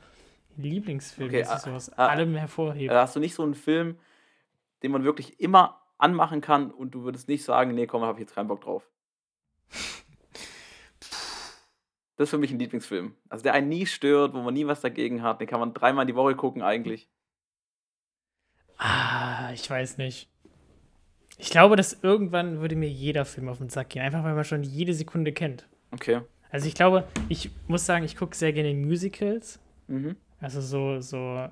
Lieblingsfilm, 0.55 1.29
Okay, 1.29 1.41
dass 1.43 1.49
ich 1.49 1.55
ah, 1.55 1.59
so 1.59 1.69
aus 1.69 1.93
ah, 1.99 2.07
allem 2.07 2.33
hervorhebe. 2.35 2.91
da 2.91 3.03
hast 3.03 3.15
du 3.15 3.19
nicht 3.19 3.35
so 3.35 3.43
einen 3.43 3.53
Film, 3.53 3.95
den 4.81 4.89
man 4.91 5.03
wirklich 5.03 5.39
immer 5.39 5.79
anmachen 5.97 6.41
kann 6.41 6.71
und 6.71 6.91
du 6.91 7.03
würdest 7.03 7.27
nicht 7.27 7.43
sagen, 7.43 7.73
nee, 7.73 7.87
komm, 7.87 8.03
hab 8.03 8.15
ich 8.15 8.21
jetzt 8.21 8.35
keinen 8.35 8.47
Bock 8.47 8.61
drauf. 8.61 8.89
Das 12.17 12.25
ist 12.25 12.29
für 12.31 12.39
mich 12.39 12.49
ein 12.49 12.57
Lieblingsfilm. 12.57 13.15
Also 13.29 13.43
der 13.43 13.53
einen 13.53 13.69
nie 13.69 13.85
stört, 13.85 14.33
wo 14.33 14.41
man 14.41 14.55
nie 14.55 14.65
was 14.65 14.81
dagegen 14.81 15.21
hat. 15.21 15.39
Den 15.39 15.47
kann 15.47 15.59
man 15.59 15.75
dreimal 15.75 16.07
die 16.07 16.15
Woche 16.15 16.35
gucken 16.35 16.63
eigentlich. 16.63 17.07
Ah, 18.79 19.51
ich 19.53 19.69
weiß 19.69 19.99
nicht. 19.99 20.27
Ich 21.37 21.51
glaube, 21.51 21.75
dass 21.75 22.01
irgendwann 22.01 22.59
würde 22.59 22.75
mir 22.75 22.89
jeder 22.89 23.23
Film 23.23 23.49
auf 23.49 23.59
den 23.59 23.69
Sack 23.69 23.89
gehen, 23.89 24.01
einfach 24.01 24.23
weil 24.23 24.33
man 24.33 24.45
schon 24.45 24.63
jede 24.63 24.95
Sekunde 24.95 25.31
kennt. 25.31 25.67
Okay. 25.91 26.21
Also 26.49 26.67
ich 26.67 26.73
glaube, 26.73 27.07
ich 27.29 27.51
muss 27.67 27.85
sagen, 27.85 28.03
ich 28.03 28.17
gucke 28.17 28.35
sehr 28.35 28.53
gerne 28.53 28.73
Musicals. 28.73 29.59
Mhm. 29.87 30.15
Also 30.39 30.61
so, 30.61 30.99
so 31.01 31.47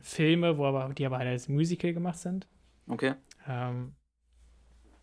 Filme, 0.00 0.56
wo 0.56 0.64
aber, 0.64 0.92
die 0.94 1.04
aber 1.04 1.18
halt 1.18 1.28
als 1.28 1.48
Musical 1.48 1.92
gemacht 1.92 2.18
sind. 2.18 2.46
Okay. 2.88 3.14
Ähm, 3.48 3.94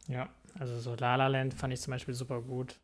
ja, 0.08 0.29
also 0.60 0.79
so 0.79 0.95
La 0.95 1.15
La 1.15 1.27
Land 1.27 1.53
fand 1.53 1.73
ich 1.73 1.82
zum 1.82 1.91
Beispiel 1.91 2.13
super 2.13 2.41
gut. 2.41 2.79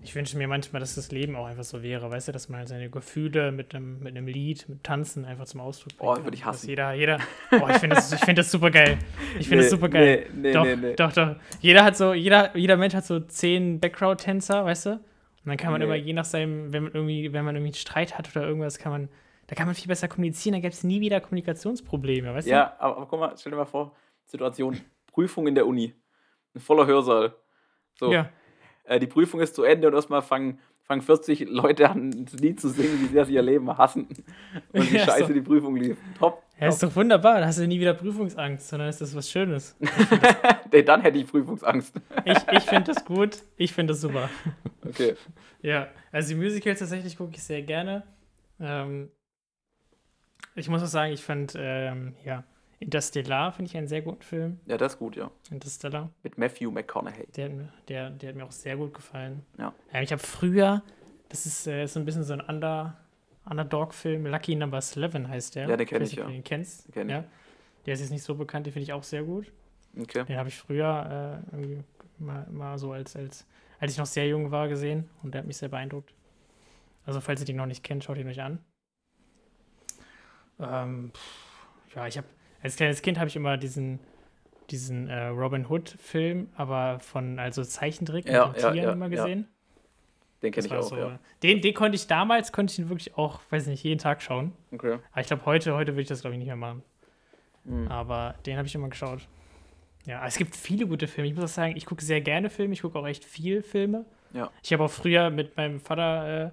Ich 0.00 0.14
wünsche 0.14 0.38
mir 0.38 0.46
manchmal, 0.46 0.78
dass 0.78 0.94
das 0.94 1.10
Leben 1.10 1.34
auch 1.34 1.46
einfach 1.46 1.64
so 1.64 1.82
wäre, 1.82 2.08
weißt 2.08 2.28
du, 2.28 2.32
dass 2.32 2.48
man 2.48 2.64
seine 2.68 2.88
Gefühle 2.88 3.50
mit 3.50 3.74
einem, 3.74 3.98
mit 3.98 4.16
einem 4.16 4.28
Lied, 4.28 4.68
mit 4.68 4.84
Tanzen 4.84 5.24
einfach 5.24 5.46
zum 5.46 5.60
Ausdruck 5.60 5.92
Oh, 5.98 6.12
bringt. 6.12 6.24
würde 6.24 6.36
ich 6.36 6.42
Dass 6.42 6.58
hassen. 6.58 6.68
Jeder, 6.68 6.92
jeder, 6.92 7.18
oh, 7.50 7.66
ich 7.68 7.78
finde 7.78 7.96
das, 7.96 8.12
ich 8.12 8.20
find 8.20 8.38
das 8.38 8.48
super 8.48 8.70
geil. 8.70 8.96
Ich 9.40 9.48
finde 9.48 9.64
das 9.64 9.72
Nee, 9.72 9.76
super 9.76 9.88
geil. 9.88 10.26
Nee, 10.32 10.40
nee, 10.40 10.52
doch, 10.52 10.64
nee, 10.64 10.94
doch, 10.94 11.12
doch. 11.12 11.36
Jeder 11.60 11.82
hat 11.84 11.96
so, 11.96 12.12
jeder, 12.14 12.56
jeder 12.56 12.76
Mensch 12.76 12.94
hat 12.94 13.06
so 13.06 13.18
zehn 13.18 13.80
Background-Tänzer, 13.80 14.64
weißt 14.64 14.86
du? 14.86 14.90
Und 14.92 15.00
dann 15.46 15.56
kann 15.56 15.72
man 15.72 15.82
immer 15.82 15.96
je 15.96 16.12
nach 16.12 16.24
seinem, 16.26 16.72
wenn 16.72 16.84
man 16.84 16.92
irgendwie, 16.92 17.32
wenn 17.32 17.44
man 17.44 17.56
irgendwie 17.56 17.70
einen 17.70 17.74
Streit 17.74 18.16
hat 18.16 18.30
oder 18.36 18.46
irgendwas, 18.46 18.78
kann 18.78 18.92
man 18.92 19.08
da 19.48 19.54
kann 19.56 19.64
man 19.66 19.74
viel 19.74 19.88
besser 19.88 20.08
kommunizieren, 20.08 20.52
da 20.52 20.58
gäbe 20.60 20.74
es 20.74 20.84
nie 20.84 21.00
wieder 21.00 21.20
Kommunikationsprobleme, 21.22 22.34
weißt 22.34 22.46
Ja, 22.48 22.76
aber, 22.78 22.98
aber 22.98 23.06
guck 23.06 23.18
mal, 23.18 23.34
stell 23.36 23.50
dir 23.50 23.56
mal 23.56 23.64
vor, 23.64 23.96
Situation, 24.28 24.80
Prüfung 25.12 25.46
in 25.48 25.54
der 25.54 25.66
Uni. 25.66 25.94
Ein 26.54 26.60
voller 26.60 26.86
Hörsaal. 26.86 27.34
So, 27.98 28.12
Ja. 28.12 28.28
äh, 28.84 28.98
die 29.00 29.06
Prüfung 29.08 29.40
ist 29.40 29.54
zu 29.54 29.64
Ende 29.64 29.88
und 29.88 29.94
erstmal 29.94 30.22
fangen, 30.22 30.60
fangen 30.84 31.02
40 31.02 31.48
Leute 31.48 31.90
an, 31.90 32.10
ein 32.10 32.26
Lied 32.40 32.60
zu 32.60 32.68
singen, 32.68 33.00
wie 33.00 33.06
sehr 33.12 33.24
sie 33.24 33.34
ihr 33.34 33.42
Leben 33.42 33.76
hassen. 33.76 34.06
Und 34.72 34.90
wie 34.90 34.96
Ja, 34.96 35.04
scheiße 35.04 35.26
so. 35.26 35.32
die 35.32 35.40
Prüfung 35.42 35.76
lief. 35.76 35.96
Top. 36.18 36.42
Ja, 36.60 36.68
ist 36.68 36.82
doch 36.82 36.94
wunderbar, 36.96 37.40
da 37.40 37.46
hast 37.46 37.58
du 37.58 37.66
nie 37.68 37.78
wieder 37.78 37.94
Prüfungsangst, 37.94 38.68
sondern 38.68 38.88
ist 38.88 39.00
das 39.00 39.14
was 39.14 39.30
Schönes. 39.30 39.76
Nee, 40.72 40.82
dann 40.82 41.00
hätte 41.00 41.16
ich 41.18 41.26
Prüfungsangst. 41.26 41.94
Ich, 42.26 42.36
ich 42.52 42.62
finde 42.64 42.92
das 42.92 43.04
gut, 43.06 43.38
ich 43.56 43.72
finde 43.72 43.92
das 43.94 44.02
super. 44.02 44.28
Okay. 44.86 45.14
Ja, 45.62 45.88
also 46.12 46.28
die 46.28 46.34
Musicals 46.34 46.78
tatsächlich 46.80 47.16
gucke 47.16 47.32
ich 47.34 47.42
sehr 47.42 47.62
gerne. 47.62 48.02
Ähm, 48.60 49.10
ich 50.54 50.68
muss 50.68 50.82
auch 50.82 50.86
sagen, 50.86 51.12
ich 51.12 51.22
fand, 51.24 51.54
ähm, 51.56 52.14
ja, 52.24 52.44
Interstellar 52.80 53.52
finde 53.52 53.70
ich 53.70 53.76
einen 53.76 53.88
sehr 53.88 54.02
guten 54.02 54.22
Film. 54.22 54.60
Ja, 54.66 54.76
das 54.76 54.92
ist 54.94 54.98
gut, 54.98 55.16
ja. 55.16 55.30
Interstellar. 55.50 56.10
Mit 56.22 56.38
Matthew 56.38 56.70
McConaughey. 56.70 57.26
Der, 57.36 57.46
hat 57.46 57.52
mir- 57.52 57.72
der, 57.88 58.10
der 58.10 58.28
hat 58.30 58.36
mir 58.36 58.44
auch 58.44 58.52
sehr 58.52 58.76
gut 58.76 58.94
gefallen. 58.94 59.44
Ja. 59.58 59.74
Ähm, 59.92 60.04
ich 60.04 60.12
habe 60.12 60.22
früher, 60.22 60.82
das 61.28 61.44
ist 61.46 61.66
äh, 61.66 61.86
so 61.86 61.98
ein 61.98 62.04
bisschen 62.04 62.22
so 62.22 62.34
ein 62.34 62.40
Under, 62.40 62.96
Underdog-Film, 63.46 64.26
Lucky 64.26 64.54
Number 64.54 64.78
11 64.78 65.28
heißt 65.28 65.56
der. 65.56 65.68
Ja, 65.68 65.76
den 65.76 65.86
kenn 65.86 66.00
weiß 66.02 66.12
ich, 66.12 66.18
ja. 66.18 66.24
du 66.24 66.30
den 66.30 66.44
kennst. 66.44 66.86
Den 66.88 66.92
kenn 66.92 67.08
ich. 67.08 67.14
ja. 67.14 67.24
Der 67.86 67.94
ist 67.94 68.00
jetzt 68.00 68.10
nicht 68.10 68.22
so 68.22 68.34
bekannt, 68.34 68.66
den 68.66 68.72
finde 68.72 68.84
ich 68.84 68.92
auch 68.92 69.02
sehr 69.02 69.22
gut. 69.24 69.50
Okay. 69.98 70.24
Den 70.24 70.36
habe 70.36 70.48
ich 70.48 70.56
früher 70.56 71.42
äh, 71.50 71.54
irgendwie 71.56 71.82
mal, 72.18 72.46
mal 72.50 72.78
so 72.78 72.92
als, 72.92 73.16
als, 73.16 73.44
als 73.80 73.92
ich 73.92 73.98
noch 73.98 74.06
sehr 74.06 74.28
jung 74.28 74.50
war, 74.52 74.68
gesehen 74.68 75.08
und 75.22 75.32
der 75.34 75.40
hat 75.40 75.46
mich 75.46 75.56
sehr 75.56 75.68
beeindruckt. 75.68 76.14
Also, 77.06 77.20
falls 77.20 77.40
ihr 77.40 77.46
den 77.46 77.56
noch 77.56 77.66
nicht 77.66 77.82
kennt, 77.82 78.04
schaut 78.04 78.18
ihn 78.18 78.28
euch 78.28 78.40
an. 78.42 78.58
Ähm, 80.60 81.10
pff, 81.14 81.94
ja, 81.96 82.06
ich 82.06 82.18
habe 82.18 82.26
als 82.62 82.76
kleines 82.76 83.02
Kind 83.02 83.18
habe 83.18 83.28
ich 83.28 83.36
immer 83.36 83.56
diesen, 83.56 84.00
diesen 84.70 85.08
äh, 85.08 85.26
Robin 85.26 85.66
Hood-Film, 85.68 86.48
aber 86.56 87.00
von 87.00 87.38
also 87.38 87.62
Zeichentrick 87.64 88.28
Ja, 88.28 88.48
mit 88.48 88.56
den 88.56 88.62
ja, 88.62 88.72
Tieren 88.72 88.86
ja, 88.86 88.92
immer 88.92 89.08
gesehen. 89.08 89.48
Den 90.42 90.52
kenne 90.52 90.66
ich 90.66 90.72
auch, 90.72 90.82
so, 90.82 90.96
ja. 90.96 91.18
den, 91.42 91.60
den 91.60 91.74
konnte 91.74 91.96
ich 91.96 92.06
damals, 92.06 92.52
konnte 92.52 92.72
ich 92.72 92.78
ihn 92.78 92.88
wirklich 92.88 93.16
auch, 93.16 93.40
weiß 93.50 93.66
nicht, 93.66 93.82
jeden 93.82 93.98
Tag 93.98 94.22
schauen. 94.22 94.52
Okay. 94.70 94.98
Aber 95.10 95.20
ich 95.20 95.26
glaube, 95.26 95.44
heute, 95.46 95.74
heute 95.74 95.92
würde 95.92 96.02
ich 96.02 96.08
das, 96.08 96.20
glaube 96.20 96.34
ich, 96.34 96.38
nicht 96.38 96.46
mehr 96.46 96.54
machen. 96.54 96.82
Hm. 97.64 97.88
Aber 97.88 98.36
den 98.46 98.56
habe 98.56 98.68
ich 98.68 98.74
immer 98.74 98.88
geschaut. 98.88 99.26
Ja, 100.06 100.24
es 100.26 100.36
gibt 100.36 100.54
viele 100.54 100.86
gute 100.86 101.08
Filme. 101.08 101.28
Ich 101.28 101.34
muss 101.34 101.44
auch 101.44 101.54
sagen, 101.54 101.76
ich 101.76 101.86
gucke 101.86 102.02
sehr 102.02 102.20
gerne 102.20 102.50
Filme. 102.50 102.72
Ich 102.72 102.82
gucke 102.82 102.98
auch 102.98 103.06
echt 103.06 103.24
viel 103.24 103.62
Filme. 103.62 104.06
Ja. 104.32 104.50
Ich 104.62 104.72
habe 104.72 104.84
auch 104.84 104.90
früher 104.90 105.28
mit 105.30 105.56
meinem 105.56 105.80
Vater 105.80 106.46
äh, 106.46 106.50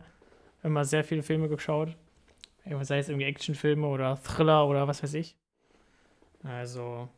immer 0.65 0.83
sehr 0.83 1.03
viele 1.03 1.21
Filme 1.21 1.47
geschaut. 1.47 1.95
Sei 2.81 2.97
es 2.97 3.09
irgendwie 3.09 3.27
Actionfilme 3.27 3.85
oder 3.85 4.17
Thriller 4.17 4.67
oder 4.67 4.87
was 4.87 5.03
weiß 5.03 5.13
ich. 5.13 5.37
Also, 6.45 7.09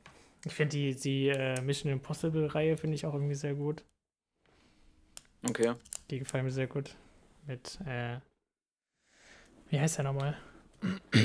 ich 0.45 0.53
finde 0.53 0.71
die, 0.77 0.95
die 0.95 1.29
äh, 1.29 1.59
Mission 1.61 1.91
Impossible-Reihe 1.91 2.77
finde 2.77 2.95
ich 2.95 3.05
auch 3.05 3.13
irgendwie 3.13 3.35
sehr 3.35 3.53
gut. 3.53 3.83
Okay. 5.47 5.73
Die 6.09 6.19
gefallen 6.19 6.45
mir 6.45 6.51
sehr 6.51 6.67
gut. 6.67 6.95
Mit, 7.45 7.79
äh, 7.85 8.17
wie 9.69 9.79
heißt 9.79 9.97
der 9.97 10.05
nochmal? 10.05 10.37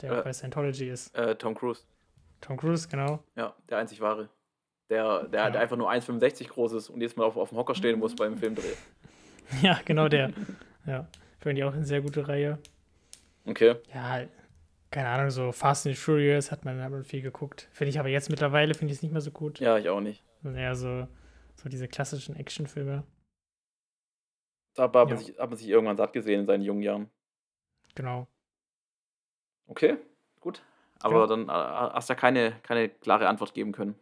Der 0.00 0.18
Äh, 0.18 0.22
bei 0.22 0.32
Scientology 0.32 0.88
ist. 0.88 1.14
Äh, 1.14 1.36
Tom 1.36 1.54
Cruise. 1.54 1.82
Tom 2.40 2.56
Cruise, 2.56 2.88
genau. 2.88 3.22
Ja, 3.36 3.54
der 3.68 3.78
einzig 3.78 4.00
wahre. 4.00 4.28
Der, 4.90 5.24
der, 5.28 5.44
Ja. 5.44 5.50
der 5.50 5.60
einfach 5.60 5.76
nur 5.76 5.90
1,65 5.90 6.48
groß 6.48 6.72
ist 6.72 6.90
und 6.90 7.00
jetzt 7.00 7.16
mal 7.16 7.24
auf, 7.24 7.36
auf 7.36 7.50
dem 7.50 7.58
Hocker 7.58 7.74
stehen 7.74 7.98
muss 7.98 8.14
beim 8.14 8.36
Filmdreh. 8.36 8.62
Ja, 9.62 9.78
genau 9.84 10.08
der. 10.08 10.32
ja, 10.86 11.06
finde 11.38 11.60
ich 11.60 11.64
auch 11.64 11.74
eine 11.74 11.84
sehr 11.84 12.00
gute 12.00 12.26
Reihe. 12.26 12.58
Okay. 13.44 13.76
Ja, 13.94 14.24
keine 14.94 15.08
Ahnung, 15.08 15.30
so 15.30 15.50
Fast 15.50 15.88
and 15.88 15.96
Furious 15.96 16.52
hat 16.52 16.64
man, 16.64 16.80
hat 16.80 16.92
man 16.92 17.02
viel 17.02 17.20
geguckt. 17.20 17.68
Finde 17.72 17.90
ich 17.90 17.98
aber 17.98 18.08
jetzt 18.08 18.30
mittlerweile, 18.30 18.74
finde 18.74 18.92
ich 18.92 18.98
es 18.98 19.02
nicht 19.02 19.10
mehr 19.10 19.20
so 19.20 19.32
gut. 19.32 19.58
Ja, 19.58 19.76
ich 19.76 19.88
auch 19.88 20.00
nicht. 20.00 20.22
Eher 20.44 20.76
so, 20.76 21.08
so 21.56 21.68
diese 21.68 21.88
klassischen 21.88 22.36
Actionfilme. 22.36 23.04
Da 24.76 24.84
hat 24.84 24.94
man, 24.94 25.08
Ja. 25.08 25.16
sich, 25.16 25.36
hat 25.36 25.50
man 25.50 25.58
sich 25.58 25.68
irgendwann 25.68 25.96
satt 25.96 26.12
gesehen 26.12 26.40
in 26.40 26.46
seinen 26.46 26.62
jungen 26.62 26.82
Jahren. 26.82 27.10
Genau. 27.96 28.28
Okay, 29.66 29.96
gut. 30.38 30.62
Aber 31.00 31.22
Ja. 31.22 31.26
dann 31.26 31.48
äh, 31.48 31.52
hast 31.52 32.08
du 32.08 32.12
ja 32.12 32.18
keine, 32.20 32.52
keine 32.62 32.88
klare 32.88 33.26
Antwort 33.28 33.52
geben 33.52 33.72
können. 33.72 33.96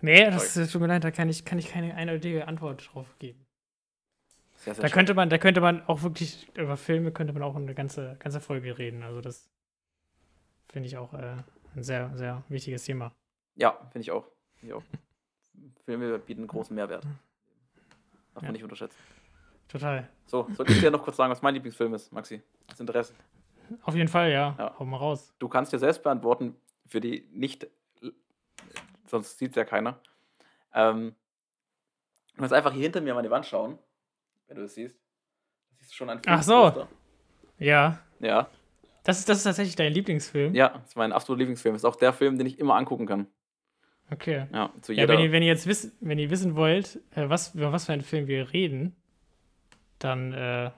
Nee, 0.00 0.24
das, 0.24 0.54
das 0.54 0.70
tut 0.72 0.80
mir 0.80 0.88
leid, 0.88 1.04
da 1.04 1.12
kann 1.12 1.28
ich, 1.28 1.44
kann 1.44 1.60
ich 1.60 1.68
keine 1.68 1.94
eindeutige 1.94 2.48
Antwort 2.48 2.90
drauf 2.92 3.16
geben. 3.20 3.46
Sehr, 4.56 4.74
sehr 4.74 4.82
Da 4.82 4.88
könnte 4.88 5.14
man, 5.14 5.30
da 5.30 5.38
könnte 5.38 5.60
man 5.60 5.86
auch 5.86 6.02
wirklich, 6.02 6.48
über 6.56 6.76
Filme 6.76 7.12
könnte 7.12 7.32
man 7.32 7.42
auch 7.44 7.54
eine 7.54 7.74
ganze, 7.74 8.16
ganze 8.18 8.40
Folge 8.40 8.76
reden. 8.78 9.04
Also 9.04 9.20
das 9.20 9.48
finde 10.74 10.88
ich 10.88 10.96
auch 10.98 11.14
äh, 11.14 11.36
ein 11.76 11.82
sehr, 11.84 12.10
sehr 12.16 12.42
wichtiges 12.48 12.82
Thema. 12.84 13.12
Ja, 13.54 13.78
finde 13.92 14.00
ich 14.00 14.10
auch. 14.10 14.26
Find 14.56 14.70
ich 14.70 14.74
auch. 14.74 14.82
Filme 15.84 16.18
bieten 16.18 16.46
großen 16.48 16.74
Mehrwert. 16.74 17.04
Darf 17.04 18.42
Ja. 18.42 18.48
man 18.48 18.52
nicht 18.52 18.64
unterschätzen. 18.64 18.98
Total. 19.68 20.08
So, 20.26 20.48
soll 20.56 20.68
ich 20.68 20.80
dir 20.80 20.90
noch 20.90 21.02
kurz 21.04 21.16
sagen, 21.16 21.30
was 21.30 21.40
mein 21.42 21.54
Lieblingsfilm 21.54 21.94
ist, 21.94 22.12
Maxi? 22.12 22.42
Das 22.66 22.80
Interesse. 22.80 23.14
Auf 23.82 23.94
jeden 23.94 24.08
Fall, 24.08 24.30
ja. 24.32 24.54
Ja. 24.58 24.74
Hau 24.78 24.84
mal 24.84 24.96
raus. 24.96 25.32
Du 25.38 25.48
kannst 25.48 25.72
dir 25.72 25.78
selbst 25.78 26.02
beantworten, 26.02 26.56
für 26.86 27.00
die 27.00 27.28
nicht, 27.32 27.66
sonst 29.06 29.38
sieht 29.38 29.50
es 29.50 29.56
ja 29.56 29.64
keiner. 29.64 30.00
Ähm, 30.74 31.14
du 32.34 32.40
musst 32.42 32.52
einfach 32.52 32.72
hier 32.72 32.82
hinter 32.82 33.00
mir 33.00 33.12
an 33.12 33.16
meine 33.18 33.30
Wand 33.30 33.46
schauen, 33.46 33.78
wenn 34.48 34.56
du 34.56 34.62
das 34.62 34.74
siehst. 34.74 34.96
Das 35.70 35.78
siehst 35.78 35.92
du 35.92 35.94
schon 35.96 36.10
ein 36.10 36.20
Ach 36.26 36.42
so. 36.42 36.88
Ja. 37.58 38.00
Ja, 38.18 38.48
Das 39.04 39.18
ist, 39.18 39.28
das 39.28 39.38
ist 39.38 39.44
tatsächlich 39.44 39.76
dein 39.76 39.92
Lieblingsfilm? 39.92 40.54
ja, 40.54 40.70
das 40.70 40.88
ist 40.88 40.96
mein 40.96 41.12
absoluter 41.12 41.40
Lieblingsfilm. 41.40 41.74
Das 41.74 41.82
ist 41.82 41.84
auch 41.86 41.96
der 41.96 42.12
Film, 42.12 42.36
den 42.38 42.46
ich 42.46 42.58
immer 42.58 42.74
angucken 42.74 43.06
kann. 43.06 43.26
Okay. 44.10 44.46
Ja, 44.52 44.70
zu 44.82 44.92
Ja, 44.92 45.02
jeder. 45.02 45.14
wenn 45.14 45.20
ihr, 45.24 45.32
wenn 45.32 45.42
ihr 45.42 45.48
jetzt 45.48 45.66
wissen, 45.66 45.92
wenn 46.00 46.18
ihr 46.18 46.30
wissen 46.30 46.56
wollt, 46.56 47.00
äh, 47.14 47.28
was, 47.28 47.54
über 47.54 47.72
was 47.72 47.86
für 47.86 47.92
einen 47.92 48.02
Film 48.02 48.26
wir 48.26 48.52
reden, 48.52 48.94
dann, 49.98 50.32
äh, 50.32 50.64
ja, 50.64 50.72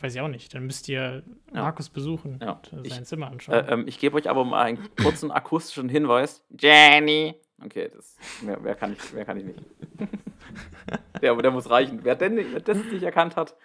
weiß 0.00 0.14
ich 0.14 0.20
auch 0.20 0.28
nicht, 0.28 0.52
dann 0.54 0.66
müsst 0.66 0.88
ihr 0.88 1.22
Ja. 1.54 1.62
Markus 1.62 1.88
besuchen 1.88 2.38
Ja. 2.42 2.52
und 2.52 2.72
äh, 2.84 2.86
Ich- 2.86 2.94
sein 2.94 3.04
Zimmer 3.06 3.28
anschauen. 3.28 3.54
Äh, 3.66 3.72
ähm, 3.72 3.84
ich 3.88 3.98
gebe 3.98 4.16
euch 4.16 4.28
aber 4.28 4.44
mal 4.44 4.62
einen 4.64 4.78
kurzen 4.96 5.30
akustischen 5.30 5.88
Hinweis. 5.88 6.44
Jenny. 6.58 7.34
Okay, 7.64 7.90
das 7.94 8.16
mehr, 8.42 8.58
mehr, 8.60 8.74
kann, 8.74 8.92
ich, 8.92 9.12
mehr 9.14 9.24
kann 9.24 9.38
ich 9.38 9.44
nicht. 9.44 9.58
der, 11.22 11.34
der 11.36 11.50
muss 11.50 11.70
reichen. 11.70 12.00
Wer, 12.02 12.14
denn, 12.14 12.36
wer 12.36 12.60
das 12.60 12.76
nicht 12.78 13.02
erkannt 13.02 13.36
hat, 13.36 13.56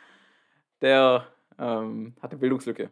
der 0.82 1.28
ähm, 1.60 2.16
hat 2.22 2.32
eine 2.32 2.40
Bildungslücke. 2.40 2.90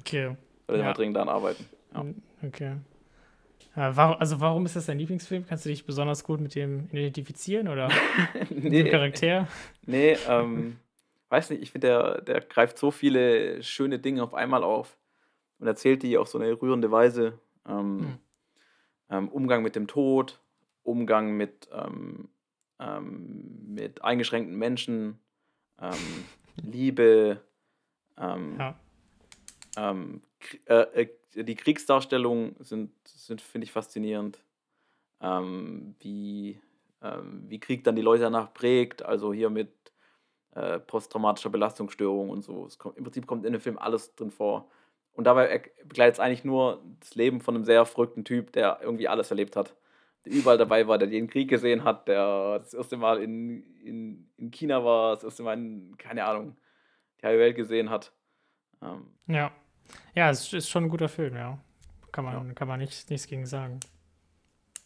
Okay. 0.00 0.36
Sollte 0.66 0.80
Ja. 0.80 0.88
mal 0.88 0.92
dringend 0.94 1.16
daran 1.16 1.28
arbeiten. 1.28 1.64
Ja. 1.94 2.02
Mm, 2.02 2.22
Okay. 2.44 2.76
Warum, 3.78 4.16
also 4.18 4.40
warum 4.40 4.64
ist 4.64 4.74
das 4.74 4.86
dein 4.86 4.98
Lieblingsfilm? 4.98 5.44
Kannst 5.46 5.66
du 5.66 5.68
dich 5.68 5.84
besonders 5.84 6.24
gut 6.24 6.40
mit 6.40 6.54
dem 6.54 6.88
identifizieren 6.92 7.68
oder 7.68 7.88
mit 8.48 8.64
dem 8.64 8.70
nee, 8.70 8.90
Charakter? 8.90 9.48
nee 9.84 10.16
ähm, 10.26 10.78
weiß 11.28 11.50
nicht, 11.50 11.60
ich 11.62 11.72
finde, 11.72 11.88
der, 11.88 12.20
der 12.22 12.40
greift 12.40 12.78
so 12.78 12.90
viele 12.90 13.62
schöne 13.62 13.98
Dinge 13.98 14.22
auf 14.22 14.32
einmal 14.32 14.64
auf 14.64 14.96
und 15.58 15.66
erzählt 15.66 16.02
die 16.02 16.16
auf 16.16 16.28
so 16.28 16.38
eine 16.38 16.50
rührende 16.60 16.90
Weise. 16.90 17.38
Ähm, 17.68 18.00
Hm. 18.00 18.18
ähm, 19.10 19.28
Umgang 19.28 19.62
mit 19.62 19.76
dem 19.76 19.86
Tod, 19.88 20.40
Umgang 20.82 21.36
mit, 21.36 21.68
ähm, 21.70 22.30
ähm, 22.80 23.74
mit 23.74 24.02
eingeschränkten 24.02 24.56
Menschen, 24.56 25.18
Liebe, 26.62 27.42
ähm, 28.18 28.56
Ja. 28.58 28.78
Ähm, 29.76 30.22
äh, 30.66 31.04
äh, 31.04 31.44
die 31.44 31.54
Kriegsdarstellungen 31.54 32.56
sind, 32.60 32.92
sind 33.04 33.40
finde 33.40 33.64
ich, 33.66 33.72
faszinierend. 33.72 34.38
Ähm, 35.20 35.94
wie, 36.00 36.60
ähm, 37.02 37.44
wie 37.48 37.60
Krieg 37.60 37.84
dann 37.84 37.96
die 37.96 38.02
Leute 38.02 38.24
danach 38.24 38.52
prägt, 38.52 39.02
also 39.02 39.32
hier 39.32 39.50
mit 39.50 39.70
äh, 40.54 40.78
posttraumatischer 40.78 41.50
Belastungsstörung 41.50 42.30
und 42.30 42.42
so. 42.42 42.68
Kommt, 42.78 42.96
Im 42.96 43.04
Prinzip 43.04 43.26
kommt 43.26 43.44
in 43.44 43.52
dem 43.52 43.60
Film 43.60 43.78
alles 43.78 44.14
drin 44.14 44.30
vor. 44.30 44.70
Und 45.12 45.24
dabei 45.24 45.62
begleitet 45.84 46.14
es 46.14 46.20
eigentlich 46.20 46.44
nur 46.44 46.82
das 47.00 47.14
Leben 47.14 47.40
von 47.40 47.54
einem 47.54 47.64
sehr 47.64 47.86
verrückten 47.86 48.24
Typ, 48.24 48.52
der 48.52 48.80
irgendwie 48.82 49.08
alles 49.08 49.30
erlebt 49.30 49.56
hat. 49.56 49.74
Der 50.24 50.32
überall 50.32 50.58
dabei 50.58 50.88
war, 50.88 50.98
der 50.98 51.08
den 51.08 51.28
Krieg 51.28 51.48
gesehen 51.48 51.84
hat, 51.84 52.08
der 52.08 52.58
das 52.58 52.74
erste 52.74 52.96
Mal 52.98 53.22
in, 53.22 53.62
in, 53.80 54.30
in 54.36 54.50
China 54.50 54.84
war, 54.84 55.14
das 55.14 55.24
erste 55.24 55.42
Mal 55.42 55.54
in, 55.54 55.96
keine 55.96 56.24
Ahnung, 56.24 56.56
die 57.20 57.26
halbe 57.26 57.40
Welt 57.40 57.56
gesehen 57.56 57.88
hat. 57.88 58.12
Ähm, 58.82 59.06
Ja. 59.26 59.52
Ja, 60.14 60.30
es 60.30 60.52
ist 60.52 60.68
schon 60.68 60.84
ein 60.84 60.88
guter 60.88 61.08
Film, 61.08 61.34
ja. 61.36 61.58
Kann 62.12 62.24
man, 62.24 62.54
kann 62.54 62.66
man 62.68 62.80
nicht, 62.80 63.10
nichts 63.10 63.26
gegen 63.26 63.46
sagen. 63.46 63.80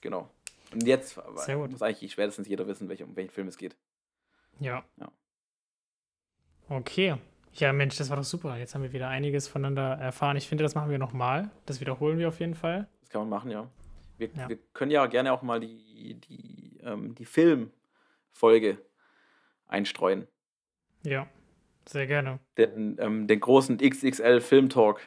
genau. 0.01 0.28
Und 0.72 0.86
jetzt 0.86 1.18
Sehr 1.36 1.57
gut. 1.57 1.70
muss 1.72 1.82
eigentlich 1.82 2.12
spätestens 2.12 2.46
jeder 2.46 2.66
wissen, 2.68 2.88
welch, 2.88 3.03
um 3.03 3.16
welchen 3.16 3.30
Film 3.32 3.48
es 3.48 3.57
geht. 3.59 3.76
Ja. 4.61 4.84
Ja. 4.98 5.11
Okay. 6.68 7.16
Ja, 7.55 7.72
Mensch, 7.72 7.96
das 7.96 8.09
war 8.11 8.16
doch 8.16 8.24
super. 8.24 8.57
Jetzt 8.57 8.74
haben 8.74 8.82
wir 8.82 8.92
wieder 8.92 9.09
einiges 9.09 9.48
voneinander 9.48 9.94
erfahren. 9.98 10.36
Ich 10.36 10.48
finde, 10.48 10.62
das 10.62 10.76
machen 10.76 10.90
wir 10.90 10.98
nochmal. 10.98 11.51
Das 11.66 11.80
wiederholen 11.80 12.18
wir 12.18 12.28
auf 12.28 12.38
jeden 12.38 12.55
Fall. 12.55 12.86
Das 13.01 13.11
kann 13.11 13.22
man 13.22 13.28
machen, 13.30 13.51
ja. 13.51 13.68
Wir, 14.18 14.28
Ja. 14.36 14.48
wir 14.48 14.59
können 14.72 14.92
ja 14.92 15.07
gerne 15.07 15.32
auch 15.32 15.42
mal 15.42 15.59
die, 15.59 16.14
die, 16.20 16.78
ähm, 16.84 17.14
die 17.16 17.24
Filmfolge 17.24 18.78
einstreuen. 19.66 20.28
Ja. 21.03 21.26
Sehr 21.91 22.07
gerne. 22.07 22.38
Den, 22.57 22.97
ähm, 23.01 23.26
den 23.26 23.41
großen 23.41 23.78
XXL 23.78 24.41
Filmtalk. 24.41 25.01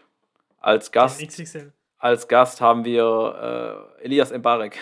Als 0.60 0.92
Gast, 0.92 1.22
Den 1.22 1.30
XXL. 1.30 1.72
als 1.98 2.28
Gast 2.28 2.60
haben 2.60 2.84
wir 2.84 3.88
äh, 4.00 4.04
Elias 4.06 4.34
Mbarek. 4.38 4.78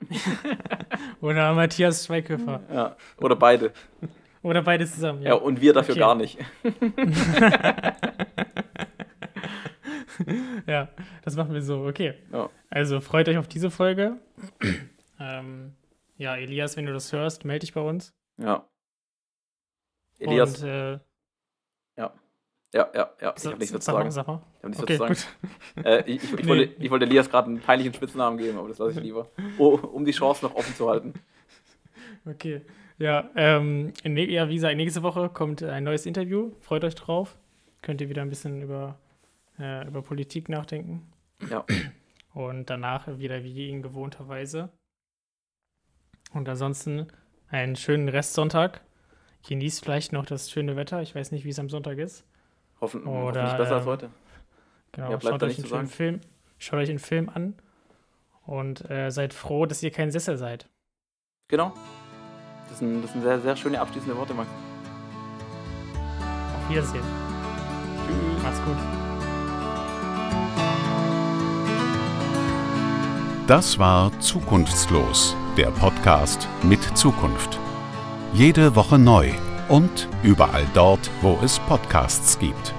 Oder 1.20 1.52
Matthias 1.54 2.06
Schweighöfer. 2.06 2.60
Ja, 2.72 2.96
oder 3.18 3.36
beide. 3.36 3.72
Oder 4.42 4.62
beide 4.62 4.86
zusammen. 4.86 5.22
Ja, 5.22 5.34
und 5.34 5.60
wir 5.60 5.72
dafür 5.72 5.92
Okay. 5.94 6.00
gar 6.00 6.14
nicht. 6.14 6.38
Ja, 10.66 10.88
das 11.24 11.36
machen 11.36 11.52
wir 11.54 11.62
so. 11.62 11.86
Okay. 11.86 12.14
Ja. 12.32 12.50
Also 12.70 13.00
freut 13.00 13.28
euch 13.28 13.36
auf 13.36 13.48
diese 13.48 13.70
Folge. 13.70 14.18
ähm, 15.20 15.74
ja, 16.16 16.36
Elias, 16.36 16.76
wenn 16.76 16.86
du 16.86 16.92
das 16.92 17.12
hörst, 17.12 17.44
melde 17.44 17.60
dich 17.66 17.74
bei 17.74 17.80
uns. 17.80 18.14
Ja. 18.38 18.66
Elias, 20.18 20.62
Und, 20.62 20.68
äh, 20.68 20.98
ja, 21.96 22.12
ja, 22.92 23.10
ja. 23.20 23.32
Ich 23.36 23.42
sag, 23.42 23.52
habe 23.52 23.58
nichts 23.60 23.72
mehr 23.72 23.80
zu 23.80 23.84
sag 23.86 23.94
mal, 23.94 24.10
sagen. 24.10 24.10
sag 24.10 24.26
mal. 24.26 24.42
Ich 24.58 24.62
hab 24.62 24.68
nichts 24.70 24.82
Okay, 24.82 24.98
mehr 24.98 25.14
zu 25.14 25.26
gut. 25.26 25.84
sagen. 25.84 25.86
Äh, 25.86 26.10
ich, 26.10 26.24
ich, 26.24 26.32
ich, 26.32 26.40
Nee. 26.40 26.48
wollte, 26.48 26.82
ich 26.82 26.90
wollte 26.90 27.04
Elias 27.04 27.30
gerade 27.30 27.46
einen 27.48 27.60
peinlichen 27.60 27.94
Spitznamen 27.94 28.36
geben, 28.38 28.58
aber 28.58 28.66
das 28.68 28.78
lasse 28.78 28.92
ich 28.98 29.04
lieber. 29.04 29.28
Oh, 29.58 29.74
um 29.76 30.04
die 30.04 30.10
Chance 30.12 30.44
noch 30.44 30.54
offen 30.54 30.74
zu 30.74 30.88
halten. 30.88 31.14
Okay. 32.26 32.62
Ja, 32.96 33.28
ähm, 33.36 33.92
in, 34.02 34.16
ja, 34.16 34.48
wie 34.48 34.54
gesagt, 34.54 34.76
nächste 34.76 35.02
Woche 35.02 35.28
kommt 35.28 35.62
ein 35.62 35.84
neues 35.84 36.06
Interview. 36.06 36.52
Freut 36.60 36.82
euch 36.84 36.94
drauf. 36.94 37.36
Könnt 37.82 38.00
ihr 38.00 38.08
wieder 38.08 38.22
ein 38.22 38.30
bisschen 38.30 38.62
über, 38.62 38.98
äh, 39.58 39.86
über 39.86 40.00
Politik 40.00 40.48
nachdenken. 40.48 41.06
Ja. 41.50 41.66
Und 42.32 42.70
danach 42.70 43.18
wieder 43.18 43.44
wie 43.44 43.68
in 43.68 43.82
gewohnter 43.82 44.26
Weise. 44.28 44.70
Und 46.32 46.48
ansonsten 46.48 47.08
einen 47.48 47.76
schönen 47.76 48.08
Restsonntag. 48.08 48.80
Genießt 49.46 49.84
vielleicht 49.84 50.12
noch 50.12 50.24
das 50.24 50.50
schöne 50.50 50.76
Wetter. 50.76 51.02
Ich 51.02 51.14
weiß 51.14 51.30
nicht, 51.32 51.44
wie 51.44 51.50
es 51.50 51.58
am 51.58 51.68
Sonntag 51.68 51.98
ist. 51.98 52.24
Hoffen, 52.80 53.04
Oder, 53.06 53.42
hoffentlich 53.42 53.58
besser 53.58 53.74
als 53.76 53.84
ähm, 53.84 53.90
heute. 53.90 54.10
Genau, 54.92 55.10
Ja, 55.10 55.20
schaut 55.20 55.42
euch 55.42 55.58
nicht 55.58 55.60
einen 55.60 55.68
schönen 55.68 55.86
Film, 55.88 56.20
schaut 56.58 56.78
euch 56.80 56.90
einen 56.90 56.98
Film 56.98 57.28
an 57.28 57.54
und 58.46 58.88
äh, 58.90 59.10
seid 59.10 59.34
froh, 59.34 59.66
dass 59.66 59.82
ihr 59.82 59.90
kein 59.90 60.10
Sessel 60.10 60.36
seid. 60.38 60.68
Genau. 61.48 61.72
Das 62.68 62.78
sind, 62.78 63.02
das 63.02 63.12
sind 63.12 63.22
sehr, 63.22 63.40
sehr 63.40 63.56
schöne 63.56 63.80
abschließende 63.80 64.16
Worte, 64.16 64.34
Max. 64.34 64.48
Auf 66.56 66.70
Wiedersehen. 66.70 67.04
Tschüss. 68.06 68.42
Macht's 68.42 68.60
gut. 68.64 68.76
Das 73.46 73.78
war 73.78 74.18
Zukunftslos, 74.20 75.36
der 75.58 75.70
Podcast 75.70 76.48
mit 76.62 76.82
Zukunft. 76.96 77.58
Jede 78.34 78.74
Woche 78.74 78.98
neu 78.98 79.30
und 79.68 80.08
überall 80.24 80.66
dort, 80.74 81.08
wo 81.22 81.38
es 81.44 81.60
Podcasts 81.60 82.36
gibt. 82.36 82.74